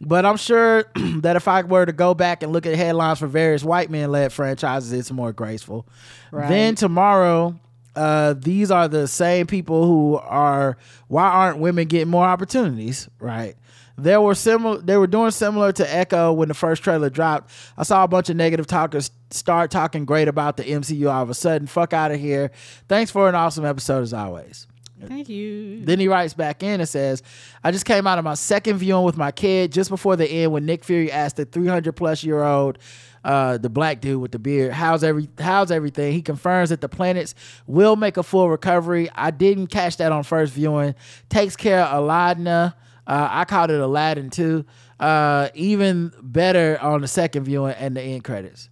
But 0.00 0.24
I'm 0.24 0.36
sure 0.36 0.84
that 0.96 1.36
if 1.36 1.48
I 1.48 1.62
were 1.62 1.86
to 1.86 1.92
go 1.92 2.14
back 2.14 2.42
and 2.42 2.52
look 2.52 2.66
at 2.66 2.74
headlines 2.74 3.18
for 3.18 3.26
various 3.26 3.64
white 3.64 3.90
men 3.90 4.10
led 4.12 4.32
franchises, 4.32 4.92
it's 4.92 5.10
more 5.10 5.32
graceful. 5.32 5.86
Right. 6.30 6.48
Then 6.48 6.74
tomorrow, 6.74 7.58
uh, 7.96 8.34
these 8.36 8.70
are 8.70 8.88
the 8.88 9.08
same 9.08 9.46
people 9.46 9.86
who 9.86 10.16
are 10.16 10.76
why 11.08 11.28
aren't 11.28 11.58
women 11.58 11.88
getting 11.88 12.08
more 12.08 12.24
opportunities? 12.24 13.08
Right. 13.18 13.56
There 13.96 14.20
were 14.20 14.34
similar 14.34 14.78
they 14.78 14.96
were 14.96 15.06
doing 15.06 15.30
similar 15.30 15.72
to 15.72 15.94
Echo 15.94 16.32
when 16.32 16.48
the 16.48 16.54
first 16.54 16.82
trailer 16.82 17.10
dropped. 17.10 17.50
I 17.76 17.84
saw 17.84 18.04
a 18.04 18.08
bunch 18.08 18.28
of 18.28 18.36
negative 18.36 18.66
talkers 18.66 19.10
start 19.30 19.70
talking 19.70 20.04
great 20.04 20.28
about 20.28 20.56
the 20.56 20.64
MCU 20.64 21.12
all 21.12 21.22
of 21.22 21.30
a 21.30 21.34
sudden. 21.34 21.66
Fuck 21.66 21.92
out 21.92 22.10
of 22.10 22.18
here. 22.18 22.50
Thanks 22.88 23.10
for 23.10 23.28
an 23.28 23.34
awesome 23.34 23.64
episode 23.64 24.02
as 24.02 24.12
always. 24.12 24.66
Thank 25.06 25.28
you. 25.28 25.84
Then 25.84 25.98
he 26.00 26.08
writes 26.08 26.34
back 26.34 26.62
in 26.62 26.80
and 26.80 26.88
says, 26.88 27.22
I 27.62 27.70
just 27.70 27.84
came 27.84 28.06
out 28.06 28.18
of 28.18 28.24
my 28.24 28.34
second 28.34 28.78
viewing 28.78 29.04
with 29.04 29.16
my 29.16 29.32
kid 29.32 29.72
just 29.72 29.90
before 29.90 30.16
the 30.16 30.26
end 30.26 30.52
when 30.52 30.66
Nick 30.66 30.84
Fury 30.84 31.10
asked 31.10 31.36
the 31.36 31.44
300 31.44 31.92
plus 31.92 32.24
year 32.24 32.42
old, 32.42 32.78
uh, 33.24 33.58
the 33.58 33.68
black 33.70 34.00
dude 34.00 34.20
with 34.20 34.32
the 34.32 34.38
beard, 34.38 34.72
how's 34.72 35.02
every 35.02 35.28
how's 35.38 35.70
everything? 35.70 36.12
He 36.12 36.22
confirms 36.22 36.70
that 36.70 36.80
the 36.80 36.88
planets 36.88 37.34
will 37.66 37.96
make 37.96 38.16
a 38.16 38.22
full 38.22 38.50
recovery. 38.50 39.08
I 39.14 39.30
didn't 39.30 39.68
catch 39.68 39.96
that 39.96 40.12
on 40.12 40.22
first 40.24 40.52
viewing. 40.52 40.94
Takes 41.28 41.56
care 41.56 41.80
of 41.80 42.02
Aladdin. 42.02 42.72
Uh, 43.06 43.28
I 43.30 43.44
called 43.44 43.70
it 43.70 43.80
Aladdin 43.80 44.30
too. 44.30 44.64
Uh, 44.98 45.48
even 45.54 46.12
better 46.22 46.78
on 46.80 47.00
the 47.00 47.08
second 47.08 47.44
viewing 47.44 47.74
and 47.74 47.96
the 47.96 48.02
end 48.02 48.24
credits. 48.24 48.68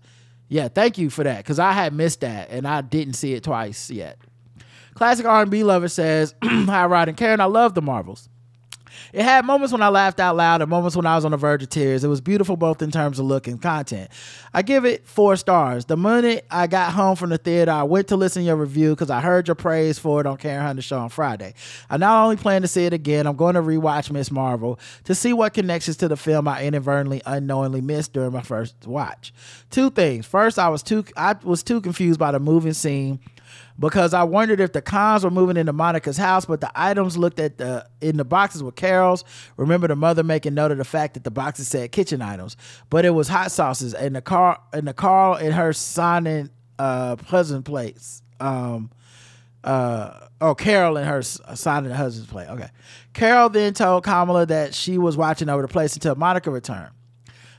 Yeah, 0.49 0.69
thank 0.69 0.99
you 0.99 1.11
for 1.11 1.25
that 1.25 1.39
because 1.39 1.59
I 1.59 1.73
had 1.73 1.93
missed 1.93 2.21
that 2.21 2.51
and 2.51 2.67
I 2.67 2.81
didn't 2.83 3.15
see 3.15 3.35
it 3.35 3.43
twice 3.43 3.91
yet. 3.91 4.19
Classic 4.95 5.25
R&B 5.25 5.65
lover 5.65 5.89
says, 5.89 6.35
"Hi, 6.45 6.87
Rod 6.87 7.09
and 7.09 7.17
Karen. 7.17 7.41
I 7.41 7.47
love 7.47 7.75
the 7.75 7.83
Marvels. 7.83 8.29
It 9.13 9.23
had 9.23 9.45
moments 9.45 9.73
when 9.73 9.83
I 9.83 9.89
laughed 9.89 10.21
out 10.21 10.37
loud 10.37 10.63
and 10.63 10.71
moments 10.71 10.97
when 10.97 11.07
I 11.07 11.15
was 11.17 11.25
on 11.25 11.31
the 11.33 11.37
verge 11.37 11.63
of 11.63 11.69
tears. 11.69 12.05
It 12.05 12.09
was 12.09 12.21
beautiful 12.21 12.57
both 12.57 12.83
in 12.83 12.91
terms 12.91 13.19
of 13.19 13.27
look 13.27 13.47
and 13.47 13.61
content. 13.61 14.11
I 14.55 14.63
give 14.63 14.85
it 14.85 15.07
four 15.07 15.37
stars. 15.37 15.85
The 15.85 15.97
minute 15.97 16.47
I 16.51 16.67
got 16.67 16.93
home 16.93 17.17
from 17.17 17.31
the 17.31 17.39
theater, 17.39 17.71
I 17.71 17.83
went 17.83 18.09
to 18.09 18.17
listen 18.17 18.43
to 18.43 18.47
your 18.47 18.57
review 18.57 18.91
because 18.91 19.11
I 19.11 19.21
heard 19.21 19.49
your 19.49 19.55
praise 19.55 19.99
for 19.99 20.21
it 20.21 20.27
on 20.27 20.37
Karen 20.37 20.63
Hunter 20.63 20.83
Show 20.83 20.99
on 20.99 21.09
Friday. 21.09 21.55
I 21.91 21.97
not 21.97 22.23
only 22.25 22.37
plan 22.37 22.63
to 22.63 22.69
see 22.69 22.87
it 22.87 22.93
again, 22.93 23.27
I'm 23.27 23.37
going 23.37 23.55
to 23.55 23.63
rewatch 23.63 24.11
Miss 24.11 24.31
Marvel 24.31 24.79
to 25.05 25.15
see 25.15 25.33
what 25.33 25.55
connections 25.55 25.97
to 25.99 26.09
the 26.09 26.17
film 26.17 26.49
I 26.49 26.65
inadvertently, 26.65 27.23
unknowingly 27.27 27.81
missed 27.81 28.13
during 28.13 28.33
my 28.33 28.43
first 28.43 28.87
watch. 28.87 29.33
Two 29.71 29.91
things. 29.91 30.27
First, 30.27 30.59
I 30.59 30.69
was 30.69 30.83
too 30.83 31.05
I 31.17 31.35
was 31.43 31.63
too 31.63 31.81
confused 31.81 32.19
by 32.19 32.33
the 32.33 32.41
moving 32.41 32.73
scene 32.73 33.21
because 33.83 34.15
I 34.15 34.23
wondered 34.23 34.61
if 34.61 34.73
the 34.73 34.81
Khans 34.81 35.25
were 35.25 35.31
moving 35.31 35.57
into 35.57 35.73
Monica's 35.73 36.17
house, 36.17 36.45
but 36.45 36.61
the 36.61 36.71
items 36.77 37.19
looked 37.19 37.41
at 37.41 37.59
the 37.59 37.85
in 38.01 38.17
the 38.17 38.25
boxes 38.25 38.63
were 38.63 38.71
Carol's. 38.71 39.25
Remember 39.57 39.89
the 39.89 39.97
mother 39.97 40.23
making 40.23 40.55
note 40.55 40.71
of 40.71 40.79
the 40.79 40.85
fact 40.85 41.15
that 41.15 41.25
the 41.25 41.33
boxes 41.33 41.67
said 41.67 41.91
kitchen 41.91 42.23
items, 42.23 42.57
but 42.91 43.05
it 43.05 43.11
was 43.11 43.27
hot 43.27 43.51
sauces 43.51 43.93
and 43.93 44.15
the 44.15 44.23
car 44.23 44.61
and 44.73 44.87
the 44.87 44.95
Carl 44.95 45.35
and 45.35 45.53
her 45.53 45.73
signing 45.73 46.49
uh 46.79 47.17
pleasant 47.17 47.65
plates. 47.65 48.23
Um 48.39 48.91
uh, 49.65 50.27
oh, 50.41 50.57
Carol 50.57 50.97
and 50.97 51.07
her 51.07 51.19
s- 51.19 51.41
signing 51.55 51.91
the 51.91 51.97
husband's 51.97 52.31
plate. 52.31 52.49
Okay. 52.49 52.69
Carol 53.15 53.49
then 53.49 53.75
told 53.75 54.03
Kamala 54.03 54.45
that 54.47 54.75
she 54.75 54.99
was 54.99 55.17
watching 55.17 55.49
over 55.49 55.63
the 55.63 55.69
place 55.69 55.95
until 55.95 56.17
Monica 56.17 56.51
returned. 56.51 56.91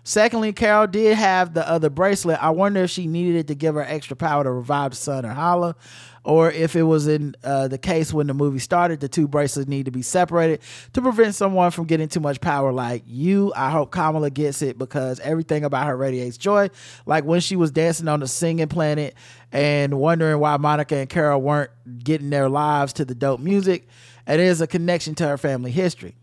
Secondly, 0.04 0.52
Carol 0.52 0.88
did 0.88 1.16
have 1.18 1.54
the 1.54 1.68
other 1.68 1.90
bracelet. 1.90 2.44
I 2.44 2.50
wonder 2.50 2.84
if 2.84 2.90
she 2.90 3.08
needed 3.08 3.38
it 3.38 3.48
to 3.48 3.56
give 3.56 3.76
her 3.76 3.84
extra 3.84 4.18
power 4.18 4.44
to 4.44 4.52
revive 4.52 4.92
the 4.92 4.98
sun 4.98 5.26
or 5.26 5.30
Hala, 5.30 5.76
or 6.24 6.52
if 6.52 6.76
it 6.76 6.84
was 6.84 7.08
in 7.08 7.36
uh, 7.44 7.68
the 7.68 7.78
case 7.78 8.14
when 8.14 8.28
the 8.28 8.34
movie 8.34 8.60
started, 8.60 9.00
the 9.02 9.10
two 9.10 9.28
bracelets 9.28 9.68
need 9.68 9.86
to 9.86 9.92
be 9.92 10.02
separated 10.02 10.62
to 10.94 11.02
prevent 11.02 11.36
someone 11.36 11.72
from 11.72 11.86
getting 11.86 12.08
too 12.08 12.22
much 12.22 12.40
power 12.40 12.72
like 12.72 13.04
you. 13.06 13.52
I 13.56 13.70
hope 13.70 13.92
Kamala 13.92 14.30
gets 14.30 14.62
it 14.62 14.78
because 14.78 15.20
everything 15.20 15.66
about 15.66 15.88
her 15.88 15.98
radiates 15.98 16.38
joy. 16.38 16.70
Like 17.06 17.26
when 17.26 17.42
she 17.42 17.56
was 17.56 17.72
dancing 17.72 18.08
on 18.08 18.22
the 18.22 18.28
singing 18.28 18.70
planet 18.70 19.16
and 19.52 20.00
wondering 20.00 20.40
why 20.40 20.56
Monica 20.58 20.96
and 20.96 21.10
Carol 21.10 21.42
weren't 21.42 21.72
getting 22.04 22.30
their 22.30 22.48
lives 22.48 22.94
to 22.94 23.06
the 23.06 23.16
dope 23.16 23.42
music. 23.42 23.88
and 24.26 24.40
It 24.40 24.48
is 24.48 24.62
a 24.62 24.68
connection 24.68 25.16
to 25.16 25.28
her 25.28 25.38
family 25.38 25.72
history. 25.72 26.16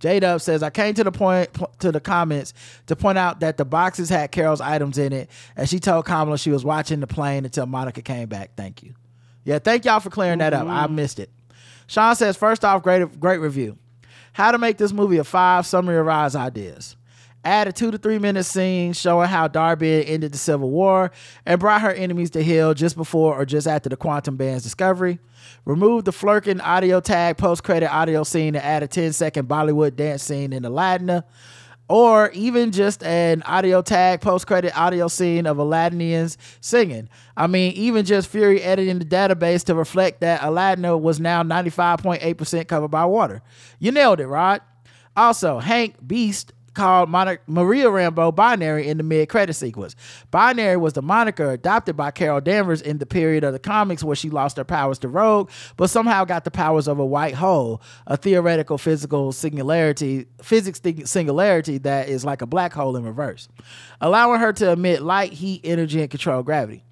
J 0.00 0.20
Dub 0.20 0.40
says, 0.40 0.62
I 0.62 0.70
came 0.70 0.92
to 0.94 1.04
the 1.04 1.12
point 1.12 1.48
to 1.78 1.90
the 1.90 2.00
comments 2.00 2.52
to 2.88 2.96
point 2.96 3.16
out 3.16 3.40
that 3.40 3.56
the 3.56 3.64
boxes 3.64 4.10
had 4.10 4.32
Carol's 4.32 4.60
items 4.60 4.98
in 4.98 5.14
it, 5.14 5.30
and 5.56 5.66
she 5.66 5.78
told 5.78 6.04
Kamala 6.04 6.36
she 6.36 6.50
was 6.50 6.62
watching 6.62 7.00
the 7.00 7.06
plane 7.06 7.44
until 7.46 7.64
Monica 7.64 8.02
came 8.02 8.28
back. 8.28 8.50
Thank 8.54 8.82
you. 8.82 8.94
Yeah, 9.44 9.58
thank 9.58 9.84
y'all 9.84 10.00
for 10.00 10.10
clearing 10.10 10.38
that 10.38 10.52
up. 10.52 10.66
I 10.66 10.84
mm-hmm. 10.84 10.96
missed 10.96 11.18
it. 11.18 11.30
Sean 11.86 12.16
says, 12.16 12.36
first 12.36 12.64
off, 12.64 12.82
great 12.82 13.20
great 13.20 13.38
review. 13.38 13.78
How 14.32 14.50
to 14.50 14.58
make 14.58 14.78
this 14.78 14.92
movie 14.92 15.18
a 15.18 15.24
five 15.24 15.66
summary 15.66 15.96
of 15.96 16.06
Rise 16.06 16.34
ideas. 16.34 16.96
Add 17.44 17.68
a 17.68 17.72
two 17.72 17.90
to 17.90 17.98
three 17.98 18.18
minute 18.18 18.44
scene 18.44 18.94
showing 18.94 19.28
how 19.28 19.48
Darby 19.48 20.06
ended 20.06 20.32
the 20.32 20.38
Civil 20.38 20.70
War 20.70 21.10
and 21.44 21.60
brought 21.60 21.82
her 21.82 21.92
enemies 21.92 22.30
to 22.30 22.42
heel 22.42 22.72
just 22.72 22.96
before 22.96 23.38
or 23.38 23.44
just 23.44 23.66
after 23.66 23.90
the 23.90 23.96
Quantum 23.96 24.36
Band's 24.36 24.64
discovery. 24.64 25.18
Remove 25.66 26.06
the 26.06 26.12
flirking 26.12 26.60
audio 26.62 27.00
tag 27.00 27.36
post 27.36 27.62
credit 27.62 27.92
audio 27.92 28.24
scene 28.24 28.56
and 28.56 28.64
add 28.64 28.82
a 28.82 28.86
10 28.86 29.12
second 29.12 29.46
Bollywood 29.46 29.94
dance 29.94 30.22
scene 30.22 30.54
in 30.54 30.64
Aladdin. 30.64 31.22
Or 31.86 32.30
even 32.30 32.72
just 32.72 33.02
an 33.02 33.42
audio 33.42 33.82
tag 33.82 34.22
post 34.22 34.46
credit 34.46 34.74
audio 34.74 35.06
scene 35.06 35.44
of 35.44 35.58
Aladdinians 35.58 36.38
singing. 36.62 37.10
I 37.36 37.46
mean, 37.46 37.72
even 37.72 38.06
just 38.06 38.28
Fury 38.28 38.62
editing 38.62 38.98
the 38.98 39.04
database 39.04 39.64
to 39.64 39.74
reflect 39.74 40.22
that 40.22 40.42
Aladdin 40.42 41.02
was 41.02 41.20
now 41.20 41.42
95.8% 41.42 42.68
covered 42.68 42.88
by 42.88 43.04
water. 43.04 43.42
You 43.78 43.92
nailed 43.92 44.20
it, 44.20 44.26
Rod. 44.26 44.62
Also, 45.14 45.58
Hank 45.58 45.96
Beast 46.06 46.53
called 46.74 47.08
Mon- 47.08 47.38
Maria 47.46 47.86
Rambeau 47.86 48.34
Binary 48.34 48.86
in 48.86 48.98
the 48.98 49.02
mid 49.02 49.28
credit 49.28 49.54
sequence. 49.54 49.96
Binary 50.30 50.76
was 50.76 50.92
the 50.92 51.02
moniker 51.02 51.50
adopted 51.50 51.96
by 51.96 52.10
Carol 52.10 52.40
Danvers 52.40 52.82
in 52.82 52.98
the 52.98 53.06
period 53.06 53.44
of 53.44 53.52
the 53.52 53.58
comics 53.58 54.04
where 54.04 54.16
she 54.16 54.30
lost 54.30 54.56
her 54.56 54.64
powers 54.64 54.98
to 55.00 55.08
Rogue, 55.08 55.50
but 55.76 55.88
somehow 55.88 56.24
got 56.24 56.44
the 56.44 56.50
powers 56.50 56.88
of 56.88 56.98
a 56.98 57.06
white 57.06 57.34
hole, 57.34 57.80
a 58.06 58.16
theoretical 58.16 58.78
physical 58.78 59.32
singularity, 59.32 60.26
physics 60.42 60.80
singularity 61.04 61.78
that 61.78 62.08
is 62.08 62.24
like 62.24 62.42
a 62.42 62.46
black 62.46 62.72
hole 62.72 62.96
in 62.96 63.04
reverse, 63.04 63.48
allowing 64.00 64.40
her 64.40 64.52
to 64.52 64.72
emit 64.72 65.02
light, 65.02 65.32
heat, 65.32 65.60
energy, 65.64 66.00
and 66.00 66.10
control 66.10 66.42
gravity. 66.42 66.84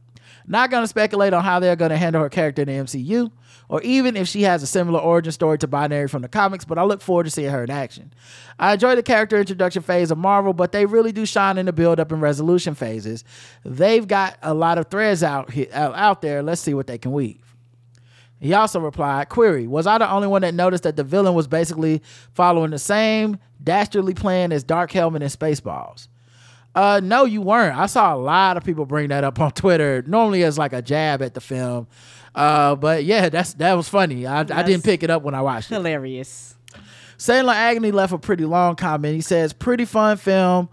Not 0.46 0.70
going 0.70 0.82
to 0.82 0.88
speculate 0.88 1.32
on 1.32 1.44
how 1.44 1.60
they're 1.60 1.76
going 1.76 1.90
to 1.90 1.96
handle 1.96 2.22
her 2.22 2.28
character 2.28 2.62
in 2.62 2.68
the 2.68 2.74
MCU, 2.74 3.30
or 3.68 3.80
even 3.82 4.16
if 4.16 4.28
she 4.28 4.42
has 4.42 4.62
a 4.62 4.66
similar 4.66 5.00
origin 5.00 5.32
story 5.32 5.58
to 5.58 5.66
Binary 5.66 6.08
from 6.08 6.22
the 6.22 6.28
comics, 6.28 6.64
but 6.64 6.78
I 6.78 6.84
look 6.84 7.00
forward 7.00 7.24
to 7.24 7.30
seeing 7.30 7.50
her 7.50 7.64
in 7.64 7.70
action. 7.70 8.12
I 8.58 8.74
enjoy 8.74 8.96
the 8.96 9.02
character 9.02 9.38
introduction 9.38 9.82
phase 9.82 10.10
of 10.10 10.18
Marvel, 10.18 10.52
but 10.52 10.72
they 10.72 10.86
really 10.86 11.12
do 11.12 11.24
shine 11.24 11.58
in 11.58 11.66
the 11.66 11.72
build 11.72 11.98
up 12.00 12.12
and 12.12 12.20
resolution 12.20 12.74
phases. 12.74 13.24
They've 13.64 14.06
got 14.06 14.38
a 14.42 14.54
lot 14.54 14.78
of 14.78 14.88
threads 14.88 15.22
out, 15.22 15.50
he- 15.50 15.70
out 15.72 15.94
out 15.94 16.22
there. 16.22 16.42
Let's 16.42 16.60
see 16.60 16.74
what 16.74 16.86
they 16.86 16.98
can 16.98 17.12
weave. 17.12 17.38
He 18.40 18.54
also 18.54 18.80
replied, 18.80 19.28
Query, 19.28 19.68
was 19.68 19.86
I 19.86 19.98
the 19.98 20.10
only 20.10 20.26
one 20.26 20.42
that 20.42 20.52
noticed 20.52 20.82
that 20.82 20.96
the 20.96 21.04
villain 21.04 21.34
was 21.34 21.46
basically 21.46 22.02
following 22.34 22.72
the 22.72 22.78
same 22.78 23.38
dastardly 23.62 24.14
plan 24.14 24.50
as 24.50 24.64
Dark 24.64 24.90
Helmet 24.90 25.22
and 25.22 25.30
Spaceballs? 25.30 26.08
Uh, 26.74 27.00
no, 27.04 27.24
you 27.24 27.40
weren't. 27.40 27.78
I 27.78 27.86
saw 27.86 28.14
a 28.14 28.16
lot 28.16 28.56
of 28.56 28.64
people 28.64 28.84
bring 28.86 29.10
that 29.10 29.22
up 29.24 29.38
on 29.38 29.52
Twitter, 29.52 30.02
normally 30.06 30.42
as 30.42 30.58
like 30.58 30.72
a 30.72 30.82
jab 30.82 31.22
at 31.22 31.34
the 31.34 31.40
film. 31.40 31.86
Uh, 32.34 32.74
but 32.76 33.04
yeah, 33.04 33.28
that's 33.28 33.54
that 33.54 33.74
was 33.74 33.88
funny. 33.88 34.26
I, 34.26 34.40
I 34.40 34.62
didn't 34.62 34.84
pick 34.84 35.02
it 35.02 35.10
up 35.10 35.22
when 35.22 35.34
I 35.34 35.42
watched 35.42 35.70
it. 35.70 35.74
Hilarious. 35.74 36.56
Sailor 37.18 37.52
Agony 37.52 37.92
left 37.92 38.12
a 38.12 38.18
pretty 38.18 38.44
long 38.44 38.74
comment. 38.74 39.14
He 39.14 39.20
says, 39.20 39.52
"Pretty 39.52 39.84
fun 39.84 40.16
film." 40.16 40.68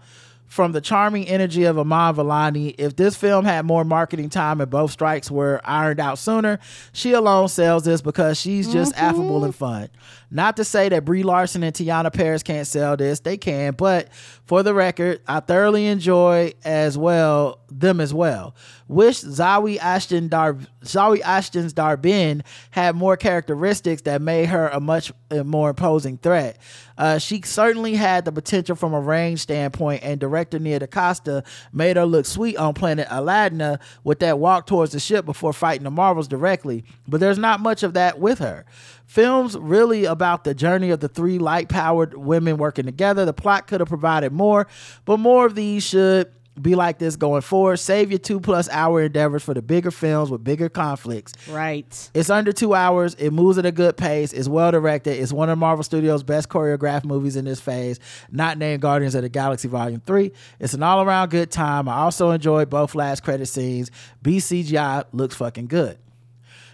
From 0.46 0.72
the 0.72 0.80
charming 0.80 1.28
energy 1.28 1.62
of 1.62 1.78
Iman 1.78 2.16
Vellani, 2.16 2.74
if 2.76 2.96
this 2.96 3.14
film 3.14 3.44
had 3.44 3.64
more 3.64 3.84
marketing 3.84 4.30
time 4.30 4.60
and 4.60 4.68
both 4.68 4.90
strikes 4.90 5.30
were 5.30 5.60
ironed 5.62 6.00
out 6.00 6.18
sooner, 6.18 6.58
she 6.92 7.12
alone 7.12 7.46
sells 7.46 7.84
this 7.84 8.00
because 8.00 8.36
she's 8.36 8.72
just 8.72 8.92
affable 8.96 9.44
and 9.44 9.54
fun. 9.54 9.90
Not 10.30 10.56
to 10.56 10.64
say 10.64 10.88
that 10.88 11.04
Brie 11.04 11.24
Larson 11.24 11.62
and 11.62 11.74
Teyonah 11.74 12.12
Parris 12.12 12.42
can't 12.42 12.66
sell 12.66 12.96
this, 12.96 13.20
they 13.20 13.36
can, 13.36 13.74
but 13.74 14.12
for 14.44 14.62
the 14.62 14.72
record, 14.72 15.20
I 15.26 15.40
thoroughly 15.40 15.86
enjoy 15.86 16.52
as 16.64 16.96
well 16.96 17.60
them 17.70 18.00
as 18.00 18.12
well. 18.12 18.54
Wish 18.88 19.22
Zawe 19.22 19.78
Ashton 19.78 20.28
Dar 20.28 20.54
Zawe 20.84 21.20
Ashton's 21.20 21.72
Dar-Benn 21.72 22.42
had 22.70 22.96
more 22.96 23.16
characteristics 23.16 24.02
that 24.02 24.20
made 24.20 24.46
her 24.46 24.68
a 24.68 24.80
much 24.80 25.12
more 25.44 25.70
imposing 25.70 26.18
threat. 26.18 26.58
Uh, 26.98 27.18
she 27.18 27.40
certainly 27.42 27.94
had 27.94 28.24
the 28.24 28.32
potential 28.32 28.76
from 28.76 28.92
a 28.92 29.00
range 29.00 29.40
standpoint, 29.40 30.02
and 30.02 30.20
director 30.20 30.58
Nia 30.58 30.80
DaCosta 30.80 31.44
made 31.72 31.96
her 31.96 32.04
look 32.04 32.26
sweet 32.26 32.56
on 32.56 32.74
planet 32.74 33.06
Aladdin 33.10 33.78
with 34.04 34.18
that 34.18 34.38
walk 34.38 34.66
towards 34.66 34.92
the 34.92 35.00
ship 35.00 35.24
before 35.24 35.52
fighting 35.52 35.84
the 35.84 35.90
Marvels 35.90 36.28
directly. 36.28 36.84
But 37.06 37.20
there's 37.20 37.38
not 37.38 37.60
much 37.60 37.82
of 37.82 37.94
that 37.94 38.18
with 38.18 38.40
her. 38.40 38.66
Films 39.10 39.58
really 39.58 40.04
about 40.04 40.44
the 40.44 40.54
journey 40.54 40.90
of 40.90 41.00
the 41.00 41.08
three 41.08 41.40
light 41.40 41.68
powered 41.68 42.16
women 42.16 42.58
working 42.58 42.84
together. 42.84 43.24
The 43.24 43.32
plot 43.32 43.66
could 43.66 43.80
have 43.80 43.88
provided 43.88 44.30
more, 44.30 44.68
but 45.04 45.16
more 45.16 45.46
of 45.46 45.56
these 45.56 45.82
should 45.82 46.30
be 46.62 46.76
like 46.76 47.00
this 47.00 47.16
going 47.16 47.42
forward. 47.42 47.78
Save 47.78 48.12
your 48.12 48.20
two 48.20 48.38
plus 48.38 48.68
hour 48.68 49.02
endeavors 49.02 49.42
for 49.42 49.52
the 49.52 49.62
bigger 49.62 49.90
films 49.90 50.30
with 50.30 50.44
bigger 50.44 50.68
conflicts. 50.68 51.32
Right. 51.48 52.10
It's 52.14 52.30
under 52.30 52.52
two 52.52 52.72
hours. 52.72 53.14
It 53.14 53.32
moves 53.32 53.58
at 53.58 53.66
a 53.66 53.72
good 53.72 53.96
pace. 53.96 54.32
It's 54.32 54.46
well 54.46 54.70
directed. 54.70 55.18
It's 55.18 55.32
one 55.32 55.48
of 55.48 55.58
Marvel 55.58 55.82
Studios' 55.82 56.22
best 56.22 56.48
choreographed 56.48 57.04
movies 57.04 57.34
in 57.34 57.46
this 57.46 57.60
phase, 57.60 57.98
not 58.30 58.58
named 58.58 58.80
Guardians 58.80 59.16
of 59.16 59.22
the 59.22 59.28
Galaxy 59.28 59.66
Volume 59.66 60.02
3. 60.06 60.30
It's 60.60 60.74
an 60.74 60.84
all 60.84 61.02
around 61.02 61.30
good 61.30 61.50
time. 61.50 61.88
I 61.88 61.96
also 61.96 62.30
enjoyed 62.30 62.70
both 62.70 62.94
last 62.94 63.24
credit 63.24 63.46
scenes. 63.46 63.90
BCGI 64.22 65.06
looks 65.12 65.34
fucking 65.34 65.66
good. 65.66 65.98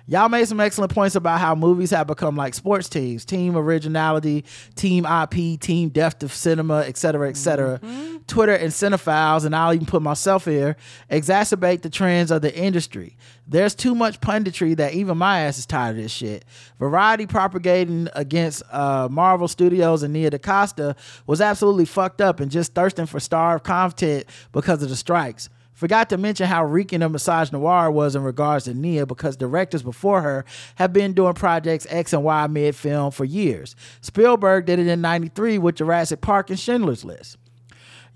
Y'all 0.08 0.28
made 0.28 0.46
some 0.46 0.60
excellent 0.60 0.94
points 0.94 1.16
about 1.16 1.40
how 1.40 1.56
movies 1.56 1.90
have 1.90 2.06
become 2.06 2.36
like 2.36 2.54
sports 2.54 2.88
teams, 2.88 3.24
team 3.24 3.56
originality, 3.56 4.44
team 4.76 5.04
IP, 5.04 5.58
team 5.58 5.88
depth 5.88 6.22
of 6.22 6.32
cinema, 6.32 6.84
et 6.86 6.96
cetera, 6.96 7.28
et 7.28 7.36
cetera. 7.36 7.80
Twitter 8.28 8.54
and 8.54 8.70
cinephiles, 8.70 9.44
and 9.44 9.54
I'll 9.54 9.74
even 9.74 9.86
put 9.86 10.02
myself 10.02 10.44
here, 10.44 10.76
exacerbate 11.10 11.82
the 11.82 11.90
trends 11.90 12.30
of 12.30 12.42
the 12.42 12.56
industry. 12.56 13.16
There's 13.48 13.74
too 13.74 13.96
much 13.96 14.20
punditry 14.20 14.76
that 14.76 14.94
even 14.94 15.18
my 15.18 15.40
ass 15.40 15.58
is 15.58 15.66
tired 15.66 15.96
of 15.96 16.02
this 16.02 16.12
shit. 16.12 16.44
Variety 16.78 17.26
propagating 17.26 18.08
against 18.14 18.62
uh, 18.72 19.08
Marvel 19.10 19.48
Studios 19.48 20.04
and 20.04 20.12
Nia 20.12 20.30
DaCosta 20.30 20.94
was 21.26 21.40
absolutely 21.40 21.84
fucked 21.84 22.20
up 22.20 22.38
and 22.38 22.50
just 22.50 22.74
thirsting 22.74 23.06
for 23.06 23.18
starved 23.18 23.64
content 23.64 24.26
because 24.52 24.82
of 24.84 24.88
the 24.88 24.96
strikes. 24.96 25.48
Forgot 25.76 26.08
to 26.08 26.16
mention 26.16 26.46
how 26.46 26.64
reeking 26.64 27.02
of 27.02 27.12
misogynoir 27.12 27.92
was 27.92 28.16
in 28.16 28.22
regards 28.22 28.64
to 28.64 28.72
Nia 28.72 29.04
because 29.04 29.36
directors 29.36 29.82
before 29.82 30.22
her 30.22 30.46
have 30.76 30.90
been 30.94 31.12
doing 31.12 31.34
projects 31.34 31.86
X 31.90 32.14
and 32.14 32.24
Y 32.24 32.46
mid 32.46 32.74
film 32.74 33.10
for 33.10 33.26
years. 33.26 33.76
Spielberg 34.00 34.64
did 34.64 34.78
it 34.78 34.86
in 34.86 35.02
93 35.02 35.58
with 35.58 35.74
Jurassic 35.74 36.22
Park 36.22 36.48
and 36.48 36.58
Schindler's 36.58 37.04
List. 37.04 37.36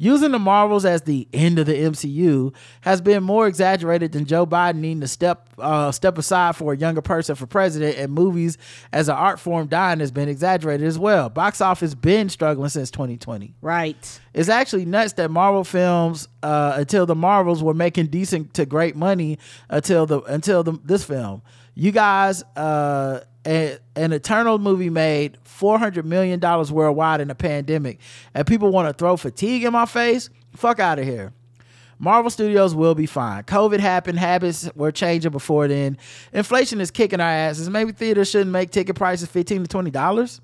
Using 0.02 0.32
the 0.32 0.38
Marvels 0.38 0.86
as 0.86 1.02
the 1.02 1.28
end 1.30 1.58
of 1.58 1.66
the 1.66 1.74
MCU 1.74 2.54
has 2.80 3.02
been 3.02 3.22
more 3.22 3.46
exaggerated 3.46 4.12
than 4.12 4.24
Joe 4.24 4.46
Biden 4.46 4.76
needing 4.76 5.02
to 5.02 5.08
step 5.08 5.46
uh, 5.58 5.92
step 5.92 6.16
aside 6.16 6.56
for 6.56 6.72
a 6.72 6.76
younger 6.76 7.02
person 7.02 7.34
for 7.34 7.46
president, 7.46 7.98
and 7.98 8.10
movies 8.10 8.56
as 8.94 9.10
an 9.10 9.16
art 9.16 9.38
form 9.38 9.66
dying 9.66 10.00
has 10.00 10.10
been 10.10 10.26
exaggerated 10.26 10.86
as 10.86 10.98
well. 10.98 11.28
Box 11.28 11.60
office 11.60 11.94
been 11.94 12.30
struggling 12.30 12.70
since 12.70 12.90
2020 12.90 13.52
Right. 13.60 14.20
it's 14.32 14.48
actually 14.48 14.86
nuts 14.86 15.12
that 15.14 15.30
Marvel 15.30 15.64
films 15.64 16.28
uh, 16.42 16.72
until 16.76 17.04
the 17.04 17.14
Marvels 17.14 17.62
were 17.62 17.74
making 17.74 18.06
decent 18.06 18.54
to 18.54 18.64
great 18.64 18.96
money 18.96 19.38
until 19.68 20.06
the 20.06 20.22
until 20.22 20.62
the, 20.62 20.78
this 20.82 21.04
film. 21.04 21.42
You 21.80 21.92
guys, 21.92 22.42
uh, 22.56 23.20
a, 23.46 23.78
an 23.96 24.12
Eternal 24.12 24.58
movie 24.58 24.90
made 24.90 25.38
four 25.44 25.78
hundred 25.78 26.04
million 26.04 26.38
dollars 26.38 26.70
worldwide 26.70 27.22
in 27.22 27.30
a 27.30 27.34
pandemic, 27.34 28.00
and 28.34 28.46
people 28.46 28.70
want 28.70 28.86
to 28.88 28.92
throw 28.92 29.16
fatigue 29.16 29.64
in 29.64 29.72
my 29.72 29.86
face. 29.86 30.28
Fuck 30.54 30.78
out 30.78 30.98
of 30.98 31.06
here. 31.06 31.32
Marvel 31.98 32.30
Studios 32.30 32.74
will 32.74 32.94
be 32.94 33.06
fine. 33.06 33.44
COVID 33.44 33.80
happened, 33.80 34.18
habits 34.18 34.68
were 34.74 34.92
changing 34.92 35.30
before 35.30 35.68
then. 35.68 35.96
Inflation 36.34 36.82
is 36.82 36.90
kicking 36.90 37.18
our 37.18 37.26
asses. 37.26 37.70
Maybe 37.70 37.92
theaters 37.92 38.28
shouldn't 38.28 38.50
make 38.50 38.72
ticket 38.72 38.94
prices 38.94 39.30
fifteen 39.30 39.62
to 39.62 39.66
twenty 39.66 39.90
dollars. 39.90 40.42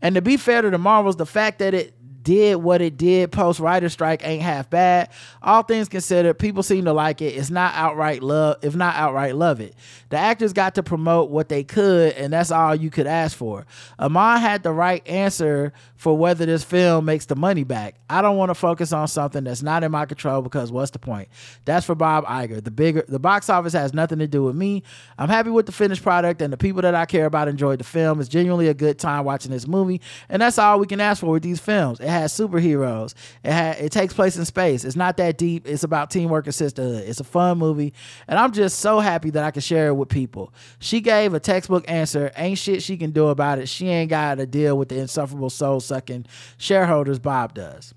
And 0.00 0.14
to 0.14 0.22
be 0.22 0.36
fair 0.36 0.62
to 0.62 0.70
the 0.70 0.78
Marvels, 0.78 1.16
the 1.16 1.26
fact 1.26 1.58
that 1.58 1.74
it 1.74 1.92
did 2.28 2.56
what 2.56 2.82
it 2.82 2.98
did 2.98 3.32
post 3.32 3.58
writer 3.58 3.88
strike 3.88 4.20
ain't 4.22 4.42
half 4.42 4.68
bad. 4.68 5.08
All 5.42 5.62
things 5.62 5.88
considered, 5.88 6.34
people 6.34 6.62
seem 6.62 6.84
to 6.84 6.92
like 6.92 7.22
it. 7.22 7.34
It's 7.34 7.48
not 7.48 7.74
outright 7.74 8.22
love, 8.22 8.58
if 8.60 8.76
not 8.76 8.96
outright 8.96 9.34
love 9.34 9.62
it. 9.62 9.74
The 10.10 10.18
actors 10.18 10.52
got 10.52 10.74
to 10.74 10.82
promote 10.82 11.30
what 11.30 11.48
they 11.48 11.64
could, 11.64 12.12
and 12.12 12.30
that's 12.30 12.50
all 12.50 12.74
you 12.74 12.90
could 12.90 13.06
ask 13.06 13.34
for. 13.34 13.64
Iman 13.98 14.42
had 14.42 14.62
the 14.62 14.72
right 14.72 15.06
answer 15.08 15.72
for 15.98 16.16
whether 16.16 16.46
this 16.46 16.62
film 16.62 17.04
makes 17.04 17.26
the 17.26 17.34
money 17.34 17.64
back. 17.64 17.96
I 18.08 18.22
don't 18.22 18.36
want 18.36 18.50
to 18.50 18.54
focus 18.54 18.92
on 18.92 19.08
something 19.08 19.42
that's 19.42 19.62
not 19.62 19.82
in 19.82 19.90
my 19.90 20.06
control 20.06 20.42
because 20.42 20.70
what's 20.70 20.92
the 20.92 21.00
point? 21.00 21.28
That's 21.64 21.84
for 21.84 21.96
Bob 21.96 22.24
Iger. 22.24 22.62
The 22.62 22.70
bigger 22.70 23.04
the 23.08 23.18
box 23.18 23.50
office 23.50 23.72
has 23.72 23.92
nothing 23.92 24.20
to 24.20 24.28
do 24.28 24.44
with 24.44 24.54
me. 24.54 24.84
I'm 25.18 25.28
happy 25.28 25.50
with 25.50 25.66
the 25.66 25.72
finished 25.72 26.04
product 26.04 26.40
and 26.40 26.52
the 26.52 26.56
people 26.56 26.82
that 26.82 26.94
I 26.94 27.04
care 27.04 27.26
about 27.26 27.48
enjoyed 27.48 27.80
the 27.80 27.84
film. 27.84 28.20
It's 28.20 28.28
genuinely 28.28 28.68
a 28.68 28.74
good 28.74 29.00
time 29.00 29.24
watching 29.24 29.50
this 29.50 29.66
movie, 29.66 30.00
and 30.28 30.40
that's 30.40 30.56
all 30.56 30.78
we 30.78 30.86
can 30.86 31.00
ask 31.00 31.20
for 31.20 31.32
with 31.32 31.42
these 31.42 31.58
films. 31.58 31.98
It 31.98 32.08
has 32.08 32.32
superheroes. 32.32 33.14
It 33.42 33.52
ha- 33.52 33.76
it 33.78 33.90
takes 33.90 34.14
place 34.14 34.36
in 34.36 34.44
space. 34.44 34.84
It's 34.84 34.96
not 34.96 35.16
that 35.16 35.36
deep. 35.36 35.66
It's 35.66 35.82
about 35.82 36.10
teamwork 36.10 36.46
and 36.46 36.54
sisterhood. 36.54 37.08
It's 37.08 37.18
a 37.18 37.24
fun 37.24 37.58
movie, 37.58 37.92
and 38.28 38.38
I'm 38.38 38.52
just 38.52 38.78
so 38.78 39.00
happy 39.00 39.30
that 39.30 39.42
I 39.42 39.50
can 39.50 39.62
share 39.62 39.88
it 39.88 39.94
with 39.94 40.08
people. 40.08 40.54
She 40.78 41.00
gave 41.00 41.34
a 41.34 41.40
textbook 41.40 41.84
answer. 41.88 42.30
Ain't 42.36 42.58
shit 42.58 42.84
she 42.84 42.96
can 42.96 43.10
do 43.10 43.26
about 43.28 43.58
it. 43.58 43.68
She 43.68 43.88
ain't 43.88 44.10
got 44.10 44.36
to 44.36 44.46
deal 44.46 44.78
with 44.78 44.90
the 44.90 44.98
insufferable 45.00 45.50
soul 45.50 45.80
sucking 45.88 46.26
shareholders 46.58 47.18
Bob 47.18 47.54
does. 47.54 47.94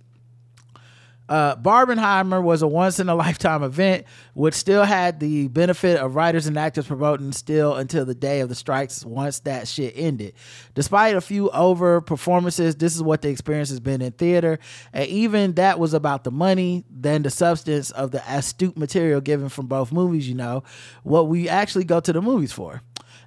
Uh, 1.31 1.55
Barbenheimer 1.55 2.43
was 2.43 2.61
a 2.61 2.67
once 2.67 2.99
in 2.99 3.07
a 3.07 3.15
lifetime 3.15 3.63
event, 3.63 4.05
which 4.33 4.53
still 4.53 4.83
had 4.83 5.21
the 5.21 5.47
benefit 5.47 5.97
of 5.97 6.15
writers 6.15 6.45
and 6.45 6.57
actors 6.57 6.87
promoting 6.87 7.31
still 7.31 7.73
until 7.75 8.03
the 8.03 8.13
day 8.13 8.41
of 8.41 8.49
the 8.49 8.55
strikes 8.55 9.05
once 9.05 9.39
that 9.39 9.65
shit 9.65 9.93
ended. 9.95 10.33
Despite 10.75 11.15
a 11.15 11.21
few 11.21 11.49
over 11.51 12.01
performances, 12.01 12.75
this 12.75 12.93
is 12.97 13.01
what 13.01 13.21
the 13.21 13.29
experience 13.29 13.69
has 13.69 13.79
been 13.79 14.01
in 14.01 14.11
theater. 14.11 14.59
And 14.91 15.07
even 15.07 15.53
that 15.53 15.79
was 15.79 15.93
about 15.93 16.25
the 16.25 16.31
money 16.31 16.83
than 16.89 17.23
the 17.23 17.29
substance 17.29 17.91
of 17.91 18.11
the 18.11 18.21
astute 18.29 18.77
material 18.77 19.21
given 19.21 19.47
from 19.47 19.67
both 19.67 19.93
movies, 19.93 20.27
you 20.27 20.35
know, 20.35 20.63
what 21.03 21.29
we 21.29 21.47
actually 21.47 21.85
go 21.85 22.01
to 22.01 22.11
the 22.11 22.21
movies 22.21 22.51
for. 22.51 22.81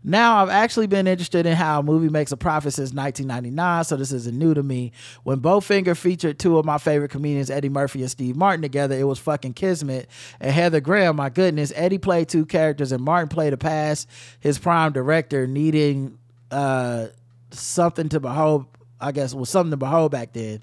Now 0.07 0.43
I've 0.43 0.51
actually 0.51 0.87
been 0.87 1.07
interested 1.07 1.47
in 1.47 1.55
how 1.57 1.81
a 1.81 1.83
movie 1.83 2.11
makes 2.11 2.31
a 2.31 2.37
profit 2.37 2.75
since 2.75 2.93
1999, 2.93 3.85
so 3.85 3.97
this 3.97 4.13
isn't 4.13 4.39
new 4.39 4.53
to 4.53 4.63
me. 4.63 4.93
When 5.23 5.41
Bowfinger 5.41 5.97
featured 5.97 6.39
two 6.39 6.59
of 6.59 6.67
my 6.67 6.77
favorite 6.77 7.11
comedians, 7.11 7.49
Eddie 7.49 7.71
Murphy 7.71 8.03
and 8.03 8.11
Steve 8.11 8.37
Martin, 8.37 8.61
together, 8.61 8.95
it 8.95 9.05
was 9.05 9.19
fucking 9.19 9.55
kismet. 9.55 10.11
And 10.41 10.53
Heather 10.53 10.81
Graham, 10.81 11.17
my 11.17 11.31
goodness, 11.31 11.73
Eddie 11.75 11.97
played 11.97 12.29
two 12.29 12.45
characters 12.45 12.93
and 12.93 13.03
Martin 13.03 13.31
played 13.31 13.55
a 13.55 13.57
past 13.57 14.09
his 14.41 14.59
prime 14.59 14.93
director 14.93 15.47
needing 15.47 16.19
uh, 16.51 17.07
something 17.51 18.11
to 18.11 18.21
behold. 18.21 18.67
I 19.01 19.13
guess 19.13 19.35
was 19.35 19.49
something 19.49 19.71
to 19.71 19.77
behold 19.77 20.13
back 20.13 20.35
then. 20.35 20.63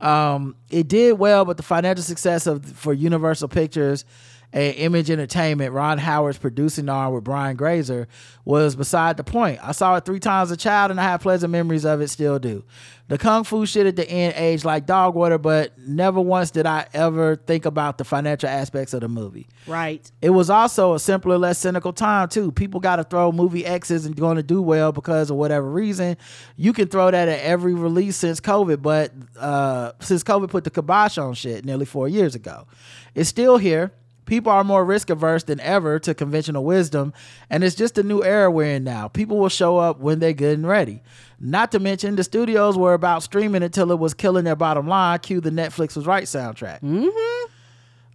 Um, 0.00 0.56
it 0.70 0.88
did 0.88 1.18
well, 1.18 1.44
but 1.44 1.56
the 1.56 1.62
financial 1.62 2.04
success 2.04 2.46
of 2.46 2.64
for 2.64 2.92
Universal 2.92 3.48
Pictures 3.48 4.04
and 4.52 4.74
Imagine 4.76 5.20
Entertainment, 5.20 5.72
Ron 5.72 5.98
Howard's 5.98 6.38
producing 6.38 6.88
arm 6.88 7.12
with 7.12 7.24
Brian 7.24 7.56
Grazer, 7.56 8.08
was 8.44 8.74
beside 8.74 9.18
the 9.18 9.24
point. 9.24 9.60
I 9.62 9.72
saw 9.72 9.96
it 9.96 10.06
three 10.06 10.20
times 10.20 10.50
as 10.50 10.54
a 10.54 10.56
child 10.56 10.90
and 10.90 10.98
I 10.98 11.04
have 11.04 11.20
pleasant 11.20 11.52
memories 11.52 11.84
of 11.84 12.00
it, 12.00 12.08
still 12.08 12.38
do. 12.38 12.64
The 13.08 13.16
kung 13.16 13.44
fu 13.44 13.64
shit 13.64 13.86
at 13.86 13.96
the 13.96 14.08
end 14.08 14.34
aged 14.36 14.64
like 14.64 14.84
dog 14.84 15.14
water, 15.14 15.38
but 15.38 15.78
never 15.78 16.20
once 16.20 16.50
did 16.50 16.66
I 16.66 16.86
ever 16.92 17.36
think 17.36 17.64
about 17.64 17.96
the 17.96 18.04
financial 18.04 18.48
aspects 18.48 18.92
of 18.92 19.00
the 19.00 19.08
movie. 19.08 19.48
Right. 19.66 20.10
It 20.20 20.30
was 20.30 20.50
also 20.50 20.94
a 20.94 20.98
simpler, 20.98 21.38
less 21.38 21.58
cynical 21.58 21.92
time 21.92 22.28
too. 22.28 22.52
People 22.52 22.80
got 22.80 22.96
to 22.96 23.04
throw 23.04 23.32
movie 23.32 23.64
X's 23.64 24.04
and 24.04 24.14
going 24.14 24.36
to 24.36 24.42
do 24.42 24.60
well 24.60 24.92
because 24.92 25.30
of 25.30 25.36
whatever 25.36 25.70
reason. 25.70 26.18
You 26.56 26.74
can 26.74 26.88
throw 26.88 27.10
that 27.10 27.28
at 27.28 27.40
every 27.40 27.74
release 27.74 28.16
since 28.16 28.40
COVID, 28.40 28.82
but 28.82 29.12
uh, 29.38 29.92
since 30.00 30.22
COVID 30.22 30.50
put 30.50 30.64
the 30.64 30.70
kibosh 30.70 31.16
on 31.16 31.32
shit 31.32 31.64
nearly 31.64 31.86
four 31.86 32.08
years 32.08 32.34
ago, 32.34 32.66
it's 33.14 33.30
still 33.30 33.56
here. 33.56 33.92
People 34.28 34.52
are 34.52 34.62
more 34.62 34.84
risk 34.84 35.08
averse 35.08 35.44
than 35.44 35.58
ever 35.60 35.98
to 36.00 36.12
conventional 36.12 36.62
wisdom, 36.62 37.14
and 37.48 37.64
it's 37.64 37.74
just 37.74 37.96
a 37.96 38.02
new 38.02 38.22
era 38.22 38.50
we're 38.50 38.74
in 38.74 38.84
now. 38.84 39.08
People 39.08 39.38
will 39.38 39.48
show 39.48 39.78
up 39.78 40.00
when 40.00 40.18
they're 40.18 40.34
good 40.34 40.58
and 40.58 40.68
ready. 40.68 41.00
Not 41.40 41.72
to 41.72 41.78
mention, 41.78 42.14
the 42.16 42.24
studios 42.24 42.76
were 42.76 42.92
about 42.92 43.22
streaming 43.22 43.62
until 43.62 43.90
it 43.90 43.98
was 43.98 44.12
killing 44.12 44.44
their 44.44 44.54
bottom 44.54 44.86
line. 44.86 45.18
Cue 45.20 45.40
the 45.40 45.48
Netflix 45.48 45.96
was 45.96 46.06
right 46.06 46.24
soundtrack. 46.24 46.82
Mm-hmm. 46.82 47.37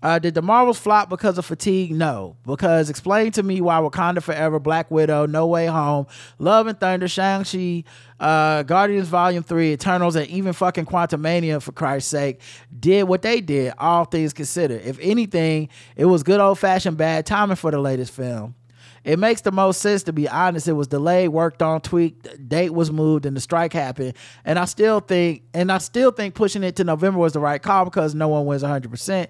Uh, 0.03 0.19
did 0.19 0.33
the 0.33 0.41
Marvels 0.41 0.77
flop 0.77 1.09
because 1.09 1.37
of 1.37 1.45
fatigue? 1.45 1.91
No. 1.95 2.35
Because 2.45 2.89
explain 2.89 3.31
to 3.31 3.41
me 3.41 3.61
why 3.61 3.75
Wakanda 3.79 4.21
Forever, 4.21 4.59
Black 4.59 4.91
Widow, 4.91 5.25
No 5.25 5.47
Way 5.47 5.65
Home, 5.67 6.07
Love 6.39 6.67
and 6.67 6.77
Thunder, 6.77 7.07
Shang-Chi, 7.07 7.85
uh, 8.19 8.63
Guardians 8.63 9.07
Volume 9.07 9.43
3, 9.43 9.71
Eternals, 9.71 10.17
and 10.17 10.27
even 10.27 10.51
fucking 10.51 10.85
Quantumania, 10.85 11.61
for 11.61 11.71
Christ's 11.71 12.11
sake, 12.11 12.41
did 12.77 13.03
what 13.03 13.21
they 13.21 13.39
did, 13.39 13.73
all 13.77 14.03
things 14.03 14.33
considered. 14.33 14.81
If 14.83 14.99
anything, 15.01 15.69
it 15.95 16.05
was 16.05 16.21
good 16.21 16.41
old 16.41 16.59
fashioned 16.59 16.97
bad 16.97 17.25
timing 17.25 17.55
for 17.55 17.71
the 17.71 17.79
latest 17.79 18.11
film. 18.11 18.55
It 19.03 19.19
makes 19.19 19.41
the 19.41 19.51
most 19.51 19.81
sense 19.81 20.03
to 20.03 20.13
be 20.13 20.27
honest. 20.29 20.67
It 20.67 20.73
was 20.73 20.87
delayed, 20.87 21.29
worked 21.29 21.61
on, 21.61 21.81
tweaked, 21.81 22.47
date 22.47 22.73
was 22.73 22.91
moved, 22.91 23.25
and 23.25 23.35
the 23.35 23.41
strike 23.41 23.73
happened. 23.73 24.13
And 24.45 24.57
I 24.57 24.65
still 24.65 24.99
think, 24.99 25.43
and 25.53 25.71
I 25.71 25.79
still 25.79 26.11
think 26.11 26.35
pushing 26.35 26.63
it 26.63 26.75
to 26.77 26.83
November 26.83 27.19
was 27.19 27.33
the 27.33 27.39
right 27.39 27.61
call 27.61 27.85
because 27.85 28.15
no 28.15 28.27
one 28.29 28.45
wins 28.45 28.61
100 28.61 28.89
percent 28.89 29.29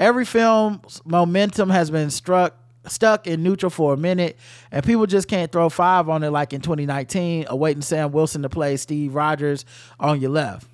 every 0.00 0.24
film's 0.24 1.00
momentum 1.04 1.70
has 1.70 1.90
been 1.90 2.10
struck 2.10 2.56
stuck 2.86 3.26
in 3.26 3.42
neutral 3.42 3.68
for 3.68 3.92
a 3.92 3.96
minute 3.96 4.38
and 4.72 4.82
people 4.84 5.06
just 5.06 5.28
can't 5.28 5.52
throw 5.52 5.68
five 5.68 6.08
on 6.08 6.22
it 6.22 6.30
like 6.30 6.54
in 6.54 6.62
2019 6.62 7.44
awaiting 7.48 7.82
sam 7.82 8.10
wilson 8.10 8.40
to 8.40 8.48
play 8.48 8.76
steve 8.78 9.14
rogers 9.14 9.66
on 10.00 10.18
your 10.18 10.30
left 10.30 10.66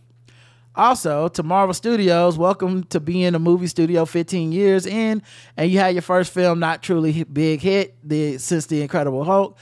also 0.76 1.28
to 1.28 1.42
marvel 1.42 1.72
studios 1.74 2.36
welcome 2.36 2.84
to 2.84 3.00
being 3.00 3.34
a 3.34 3.38
movie 3.38 3.66
studio 3.66 4.04
15 4.04 4.52
years 4.52 4.86
in 4.86 5.22
and 5.56 5.70
you 5.70 5.78
had 5.78 5.94
your 5.94 6.02
first 6.02 6.32
film 6.32 6.58
not 6.58 6.82
truly 6.82 7.24
big 7.24 7.60
hit 7.60 7.96
the 8.06 8.36
since 8.38 8.66
the 8.66 8.82
incredible 8.82 9.24
hulk 9.24 9.56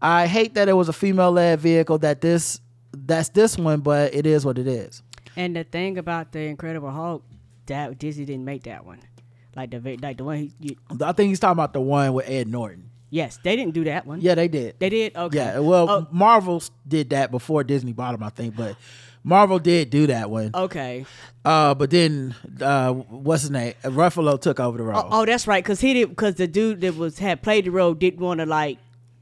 i 0.00 0.26
hate 0.26 0.54
that 0.54 0.68
it 0.68 0.74
was 0.74 0.88
a 0.88 0.92
female-led 0.92 1.58
vehicle 1.60 1.98
that 1.98 2.20
this 2.20 2.60
that's 2.94 3.30
this 3.30 3.58
one 3.58 3.80
but 3.80 4.14
it 4.14 4.26
is 4.26 4.44
what 4.44 4.58
it 4.58 4.66
is 4.66 5.02
And 5.36 5.54
the 5.56 5.64
thing 5.64 5.96
about 5.96 6.32
the 6.32 6.40
Incredible 6.40 6.90
Hulk, 6.90 7.22
that 7.66 7.98
Disney 8.00 8.24
didn't 8.24 8.44
make 8.44 8.64
that 8.64 8.84
one. 8.84 8.98
Like 9.54 9.70
the 9.70 9.78
like 10.02 10.16
the 10.18 10.24
one 10.24 10.36
he, 10.38 10.52
you, 10.58 10.76
i 11.02 11.12
think 11.12 11.28
he's 11.28 11.38
talking 11.38 11.52
about 11.52 11.72
the 11.72 11.80
one 11.80 12.12
with 12.14 12.28
ed 12.28 12.48
norton 12.48 12.90
yes, 13.10 13.38
they 13.44 13.54
didn't 13.56 13.74
do 13.74 13.84
that 13.84 14.06
one. 14.06 14.20
yeah 14.20 14.34
they 14.34 14.48
did 14.48 14.74
They 14.80 14.88
did? 14.88 15.16
Okay. 15.16 15.36
Yeah, 15.36 15.58
well, 15.60 15.88
Oh, 15.90 16.06
Marvel 16.10 16.62
did 16.86 17.10
that 17.10 17.30
before 17.30 17.62
Disney 17.64 17.92
bought 17.92 18.12
them, 18.12 18.22
I 18.24 18.30
think, 18.30 18.56
but 18.56 18.76
Marvel 19.22 19.58
did 19.58 19.90
do 19.90 20.06
that 20.06 20.30
one. 20.30 20.50
okay. 20.54 21.04
Uh, 21.44 21.74
but 21.74 21.90
then, 21.90 22.34
uh, 22.60 22.92
what's 22.92 23.42
his 23.42 23.50
name? 23.50 23.72
Ruffalo 23.84 24.38
took 24.40 24.60
over 24.60 24.76
the 24.78 24.84
role. 24.84 25.02
Oh, 25.04 25.22
oh, 25.22 25.26
that's 25.26 25.46
right. 25.46 25.64
Cause 25.64 25.80
he 25.80 25.94
did. 25.94 26.14
Cause 26.16 26.34
the 26.34 26.46
dude 26.46 26.80
that 26.82 26.96
was 26.96 27.18
had 27.18 27.40
played 27.42 27.64
the 27.64 27.70
role 27.70 27.94
didn't 27.94 28.20
want 28.20 28.40
to 28.40 28.46
like. 28.46 28.78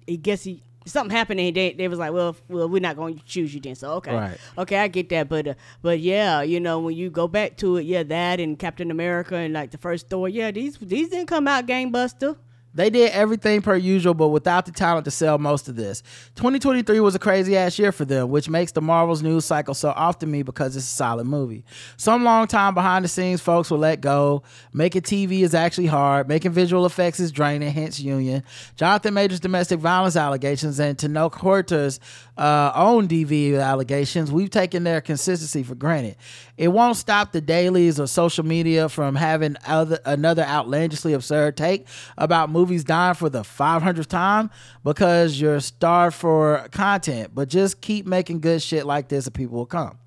He 0.07 0.17
guess 0.17 0.43
he 0.43 0.63
something 0.87 1.15
happened 1.15 1.39
and 1.39 1.55
they, 1.55 1.75
they 1.75 1.87
was 1.87 1.99
like, 1.99 2.13
well, 2.13 2.35
well, 2.49 2.67
we're 2.69 2.81
not 2.81 2.97
going 2.97 3.19
to 3.19 3.25
choose 3.25 3.55
you 3.55 3.61
then. 3.61 3.75
So 3.75 3.93
okay, 3.95 4.15
Right. 4.15 4.39
okay, 4.57 4.79
I 4.79 4.89
get 4.89 5.09
that. 5.11 5.29
But 5.29 5.49
uh, 5.49 5.55
but 5.83 6.01
yeah, 6.01 6.43
you 6.43 6.59
know, 6.61 6.81
when 6.81 6.97
you 6.97 7.11
go 7.11 7.29
back 7.29 7.57
to 7.59 7.77
it, 7.77 7.83
yeah, 7.85 8.03
that 8.05 8.41
and 8.41 8.59
Captain 8.59 8.91
America 8.91 9.37
and 9.37 9.53
like 9.55 9.71
the 9.71 9.79
first 9.79 10.09
Thor, 10.09 10.29
yeah, 10.29 10.51
these 10.51 10.77
these 10.79 11.09
didn't 11.11 11.27
come 11.27 11.47
out 11.47 11.67
gangbuster. 11.67 12.37
They 12.75 12.91
did 12.91 13.11
everything 13.12 13.62
per 13.62 13.77
usual, 13.77 14.14
but 14.14 14.29
without 14.29 14.66
the 14.66 14.73
talent 14.73 15.05
to 15.07 15.11
sell 15.11 15.39
most 15.39 15.69
of 15.69 15.77
this. 15.77 16.03
2023 16.37 17.01
was 17.01 17.14
a 17.14 17.19
crazy 17.19 17.57
ass 17.57 17.79
year 17.79 17.93
for 17.93 18.05
them, 18.05 18.31
which 18.31 18.49
makes 18.49 18.73
the 18.73 18.81
Marvel's 18.81 19.23
news 19.23 19.45
cycle 19.45 19.75
so 19.75 19.91
off 19.91 20.19
to 20.21 20.27
me 20.27 20.43
because 20.43 20.77
it's 20.77 20.85
a 20.85 20.89
solid 20.89 21.27
movie. 21.27 21.64
Some 21.97 22.25
long 22.25 22.47
time 22.47 22.75
behind 22.75 23.05
the 23.05 23.09
scenes 23.09 23.41
folks 23.41 23.71
will 23.71 23.79
let 23.79 24.01
go. 24.01 24.43
Making 24.73 25.03
TV 25.03 25.41
is 25.41 25.55
actually 25.55 25.87
hard. 25.87 26.29
Making 26.29 26.53
visual 26.53 26.87
effects 26.87 27.21
is 27.21 27.33
draining, 27.33 27.73
hence 27.73 27.99
union. 28.01 28.43
Jonathan 28.77 29.14
Majors' 29.14 29.41
domestic 29.41 29.81
violence 29.81 30.16
allegations 30.16 30.79
and 30.79 30.97
Tenoch 30.97 31.35
Huerta's 31.35 32.01
uh, 32.39 32.72
own 32.74 33.09
DV 33.09 33.61
allegations, 33.61 34.30
we've 34.30 34.51
taken 34.51 34.84
their 34.84 35.01
consistency 35.01 35.62
for 35.64 35.74
granted. 35.74 36.16
It 36.57 36.68
won't 36.68 36.97
stop 36.97 37.32
the 37.32 37.41
dailies 37.41 37.99
or 37.99 38.07
social 38.07 38.45
media 38.45 38.89
from 38.89 39.16
having 39.16 39.57
other, 39.66 39.99
another 40.05 40.45
outlandishly 40.45 41.12
absurd 41.12 41.57
take 41.57 41.86
about 42.16 42.51
movies 42.51 42.84
dying 42.84 43.14
for 43.14 43.28
the 43.28 43.43
500th 43.43 44.07
time 44.07 44.51
because 44.84 45.41
you're 45.41 45.61
starved 45.61 46.16
for 46.16 46.68
content. 46.70 47.32
But 47.34 47.49
just 47.49 47.80
keep 47.80 48.07
making 48.07 48.41
good 48.41 48.62
shit 48.62 48.86
like 48.86 49.09
this 49.09 49.26
and 49.26 49.34
people 49.34 49.57
will 49.59 49.66
come. 49.66 49.99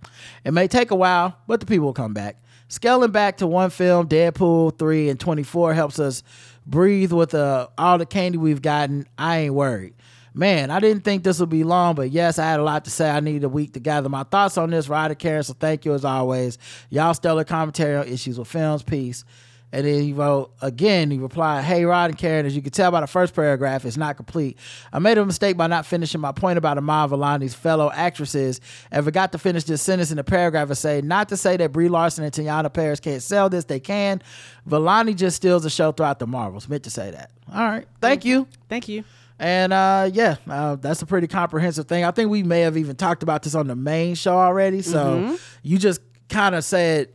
It 0.45 0.53
may 0.53 0.67
take 0.67 0.91
a 0.91 0.95
while, 0.95 1.38
but 1.47 1.59
the 1.59 1.65
people 1.65 1.88
will 1.88 1.93
come 1.93 2.13
back. 2.13 2.38
Scaling 2.69 3.11
back 3.11 3.38
to 3.38 3.47
one 3.47 3.69
film, 3.69 4.07
Deadpool 4.07 4.79
3 4.79 5.09
and 5.09 5.19
24 5.19 5.73
helps 5.73 5.99
us 5.99 6.23
breathe 6.65 7.11
with 7.11 7.34
uh, 7.34 7.67
all 7.77 7.97
the 7.97 8.05
candy 8.05 8.38
we've 8.38 8.61
gotten. 8.61 9.05
I 9.17 9.39
ain't 9.39 9.53
worried. 9.53 9.93
Man, 10.34 10.71
I 10.71 10.79
didn't 10.79 11.03
think 11.03 11.23
this 11.23 11.39
would 11.41 11.49
be 11.49 11.63
long, 11.65 11.95
but 11.95 12.09
yes, 12.09 12.39
I 12.39 12.45
had 12.45 12.59
a 12.59 12.63
lot 12.63 12.86
to 12.86 12.91
say. 12.91 13.09
I 13.09 13.19
needed 13.19 13.43
a 13.43 13.49
week 13.49 13.73
to 13.73 13.79
gather 13.79 14.07
my 14.07 14.23
thoughts 14.23 14.57
on 14.57 14.69
this. 14.69 14.88
Ryder 14.88 15.15
Karen, 15.15 15.43
so 15.43 15.53
thank 15.53 15.84
you 15.84 15.93
as 15.93 16.05
always. 16.05 16.57
Y'all 16.89 17.13
stellar 17.13 17.43
commentary 17.43 17.95
on 17.97 18.07
issues 18.07 18.39
with 18.39 18.47
films. 18.47 18.82
Peace. 18.82 19.25
And 19.73 19.86
then 19.86 20.01
he 20.01 20.11
wrote 20.11 20.51
again, 20.61 21.11
he 21.11 21.17
replied, 21.17 21.63
Hey 21.63 21.86
Rod 21.86 22.09
and 22.09 22.17
Karen, 22.17 22.45
as 22.45 22.55
you 22.55 22.61
can 22.61 22.71
tell 22.71 22.91
by 22.91 22.99
the 22.99 23.07
first 23.07 23.34
paragraph, 23.34 23.86
it's 23.86 23.95
not 23.95 24.17
complete. 24.17 24.57
I 24.91 24.99
made 24.99 25.17
a 25.17 25.25
mistake 25.25 25.55
by 25.55 25.67
not 25.67 25.86
finishing 25.86 26.19
my 26.19 26.34
point 26.34 26.57
about 26.57 26.77
Iman 26.77 27.09
Vellani's 27.09 27.53
fellow 27.53 27.89
actresses 27.93 28.59
and 28.91 29.05
forgot 29.05 29.32
to 29.32 29.38
finish 29.38 29.63
this 29.63 29.82
sentence 29.82 30.11
in 30.11 30.17
the 30.17 30.25
paragraph 30.25 30.67
and 30.67 30.77
say, 30.77 31.01
not 31.01 31.29
to 31.29 31.38
say 31.38 31.55
that 31.57 31.71
Brie 31.71 31.88
Larson 31.88 32.25
and 32.25 32.34
Teyonah 32.34 32.73
Parris 32.73 32.99
can't 32.99 33.23
sell 33.23 33.49
this, 33.49 33.65
they 33.65 33.79
can. 33.79 34.21
Vellani 34.69 35.15
just 35.15 35.38
steals 35.38 35.63
the 35.63 35.69
show 35.69 35.93
throughout 35.93 36.19
the 36.19 36.27
Marvels. 36.27 36.67
Meant 36.67 36.84
to 36.84 36.89
say 36.89 37.11
that. 37.11 37.32
All 37.53 37.63
right. 37.63 37.88
Thank 38.01 38.25
you. 38.25 38.47
Thank 38.67 38.89
you. 38.89 39.05
And 39.42 39.74
uh, 39.74 40.08
yeah, 40.14 40.36
uh, 40.48 40.76
that's 40.76 41.02
a 41.02 41.06
pretty 41.08 41.26
comprehensive 41.26 41.88
thing. 41.88 42.06
I 42.06 42.12
think 42.12 42.30
we 42.30 42.44
may 42.44 42.62
have 42.62 42.78
even 42.78 42.96
talked 42.96 43.24
about 43.24 43.42
this 43.42 43.56
on 43.56 43.66
the 43.66 43.76
main 43.76 44.14
show 44.14 44.38
already. 44.38 44.84
So 44.84 45.36
you 45.64 45.80
just 45.80 46.00
kind 46.30 46.54
of 46.54 46.64
said, 46.64 47.10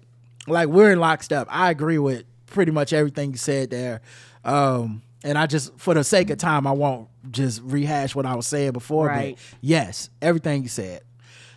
like, 0.48 0.68
we're 0.68 0.90
in 0.90 0.98
lockstep. 0.98 1.46
I 1.48 1.70
agree 1.70 1.98
with 1.98 2.24
pretty 2.46 2.72
much 2.72 2.92
everything 2.92 3.30
you 3.30 3.36
said 3.36 3.70
there. 3.70 4.00
Um, 4.44 5.02
and 5.22 5.38
I 5.38 5.46
just, 5.46 5.78
for 5.78 5.94
the 5.94 6.02
sake 6.02 6.28
of 6.30 6.38
time, 6.38 6.66
I 6.66 6.72
won't 6.72 7.08
just 7.30 7.62
rehash 7.62 8.16
what 8.16 8.26
I 8.26 8.34
was 8.34 8.48
saying 8.48 8.72
before. 8.72 9.06
Right. 9.06 9.36
But 9.36 9.58
yes, 9.60 10.10
everything 10.20 10.64
you 10.64 10.68
said. 10.68 11.02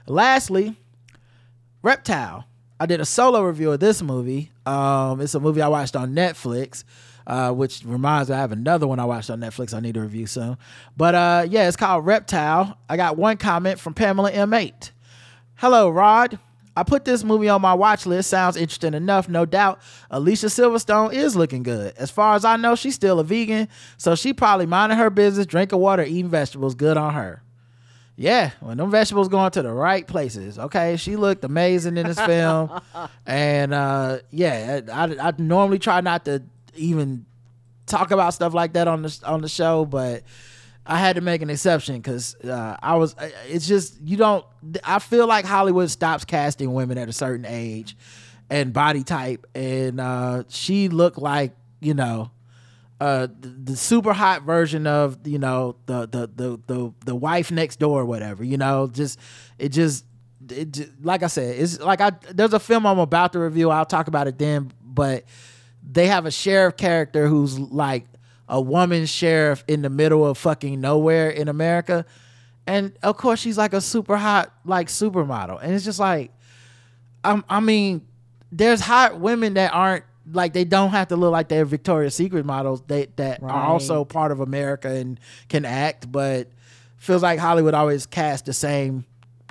Lastly, 0.05 0.75
Reptile. 1.81 2.45
I 2.79 2.85
did 2.85 3.01
a 3.01 3.05
solo 3.05 3.41
review 3.41 3.71
of 3.71 3.79
this 3.79 4.01
movie. 4.01 4.51
Um, 4.65 5.19
it's 5.19 5.33
a 5.33 5.39
movie 5.39 5.61
I 5.61 5.67
watched 5.67 5.95
on 5.95 6.13
Netflix, 6.13 6.83
uh, 7.29 7.51
which 7.51 7.83
reminds 7.85 8.29
me 8.29 8.35
I 8.35 8.39
have 8.39 8.51
another 8.51 8.87
one 8.87 8.99
I 8.99 9.05
watched 9.05 9.29
on 9.29 9.39
Netflix 9.39 9.73
I 9.73 9.79
need 9.79 9.93
to 9.93 10.01
review 10.01 10.25
soon. 10.25 10.57
But 10.97 11.15
uh, 11.15 11.45
yeah, 11.47 11.67
it's 11.67 11.77
called 11.77 12.05
Reptile. 12.05 12.77
I 12.89 12.97
got 12.97 13.17
one 13.17 13.37
comment 13.37 13.79
from 13.79 13.93
Pamela 13.93 14.31
M8. 14.31 14.91
Hello, 15.55 15.89
Rod. 15.89 16.39
I 16.75 16.83
put 16.83 17.05
this 17.05 17.23
movie 17.23 17.49
on 17.49 17.61
my 17.61 17.73
watch 17.73 18.05
list. 18.05 18.29
Sounds 18.29 18.55
interesting 18.55 18.93
enough, 18.93 19.29
no 19.29 19.45
doubt. 19.45 19.79
Alicia 20.09 20.47
Silverstone 20.47 21.13
is 21.13 21.35
looking 21.35 21.61
good. 21.61 21.93
As 21.97 22.09
far 22.09 22.35
as 22.35 22.45
I 22.45 22.55
know, 22.55 22.75
she's 22.75 22.95
still 22.95 23.19
a 23.19 23.23
vegan, 23.23 23.67
so 23.97 24.15
she 24.15 24.33
probably 24.33 24.65
minding 24.65 24.97
her 24.97 25.09
business, 25.09 25.45
drinking 25.45 25.79
water, 25.79 26.03
eating 26.03 26.29
vegetables. 26.29 26.73
Good 26.73 26.97
on 26.97 27.13
her. 27.13 27.43
Yeah, 28.15 28.51
when 28.59 28.77
them 28.77 28.91
vegetables 28.91 29.29
going 29.29 29.51
to 29.51 29.61
the 29.61 29.71
right 29.71 30.05
places. 30.05 30.57
Okay, 30.57 30.97
she 30.97 31.15
looked 31.15 31.43
amazing 31.43 31.95
in 31.95 32.07
this 32.07 32.19
film, 32.19 32.81
and 33.25 33.73
uh, 33.73 34.19
yeah, 34.31 34.81
I, 34.91 35.29
I 35.29 35.33
normally 35.37 35.79
try 35.79 36.01
not 36.01 36.25
to 36.25 36.43
even 36.75 37.25
talk 37.85 38.11
about 38.11 38.33
stuff 38.33 38.53
like 38.53 38.73
that 38.73 38.87
on 38.87 39.01
the 39.01 39.19
on 39.25 39.41
the 39.41 39.49
show, 39.49 39.85
but 39.85 40.23
I 40.85 40.97
had 40.97 41.15
to 41.17 41.21
make 41.21 41.41
an 41.41 41.49
exception 41.49 41.97
because 41.97 42.35
uh, 42.35 42.77
I 42.81 42.95
was. 42.95 43.15
It's 43.47 43.67
just 43.67 43.99
you 44.01 44.17
don't. 44.17 44.45
I 44.83 44.99
feel 44.99 45.27
like 45.27 45.45
Hollywood 45.45 45.89
stops 45.89 46.25
casting 46.25 46.73
women 46.73 46.97
at 46.97 47.09
a 47.09 47.13
certain 47.13 47.45
age 47.45 47.95
and 48.49 48.73
body 48.73 49.03
type, 49.03 49.45
and 49.53 49.99
uh, 49.99 50.43
she 50.49 50.89
looked 50.89 51.17
like 51.17 51.53
you 51.79 51.93
know 51.93 52.31
uh 52.99 53.27
the, 53.39 53.47
the 53.47 53.75
super 53.75 54.13
hot 54.13 54.43
version 54.43 54.85
of 54.85 55.25
you 55.25 55.39
know 55.39 55.75
the 55.85 56.01
the 56.07 56.29
the 56.35 56.59
the, 56.67 56.93
the 57.05 57.15
wife 57.15 57.51
next 57.51 57.79
door 57.79 58.01
or 58.01 58.05
whatever 58.05 58.43
you 58.43 58.57
know 58.57 58.87
just 58.87 59.19
it 59.57 59.69
just 59.69 60.03
it 60.49 60.71
just, 60.71 60.89
like 61.01 61.23
i 61.23 61.27
said 61.27 61.57
it's 61.57 61.79
like 61.79 62.01
i 62.01 62.11
there's 62.33 62.53
a 62.53 62.59
film 62.59 62.85
i'm 62.85 62.99
about 62.99 63.31
to 63.33 63.39
review 63.39 63.69
i'll 63.69 63.85
talk 63.85 64.07
about 64.07 64.27
it 64.27 64.37
then 64.37 64.71
but 64.83 65.23
they 65.91 66.07
have 66.07 66.25
a 66.25 66.31
sheriff 66.31 66.77
character 66.77 67.27
who's 67.27 67.57
like 67.59 68.05
a 68.47 68.61
woman 68.61 69.05
sheriff 69.05 69.63
in 69.67 69.81
the 69.81 69.89
middle 69.89 70.25
of 70.25 70.37
fucking 70.37 70.79
nowhere 70.79 71.29
in 71.29 71.47
america 71.47 72.05
and 72.67 72.93
of 73.03 73.17
course 73.17 73.39
she's 73.39 73.57
like 73.57 73.73
a 73.73 73.81
super 73.81 74.17
hot 74.17 74.53
like 74.65 74.87
supermodel 74.87 75.59
and 75.61 75.73
it's 75.73 75.85
just 75.85 75.99
like 75.99 76.31
I'm, 77.23 77.43
i 77.49 77.59
mean 77.59 78.05
there's 78.51 78.81
hot 78.81 79.19
women 79.19 79.55
that 79.55 79.73
aren't 79.73 80.03
like 80.31 80.53
they 80.53 80.63
don't 80.65 80.91
have 80.91 81.07
to 81.07 81.15
look 81.15 81.31
like 81.31 81.47
they're 81.47 81.65
Victoria's 81.65 82.13
Secret 82.13 82.45
models. 82.45 82.83
They 82.85 83.07
that 83.15 83.41
Right. 83.41 83.51
are 83.51 83.63
also 83.65 84.05
part 84.05 84.31
of 84.31 84.39
America 84.41 84.87
and 84.87 85.19
can 85.47 85.65
act, 85.65 86.11
but 86.11 86.49
feels 86.97 87.23
like 87.23 87.39
Hollywood 87.39 87.73
always 87.73 88.05
cast 88.05 88.45
the 88.45 88.53
same 88.53 89.05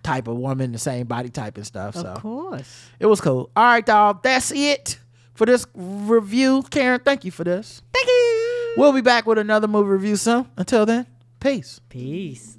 type 0.05 0.29
of 0.29 0.37
woman, 0.37 0.71
the 0.71 0.79
same 0.79 1.07
body 1.09 1.31
type 1.31 1.57
and 1.57 1.67
stuff. 1.67 1.97
Of 1.97 2.03
so 2.03 2.15
course. 2.21 2.87
it 3.01 3.07
was 3.07 3.21
cool. 3.21 3.51
All 3.57 3.65
right, 3.65 3.85
dog. 3.85 4.23
That's 4.23 4.53
it 4.53 4.99
for 5.39 5.47
this 5.47 5.65
review. 5.75 6.65
Karen, 6.69 7.01
thank 7.05 7.25
you 7.25 7.31
for 7.31 7.45
this. 7.45 7.81
Thank 7.95 8.09
you. 8.09 8.75
We'll 8.77 8.93
be 8.93 9.01
back 9.01 9.25
with 9.25 9.39
another 9.39 9.69
movie 9.69 9.89
review 9.89 10.17
soon. 10.17 10.49
Until 10.57 10.85
then, 10.85 11.07
peace. 11.39 11.81
Peace. 11.89 12.58